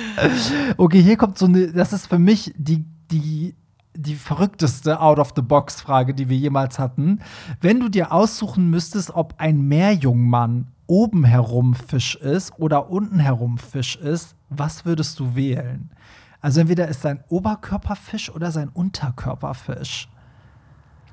Okay, 0.77 1.01
hier 1.01 1.17
kommt 1.17 1.37
so 1.37 1.47
eine, 1.47 1.71
das 1.73 1.91
ist 1.91 2.07
für 2.07 2.19
mich 2.19 2.53
die, 2.57 2.85
die, 3.11 3.55
die 3.95 4.15
verrückteste 4.15 4.99
Out-of-the-Box-Frage, 4.99 6.13
die 6.13 6.29
wir 6.29 6.37
jemals 6.37 6.79
hatten. 6.79 7.19
Wenn 7.61 7.79
du 7.79 7.89
dir 7.89 8.11
aussuchen 8.11 8.69
müsstest, 8.69 9.11
ob 9.11 9.35
ein 9.37 9.67
Meerjungmann 9.67 10.67
oben 10.87 11.23
herum 11.23 11.73
Fisch 11.73 12.15
ist 12.15 12.53
oder 12.59 12.89
unten 12.89 13.19
herum 13.19 13.57
Fisch 13.57 13.95
ist, 13.95 14.35
was 14.49 14.85
würdest 14.85 15.19
du 15.19 15.35
wählen? 15.35 15.89
Also 16.41 16.61
entweder 16.61 16.87
ist 16.87 17.01
sein 17.01 17.23
Oberkörper 17.29 17.95
Fisch 17.95 18.29
oder 18.29 18.51
sein 18.51 18.69
Unterkörper 18.69 19.53
Fisch. 19.53 20.07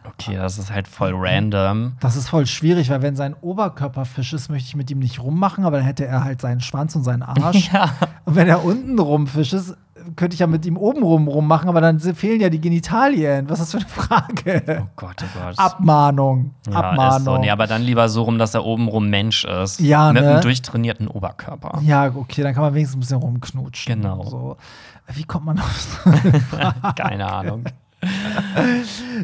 Okay, 0.04 0.34
das 0.34 0.58
ist 0.58 0.72
halt 0.72 0.88
voll 0.88 1.12
random. 1.14 1.92
Das 2.00 2.16
ist 2.16 2.28
voll 2.28 2.46
schwierig, 2.46 2.90
weil 2.90 3.02
wenn 3.02 3.14
sein 3.14 3.34
Oberkörper 3.40 4.04
Fisch 4.04 4.32
ist, 4.32 4.48
möchte 4.50 4.66
ich 4.66 4.76
mit 4.76 4.90
ihm 4.90 4.98
nicht 4.98 5.22
rummachen, 5.22 5.64
aber 5.64 5.76
dann 5.76 5.86
hätte 5.86 6.04
er 6.04 6.24
halt 6.24 6.40
seinen 6.40 6.60
Schwanz 6.60 6.96
und 6.96 7.04
seinen 7.04 7.22
Arsch. 7.22 7.62
Ja. 7.72 7.90
Und 8.24 8.34
wenn 8.34 8.48
er 8.48 8.64
unten 8.64 8.98
rum 8.98 9.26
Fisch 9.26 9.52
ist, 9.52 9.76
könnte 10.16 10.34
ich 10.34 10.40
ja 10.40 10.46
mit 10.46 10.64
ihm 10.66 10.76
oben 10.76 11.02
rum 11.02 11.28
rummachen, 11.28 11.68
aber 11.68 11.80
dann 11.80 11.98
fehlen 12.00 12.40
ja 12.40 12.48
die 12.50 12.60
Genitalien. 12.60 13.48
Was 13.48 13.60
ist 13.60 13.74
das 13.74 13.82
für 13.82 13.86
eine 13.86 14.06
Frage? 14.06 14.80
Oh 14.82 14.88
Gott, 14.96 15.16
oh 15.22 15.38
Gott. 15.40 15.58
Abmahnung. 15.58 16.54
Ja, 16.66 16.72
ist 16.72 16.76
Abmahnung. 16.76 17.24
so. 17.24 17.38
Nee, 17.38 17.50
aber 17.50 17.66
dann 17.66 17.82
lieber 17.82 18.08
so 18.08 18.22
rum, 18.22 18.38
dass 18.38 18.54
er 18.54 18.64
obenrum 18.64 19.08
Mensch 19.08 19.44
ist. 19.44 19.80
Ja, 19.80 20.12
Mit 20.12 20.22
ne? 20.22 20.30
einem 20.32 20.40
durchtrainierten 20.42 21.08
Oberkörper. 21.08 21.80
ja, 21.82 22.12
okay, 22.14 22.42
dann 22.42 22.54
kann 22.54 22.62
man 22.62 22.74
wenigstens 22.74 22.96
ein 22.96 23.00
bisschen 23.00 23.18
rumknutschen. 23.18 24.00
Genau. 24.02 24.24
So. 24.24 24.56
Wie 25.12 25.24
kommt 25.24 25.46
man 25.46 25.58
auf 25.58 25.80
so 25.80 26.10
eine 26.10 26.40
Frage? 26.40 26.94
Keine 26.96 27.30
Ahnung. 27.32 27.64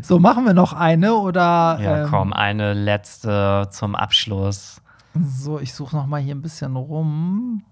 So, 0.02 0.20
machen 0.20 0.44
wir 0.44 0.54
noch 0.54 0.72
eine 0.72 1.14
oder? 1.14 1.78
Ja, 1.82 2.02
ähm, 2.04 2.06
komm, 2.10 2.32
eine 2.32 2.74
letzte 2.74 3.66
zum 3.72 3.96
Abschluss. 3.96 4.80
So, 5.20 5.58
ich 5.58 5.74
suche 5.74 5.96
noch 5.96 6.06
mal 6.06 6.20
hier 6.20 6.34
ein 6.36 6.42
bisschen 6.42 6.76
rum. 6.76 7.64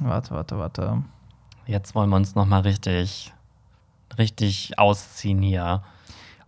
Warte, 0.00 0.34
warte, 0.34 0.58
warte. 0.58 1.02
Jetzt 1.66 1.94
wollen 1.94 2.10
wir 2.10 2.16
uns 2.16 2.34
noch 2.34 2.46
mal 2.46 2.60
richtig, 2.60 3.32
richtig 4.18 4.78
ausziehen 4.78 5.42
hier. 5.42 5.82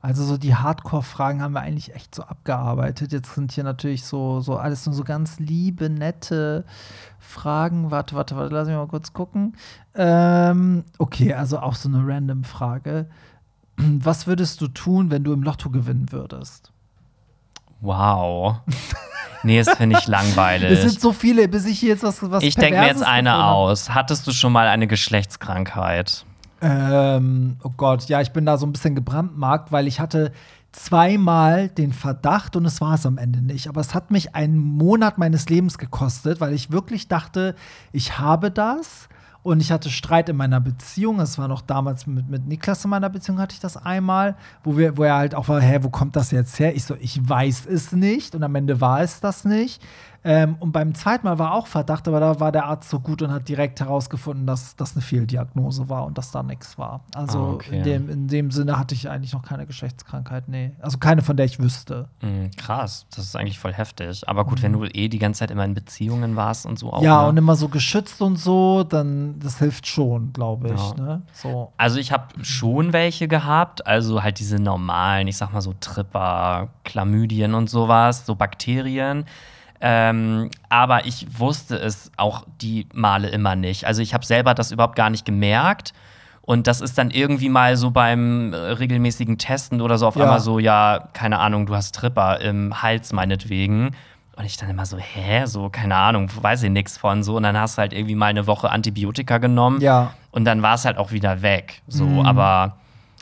Also 0.04 0.22
so 0.22 0.36
die 0.36 0.54
Hardcore-Fragen 0.54 1.40
haben 1.40 1.54
wir 1.54 1.62
eigentlich 1.62 1.94
echt 1.94 2.14
so 2.14 2.24
abgearbeitet. 2.24 3.12
Jetzt 3.12 3.34
sind 3.34 3.52
hier 3.52 3.64
natürlich 3.64 4.04
so, 4.04 4.40
so 4.40 4.58
alles 4.58 4.84
nur 4.84 4.94
so 4.94 5.02
ganz 5.02 5.38
liebe, 5.38 5.88
nette 5.88 6.66
Fragen. 7.18 7.90
Warte, 7.90 8.14
warte, 8.14 8.36
warte, 8.36 8.54
lass 8.54 8.68
mich 8.68 8.76
mal 8.76 8.86
kurz 8.86 9.14
gucken. 9.14 9.56
Ähm, 9.94 10.84
okay, 10.98 11.32
also 11.32 11.58
auch 11.58 11.74
so 11.74 11.88
eine 11.88 12.06
random 12.06 12.44
Frage. 12.44 13.08
Was 13.78 14.26
würdest 14.26 14.60
du 14.60 14.68
tun, 14.68 15.10
wenn 15.10 15.24
du 15.24 15.32
im 15.32 15.42
Lotto 15.42 15.70
gewinnen 15.70 16.12
würdest? 16.12 16.70
Wow. 17.80 18.60
Nee, 19.44 19.62
das 19.62 19.76
finde 19.76 19.96
ich 19.96 20.04
Es 20.04 20.08
langweilig. 20.08 20.80
sind 20.80 21.00
so 21.00 21.12
viele, 21.12 21.48
bis 21.48 21.66
ich 21.66 21.78
hier 21.78 21.90
jetzt 21.90 22.02
was 22.02 22.18
was 22.30 22.42
Ich 22.42 22.56
denke 22.56 22.80
mir 22.80 22.86
jetzt 22.86 23.02
eine 23.02 23.44
aus. 23.44 23.90
Hattest 23.90 24.26
du 24.26 24.32
schon 24.32 24.52
mal 24.52 24.66
eine 24.66 24.86
Geschlechtskrankheit? 24.86 26.24
Ähm, 26.60 27.56
oh 27.62 27.72
Gott, 27.76 28.08
ja, 28.08 28.20
ich 28.20 28.32
bin 28.32 28.46
da 28.46 28.56
so 28.56 28.66
ein 28.66 28.72
bisschen 28.72 28.94
gebrandmarkt, 28.94 29.70
weil 29.70 29.86
ich 29.86 30.00
hatte 30.00 30.32
zweimal 30.72 31.68
den 31.68 31.92
Verdacht 31.92 32.56
und 32.56 32.64
es 32.64 32.80
war 32.80 32.94
es 32.94 33.06
am 33.06 33.18
Ende 33.18 33.42
nicht. 33.42 33.68
Aber 33.68 33.80
es 33.80 33.94
hat 33.94 34.10
mich 34.10 34.34
einen 34.34 34.58
Monat 34.58 35.18
meines 35.18 35.48
Lebens 35.48 35.78
gekostet, 35.78 36.40
weil 36.40 36.52
ich 36.52 36.72
wirklich 36.72 37.08
dachte, 37.08 37.54
ich 37.92 38.18
habe 38.18 38.50
das. 38.50 39.08
Und 39.44 39.60
ich 39.60 39.70
hatte 39.70 39.90
Streit 39.90 40.30
in 40.30 40.36
meiner 40.36 40.58
Beziehung. 40.58 41.20
Es 41.20 41.36
war 41.36 41.48
noch 41.48 41.60
damals 41.60 42.06
mit, 42.06 42.30
mit 42.30 42.46
Niklas 42.46 42.82
in 42.82 42.90
meiner 42.90 43.10
Beziehung, 43.10 43.38
hatte 43.38 43.52
ich 43.52 43.60
das 43.60 43.76
einmal, 43.76 44.36
wo, 44.64 44.78
wir, 44.78 44.96
wo 44.96 45.02
er 45.02 45.16
halt 45.16 45.34
auch 45.34 45.48
war, 45.48 45.60
hä, 45.60 45.80
wo 45.82 45.90
kommt 45.90 46.16
das 46.16 46.30
jetzt 46.30 46.58
her? 46.58 46.74
Ich 46.74 46.84
so, 46.84 46.96
ich 46.98 47.28
weiß 47.28 47.66
es 47.66 47.92
nicht. 47.92 48.34
Und 48.34 48.42
am 48.42 48.54
Ende 48.54 48.80
war 48.80 49.02
es 49.02 49.20
das 49.20 49.44
nicht. 49.44 49.82
Ähm, 50.26 50.56
und 50.58 50.72
beim 50.72 50.94
zweiten 50.94 51.26
Mal 51.26 51.38
war 51.38 51.52
auch 51.52 51.66
Verdacht, 51.66 52.08
aber 52.08 52.18
da 52.18 52.40
war 52.40 52.50
der 52.50 52.64
Arzt 52.64 52.88
so 52.88 52.98
gut 52.98 53.20
und 53.20 53.30
hat 53.30 53.46
direkt 53.48 53.80
herausgefunden, 53.80 54.46
dass 54.46 54.74
das 54.74 54.94
eine 54.94 55.02
Fehldiagnose 55.02 55.88
war 55.90 56.06
und 56.06 56.16
dass 56.16 56.30
da 56.30 56.42
nichts 56.42 56.78
war. 56.78 57.04
Also 57.14 57.38
Ah, 57.38 57.52
okay. 57.52 57.76
in, 57.78 57.82
dem, 57.84 58.08
in 58.08 58.28
dem 58.28 58.50
Sinne 58.50 58.78
hatte 58.78 58.94
ich 58.94 59.10
eigentlich 59.10 59.34
noch 59.34 59.42
keine 59.42 59.66
Geschlechtskrankheit, 59.66 60.48
nee. 60.48 60.72
Also 60.80 60.96
keine, 60.96 61.20
von 61.20 61.36
der 61.36 61.44
ich 61.44 61.60
wüsste. 61.60 62.08
Hm, 62.20 62.50
krass, 62.56 63.06
das 63.14 63.26
ist 63.26 63.36
eigentlich 63.36 63.58
voll 63.58 63.74
heftig. 63.74 64.26
Aber 64.26 64.46
gut, 64.46 64.62
wenn 64.62 64.72
du 64.72 64.84
eh 64.84 65.08
die 65.08 65.18
ganze 65.18 65.40
Zeit 65.40 65.50
immer 65.50 65.64
in 65.64 65.74
Beziehungen 65.74 66.36
warst 66.36 66.64
und 66.64 66.78
so 66.78 66.92
auch. 66.92 67.00
Mhm. 67.00 67.04
ja, 67.04 67.22
ne? 67.22 67.28
und 67.28 67.36
immer 67.36 67.56
so 67.56 67.68
geschützt 67.68 68.22
und 68.22 68.36
so, 68.36 68.82
dann 68.82 69.38
das 69.40 69.58
hilft 69.58 69.86
schon, 69.86 70.32
glaube 70.32 70.68
ich. 70.74 70.90
Ja. 70.98 71.04
Ne? 71.04 71.22
So. 71.34 71.72
Also 71.76 71.98
ich 71.98 72.12
habe 72.12 72.28
schon 72.42 72.92
welche 72.94 73.28
gehabt, 73.28 73.86
also 73.86 74.22
halt 74.22 74.38
diese 74.38 74.58
normalen, 74.58 75.28
ich 75.28 75.36
sag 75.36 75.52
mal 75.52 75.60
so 75.60 75.74
Tripper, 75.80 76.68
Chlamydien 76.84 77.52
und 77.54 77.68
sowas, 77.68 78.24
so 78.24 78.34
Bakterien. 78.34 79.26
Ähm, 79.80 80.50
aber 80.68 81.06
ich 81.06 81.26
wusste 81.38 81.76
es 81.76 82.10
auch 82.16 82.44
die 82.60 82.86
Male 82.94 83.28
immer 83.28 83.54
nicht. 83.56 83.84
Also 83.86 84.02
ich 84.02 84.14
habe 84.14 84.24
selber 84.24 84.54
das 84.54 84.72
überhaupt 84.72 84.96
gar 84.96 85.10
nicht 85.10 85.24
gemerkt. 85.24 85.92
Und 86.40 86.66
das 86.66 86.80
ist 86.82 86.98
dann 86.98 87.10
irgendwie 87.10 87.48
mal 87.48 87.76
so 87.76 87.90
beim 87.90 88.52
äh, 88.52 88.56
regelmäßigen 88.56 89.38
Testen 89.38 89.80
oder 89.80 89.96
so 89.98 90.06
auf 90.06 90.16
Ja. 90.16 90.22
einmal 90.24 90.40
so, 90.40 90.58
ja, 90.58 91.08
keine 91.14 91.38
Ahnung, 91.38 91.64
du 91.66 91.74
hast 91.74 91.94
Tripper 91.94 92.40
im 92.40 92.82
Hals 92.82 93.12
meinetwegen. 93.14 93.92
Und 94.36 94.44
ich 94.44 94.56
dann 94.56 94.68
immer 94.68 94.84
so, 94.84 94.98
hä, 94.98 95.46
so, 95.46 95.68
keine 95.70 95.96
Ahnung, 95.96 96.28
weiß 96.34 96.64
ich 96.64 96.70
nichts 96.70 96.98
von 96.98 97.22
so. 97.22 97.36
Und 97.36 97.44
dann 97.44 97.56
hast 97.56 97.78
du 97.78 97.80
halt 97.82 97.92
irgendwie 97.92 98.14
mal 98.14 98.26
eine 98.26 98.46
Woche 98.46 98.70
Antibiotika 98.70 99.38
genommen. 99.38 99.80
Ja. 99.80 100.12
Und 100.32 100.44
dann 100.44 100.60
war 100.60 100.74
es 100.74 100.84
halt 100.84 100.98
auch 100.98 101.12
wieder 101.12 101.40
weg. 101.42 101.82
So, 101.88 102.04
Mhm. 102.04 102.26
aber 102.26 102.76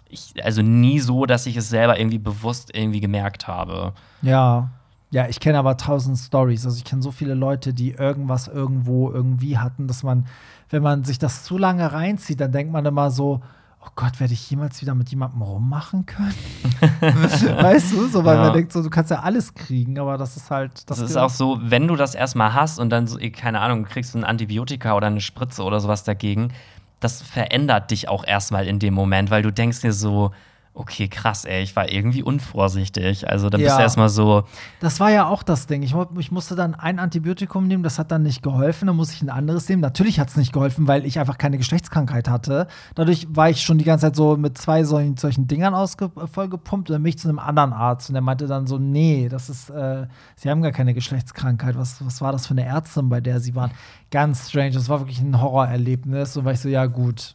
ich, 0.09 0.35
also 0.45 0.63
nie 0.63 0.99
so, 1.01 1.25
dass 1.27 1.47
ich 1.47 1.57
es 1.57 1.69
selber 1.69 1.99
irgendwie 2.01 2.19
bewusst 2.19 2.75
irgendwie 2.75 3.01
gemerkt 3.01 3.47
habe. 3.47 3.93
Ja. 4.23 4.69
Ja, 5.13 5.29
ich 5.29 5.41
kenne 5.41 5.59
aber 5.59 5.77
tausend 5.77 6.17
Stories. 6.17 6.65
Also 6.65 6.79
ich 6.79 6.85
kenne 6.85 7.03
so 7.03 7.11
viele 7.13 7.35
Leute, 7.35 7.75
die 7.75 7.91
irgendwas 7.91 8.49
irgendwo 8.49 9.11
irgendwie 9.11 9.59
hatten, 9.59 9.87
dass 9.87 10.03
man, 10.03 10.27
wenn 10.71 10.83
man 10.83 11.05
sich 11.05 11.19
das 11.19 11.45
zu 11.45 11.59
lange 11.59 11.93
reinzieht, 11.93 12.41
dann 12.41 12.51
denkt 12.51 12.73
man 12.73 12.87
immer 12.87 13.11
so, 13.11 13.43
oh 13.85 13.89
Gott, 13.95 14.21
werde 14.21 14.33
ich 14.33 14.51
jemals 14.51 14.81
wieder 14.81 14.95
mit 14.95 15.11
jemandem 15.11 15.43
rummachen 15.43 16.07
können? 16.07 16.35
weißt 17.03 17.93
du? 17.93 18.09
So, 18.09 18.25
weil 18.25 18.37
Ja. 18.37 18.45
man 18.45 18.53
denkt 18.55 18.73
so, 18.73 18.83
du 18.83 18.89
kannst 18.89 19.11
ja 19.11 19.21
alles 19.21 19.53
kriegen, 19.53 19.99
aber 19.99 20.17
das 20.17 20.39
ist 20.39 20.51
halt. 20.51 20.89
Das 20.91 20.99
ist 20.99 21.17
auch 21.17 21.29
so, 21.31 21.59
wenn 21.63 21.87
du 21.89 21.97
das 21.97 22.15
erstmal 22.15 22.55
hast 22.55 22.79
und 22.79 22.89
dann, 22.89 23.07
so, 23.07 23.19
eh, 23.19 23.31
keine 23.31 23.61
Ahnung, 23.61 23.85
kriegst 23.85 24.15
du 24.15 24.19
ein 24.19 24.25
Antibiotika 24.25 24.95
oder 24.95 25.09
eine 25.09 25.21
Spritze 25.21 25.63
oder 25.63 25.81
sowas 25.81 26.05
dagegen, 26.05 26.53
das 27.01 27.21
verändert 27.21 27.91
dich 27.91 28.09
auch 28.09 28.25
erstmal 28.25 28.67
in 28.67 28.79
dem 28.79 28.95
Moment, 28.95 29.31
weil 29.31 29.43
du 29.43 29.53
denkst 29.53 29.81
dir 29.83 29.93
so, 29.93 30.31
okay, 30.75 31.07
krass, 31.09 31.45
ey, 31.45 31.63
ich 31.63 31.77
war 31.77 31.91
irgendwie 31.91 32.23
unvorsichtig. 32.23 33.29
Also 33.29 33.51
dann 33.51 33.61
bist 33.61 33.71
Ja. 33.73 33.77
du 33.77 33.83
erstmal 33.83 34.09
so, 34.09 34.45
Das 34.81 35.01
war 35.01 35.11
ja 35.11 35.27
auch 35.27 35.43
das 35.43 35.67
Ding. 35.67 35.83
Ich, 35.83 35.95
ich 36.19 36.33
musste 36.33 36.55
dann 36.57 36.75
ein 36.75 36.99
Antibiotikum 36.99 37.67
nehmen, 37.69 37.83
das 37.83 37.99
hat 37.99 38.11
dann 38.11 38.23
nicht 38.23 38.43
geholfen. 38.43 38.87
Dann 38.87 38.97
musste 38.97 39.15
ich 39.15 39.23
ein 39.23 39.29
anderes 39.31 39.69
nehmen. 39.69 39.83
Natürlich 39.83 40.19
hat 40.19 40.29
es 40.31 40.37
nicht 40.37 40.53
geholfen, 40.53 40.89
weil 40.89 41.05
ich 41.05 41.19
einfach 41.19 41.37
keine 41.37 41.59
Geschlechtskrankheit 41.59 42.29
hatte. 42.29 42.69
Dadurch 42.95 43.27
war 43.31 43.51
ich 43.51 43.61
schon 43.61 43.77
die 43.79 43.85
ganze 43.85 44.07
Zeit 44.07 44.17
so 44.17 44.37
mit 44.37 44.57
zwei 44.57 44.85
solchen, 44.85 45.17
solchen 45.17 45.47
Dingern 45.47 45.75
äh, 45.75 46.27
vollgepumpt. 46.27 46.89
Und 46.89 46.95
dann 46.95 47.03
bin 47.03 47.11
ich 47.11 47.19
zu 47.19 47.29
einem 47.29 47.39
anderen 47.39 47.73
Arzt 47.73 48.09
und 48.09 48.15
der 48.15 48.23
meinte 48.23 48.47
dann 48.47 48.67
so: 48.67 48.79
Nee, 48.79 49.29
das 49.29 49.51
ist, 49.51 49.69
äh, 49.71 50.07
Sie 50.37 50.49
haben 50.49 50.63
gar 50.63 50.73
keine 50.73 50.95
Geschlechtskrankheit. 50.95 51.77
Was, 51.77 52.05
was 52.05 52.21
war 52.23 52.33
das 52.33 52.47
für 52.47 52.53
eine 52.55 52.65
Ärztin, 52.65 53.09
bei 53.11 53.21
der 53.21 53.41
Sie 53.41 53.55
waren? 53.55 53.73
Ganz 54.11 54.49
strange. 54.49 54.71
Das 54.73 54.89
war 54.89 55.01
wirklich 55.01 55.21
ein 55.21 55.41
Horrorerlebnis. 55.41 56.37
Und 56.37 56.45
war 56.47 56.53
ich 56.53 56.61
so: 56.61 56.69
Ja, 56.69 56.87
gut. 56.87 57.35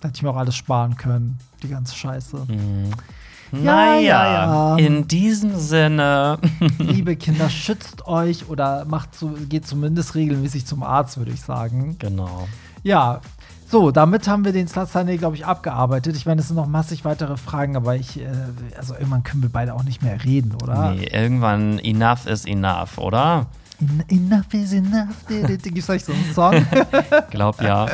Da 0.00 0.08
hätte 0.08 0.16
ich 0.16 0.22
mir 0.24 0.30
auch 0.30 0.36
alles 0.36 0.56
sparen 0.56 0.96
können. 0.96 1.38
Die 1.62 1.68
ganze 1.68 1.94
Scheiße. 1.94 2.46
naja, 3.52 4.00
ja, 4.00 4.76
ja. 4.76 4.76
in 4.76 5.06
diesem 5.06 5.56
Sinne. 5.56 6.38
Liebe 6.78 7.16
Kinder, 7.16 7.50
schützt 7.50 8.06
euch 8.06 8.48
oder 8.48 8.84
macht 8.84 9.14
so, 9.14 9.34
geht 9.48 9.66
zumindest 9.66 10.14
regelmäßig 10.14 10.66
zum 10.66 10.82
Arzt, 10.82 11.18
würde 11.18 11.32
ich 11.32 11.40
sagen. 11.40 11.96
genau. 11.98 12.48
Ja, 12.82 13.20
so, 13.72 13.90
damit 13.90 14.28
haben 14.28 14.44
wir 14.44 14.52
den 14.52 14.66
Sunday, 14.66 15.16
glaube 15.16 15.34
ich, 15.34 15.46
abgearbeitet. 15.46 16.14
Ich 16.14 16.26
meine, 16.26 16.42
es 16.42 16.48
sind 16.48 16.56
noch 16.56 16.66
massig 16.66 17.06
weitere 17.06 17.38
Fragen, 17.38 17.74
aber 17.74 17.96
ich, 17.96 18.20
äh, 18.20 18.26
also 18.76 18.92
irgendwann 18.92 19.22
können 19.22 19.40
wir 19.40 19.48
beide 19.48 19.72
auch 19.72 19.82
nicht 19.82 20.02
mehr 20.02 20.22
reden, 20.22 20.54
oder? 20.62 20.90
Nee, 20.90 21.06
irgendwann 21.10 21.78
enough 21.78 22.26
is 22.26 22.44
enough, 22.44 22.98
oder? 22.98 23.46
En- 23.82 24.04
Enough 24.08 24.54
is 24.54 24.72
enough. 24.72 25.08
Gibt 25.28 25.78
es 25.78 25.90
eigentlich 25.90 26.04
so 26.04 26.12
einen 26.12 26.32
Song 26.34 26.66
Glaub 27.30 27.60
ja. 27.60 27.86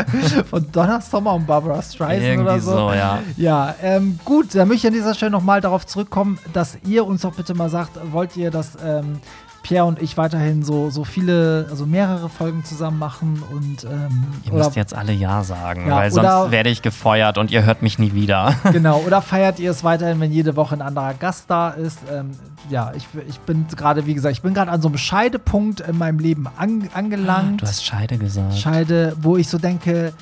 von 0.51 0.71
Donna 0.71 1.01
Summer 1.01 1.35
und 1.35 1.47
Barbara 1.47 1.81
Streisand 1.83 2.23
Irgendwie 2.23 2.43
oder 2.51 2.61
so? 2.61 2.73
so, 2.73 2.93
ja. 2.93 3.19
Ja, 3.37 3.75
ähm, 3.83 4.19
gut, 4.25 4.55
dann 4.55 4.69
möchte 4.69 4.87
ich 4.87 4.93
an 4.93 4.95
dieser 4.95 5.15
Stelle 5.15 5.31
nochmal 5.31 5.61
darauf 5.61 5.87
zurückkommen, 5.87 6.39
dass 6.53 6.77
ihr 6.87 7.07
uns 7.07 7.23
doch 7.23 7.35
bitte 7.35 7.55
mal 7.55 7.71
sagt, 7.71 7.99
wollt 8.13 8.37
ihr, 8.37 8.51
dass 8.51 8.73
ähm, 8.85 9.21
Pierre 9.63 9.85
und 9.87 10.01
ich 10.01 10.17
weiterhin 10.17 10.63
so, 10.63 10.89
so 10.89 11.05
viele, 11.05 11.67
also 11.69 11.85
mehrere 11.85 12.29
Folgen 12.29 12.65
zusammen 12.65 12.99
machen 12.99 13.43
und 13.51 13.85
ähm, 13.85 14.25
Ihr 14.45 14.53
müsst 14.53 14.77
jetzt 14.77 14.95
alle 14.95 15.13
Ja 15.13 15.43
sagen, 15.43 15.89
Ja, 15.89 15.97
weil 15.97 16.11
sonst 16.11 16.51
werde 16.53 16.71
ich 16.71 16.81
gefeuert 16.81 17.39
und 17.39 17.51
ihr 17.51 17.65
hört 17.65 17.83
mich 17.83 17.99
nie 17.99 18.15
wieder. 18.15 18.55
genau, 18.73 19.03
oder 19.07 19.21
feiert 19.21 19.59
ihr 19.59 19.71
es 19.73 19.85
weiterhin, 19.85 20.21
wenn 20.21 20.33
jede 20.33 20.55
Woche 20.57 20.75
ein 20.77 20.83
anderer 20.83 21.13
Gast 21.15 21.47
da 21.49 21.71
ist? 21.71 21.99
Ähm, 22.11 22.31
ja, 22.71 22.93
ich, 22.95 23.07
ich 23.29 23.39
bin 23.41 23.67
gerade, 23.69 24.07
wie 24.07 24.15
gesagt, 24.15 24.33
ich 24.33 24.43
bin 24.43 24.55
gerade 24.55 24.71
an 24.71 24.83
so 24.83 24.89
einem 24.89 24.99
Scheidepunkt 24.99 25.81
in 25.81 25.99
meinem 25.99 26.19
Leben 26.19 26.47
an, 26.57 26.89
angelangt. 26.95 27.63
Du 27.63 27.67
hast 27.67 27.85
Scheide 27.85 28.19
gesagt. 28.19 28.55
Scheide, 28.57 29.17
wo 29.21 29.37
ich 29.37 29.49
so 29.49 29.59
denke, 29.59 30.13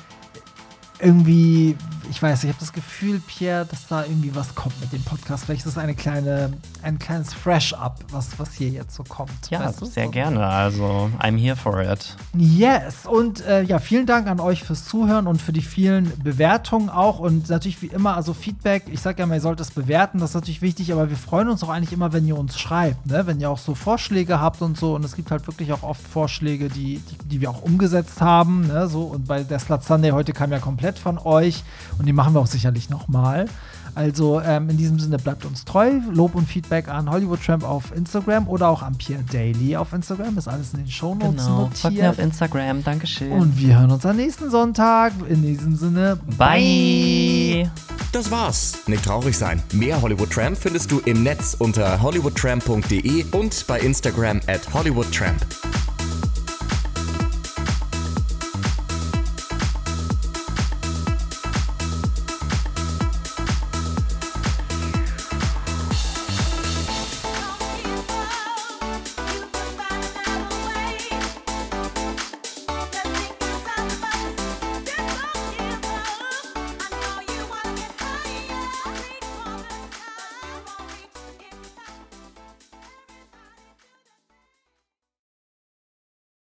irgendwie, 0.99 1.75
ich 2.09 2.21
weiß, 2.21 2.43
ich 2.43 2.49
habe 2.49 2.59
das 2.59 2.73
Gefühl, 2.73 3.19
Pierre, 3.19 3.65
dass 3.65 3.87
da 3.87 4.03
irgendwie 4.03 4.35
was 4.35 4.55
kommt 4.55 4.79
mit 4.81 4.91
dem 4.93 5.03
Podcast. 5.03 5.45
Vielleicht 5.45 5.65
ist 5.65 5.73
es 5.73 5.77
eine 5.77 5.95
kleine, 5.95 6.53
ein 6.81 6.97
kleines 6.99 7.33
Fresh-Up, 7.33 7.99
was, 8.11 8.39
was 8.39 8.53
hier 8.53 8.69
jetzt 8.69 8.95
so 8.95 9.03
kommt. 9.03 9.31
ja, 9.49 9.59
weißt 9.59 9.81
du? 9.81 9.85
sehr 9.85 10.07
gerne. 10.07 10.45
Also, 10.45 11.09
I'm 11.19 11.37
here 11.37 11.55
for 11.55 11.81
it. 11.81 12.15
Yes, 12.35 13.05
und 13.05 13.45
äh, 13.45 13.63
ja, 13.63 13.79
vielen 13.79 14.05
Dank 14.05 14.27
an 14.27 14.39
euch 14.39 14.63
fürs 14.63 14.85
Zuhören 14.85 15.27
und 15.27 15.41
für 15.41 15.53
die 15.53 15.61
vielen 15.61 16.11
Bewertungen 16.23 16.89
auch. 16.89 17.19
Und 17.19 17.49
natürlich 17.49 17.81
wie 17.81 17.87
immer, 17.87 18.15
also 18.15 18.33
Feedback, 18.33 18.85
ich 18.91 19.01
sage 19.01 19.19
ja 19.19 19.25
mal, 19.25 19.35
ihr 19.35 19.41
sollt 19.41 19.59
es 19.59 19.71
bewerten, 19.71 20.19
das 20.19 20.31
ist 20.31 20.35
natürlich 20.35 20.61
wichtig, 20.61 20.91
aber 20.93 21.09
wir 21.09 21.17
freuen 21.17 21.49
uns 21.49 21.63
auch 21.63 21.69
eigentlich 21.69 21.93
immer, 21.93 22.13
wenn 22.13 22.27
ihr 22.27 22.37
uns 22.37 22.59
schreibt, 22.59 23.05
ne? 23.05 23.27
wenn 23.27 23.39
ihr 23.39 23.49
auch 23.49 23.57
so 23.57 23.75
Vorschläge 23.75 24.39
habt 24.39 24.61
und 24.61 24.77
so. 24.77 24.95
Und 24.95 25.05
es 25.05 25.15
gibt 25.15 25.31
halt 25.31 25.45
wirklich 25.47 25.71
auch 25.73 25.83
oft 25.83 26.01
Vorschläge, 26.01 26.69
die, 26.69 26.99
die, 26.99 27.27
die 27.27 27.41
wir 27.41 27.49
auch 27.49 27.61
umgesetzt 27.61 28.21
haben. 28.21 28.67
Ne? 28.67 28.87
So, 28.87 29.03
und 29.03 29.27
bei 29.27 29.43
der 29.43 29.59
Slut 29.59 29.83
Sunday 29.83 30.11
heute 30.11 30.33
kam 30.33 30.51
ja 30.51 30.59
komplett 30.59 30.86
von 30.95 31.17
euch 31.17 31.63
und 31.99 32.05
die 32.05 32.13
machen 32.13 32.33
wir 32.33 32.39
auch 32.39 32.47
sicherlich 32.47 32.89
nochmal. 32.89 33.47
Also 33.95 34.39
ähm, 34.41 34.69
in 34.69 34.77
diesem 34.77 34.99
Sinne 34.99 35.17
bleibt 35.17 35.43
uns 35.43 35.65
treu. 35.65 35.93
Lob 36.11 36.35
und 36.35 36.47
Feedback 36.47 36.87
an 36.87 37.09
Hollywood 37.09 37.43
Tramp 37.43 37.63
auf 37.63 37.91
Instagram 37.95 38.47
oder 38.47 38.67
auch 38.69 38.83
an 38.83 38.95
Pierre 38.95 39.23
Daily 39.23 39.75
auf 39.75 39.91
Instagram. 39.91 40.37
Ist 40.37 40.47
alles 40.47 40.71
in 40.73 40.81
den 40.81 40.91
Shownotes 40.91 41.43
Genau. 41.45 41.69
Folgt 41.73 41.97
mir 41.97 42.03
auf 42.11 42.17
notiert. 42.17 42.19
Instagram. 42.19 42.83
Dankeschön. 42.83 43.31
Und 43.31 43.57
wir 43.57 43.79
hören 43.79 43.89
uns 43.89 44.05
am 44.05 44.15
nächsten 44.17 44.51
Sonntag. 44.51 45.13
In 45.27 45.41
diesem 45.41 45.75
Sinne, 45.75 46.19
Bye. 46.37 47.71
Das 48.11 48.29
war's. 48.29 48.77
Nicht 48.85 49.03
traurig 49.03 49.35
sein. 49.35 49.63
Mehr 49.73 49.99
Hollywood 49.99 50.29
Tramp 50.29 50.57
findest 50.57 50.91
du 50.91 50.99
im 50.99 51.23
Netz 51.23 51.55
unter 51.57 51.99
hollywoodtramp.de 51.99 53.25
und 53.31 53.65
bei 53.67 53.79
Instagram 53.79 54.41
at 54.47 54.71
hollywoodtramp. 54.75 55.43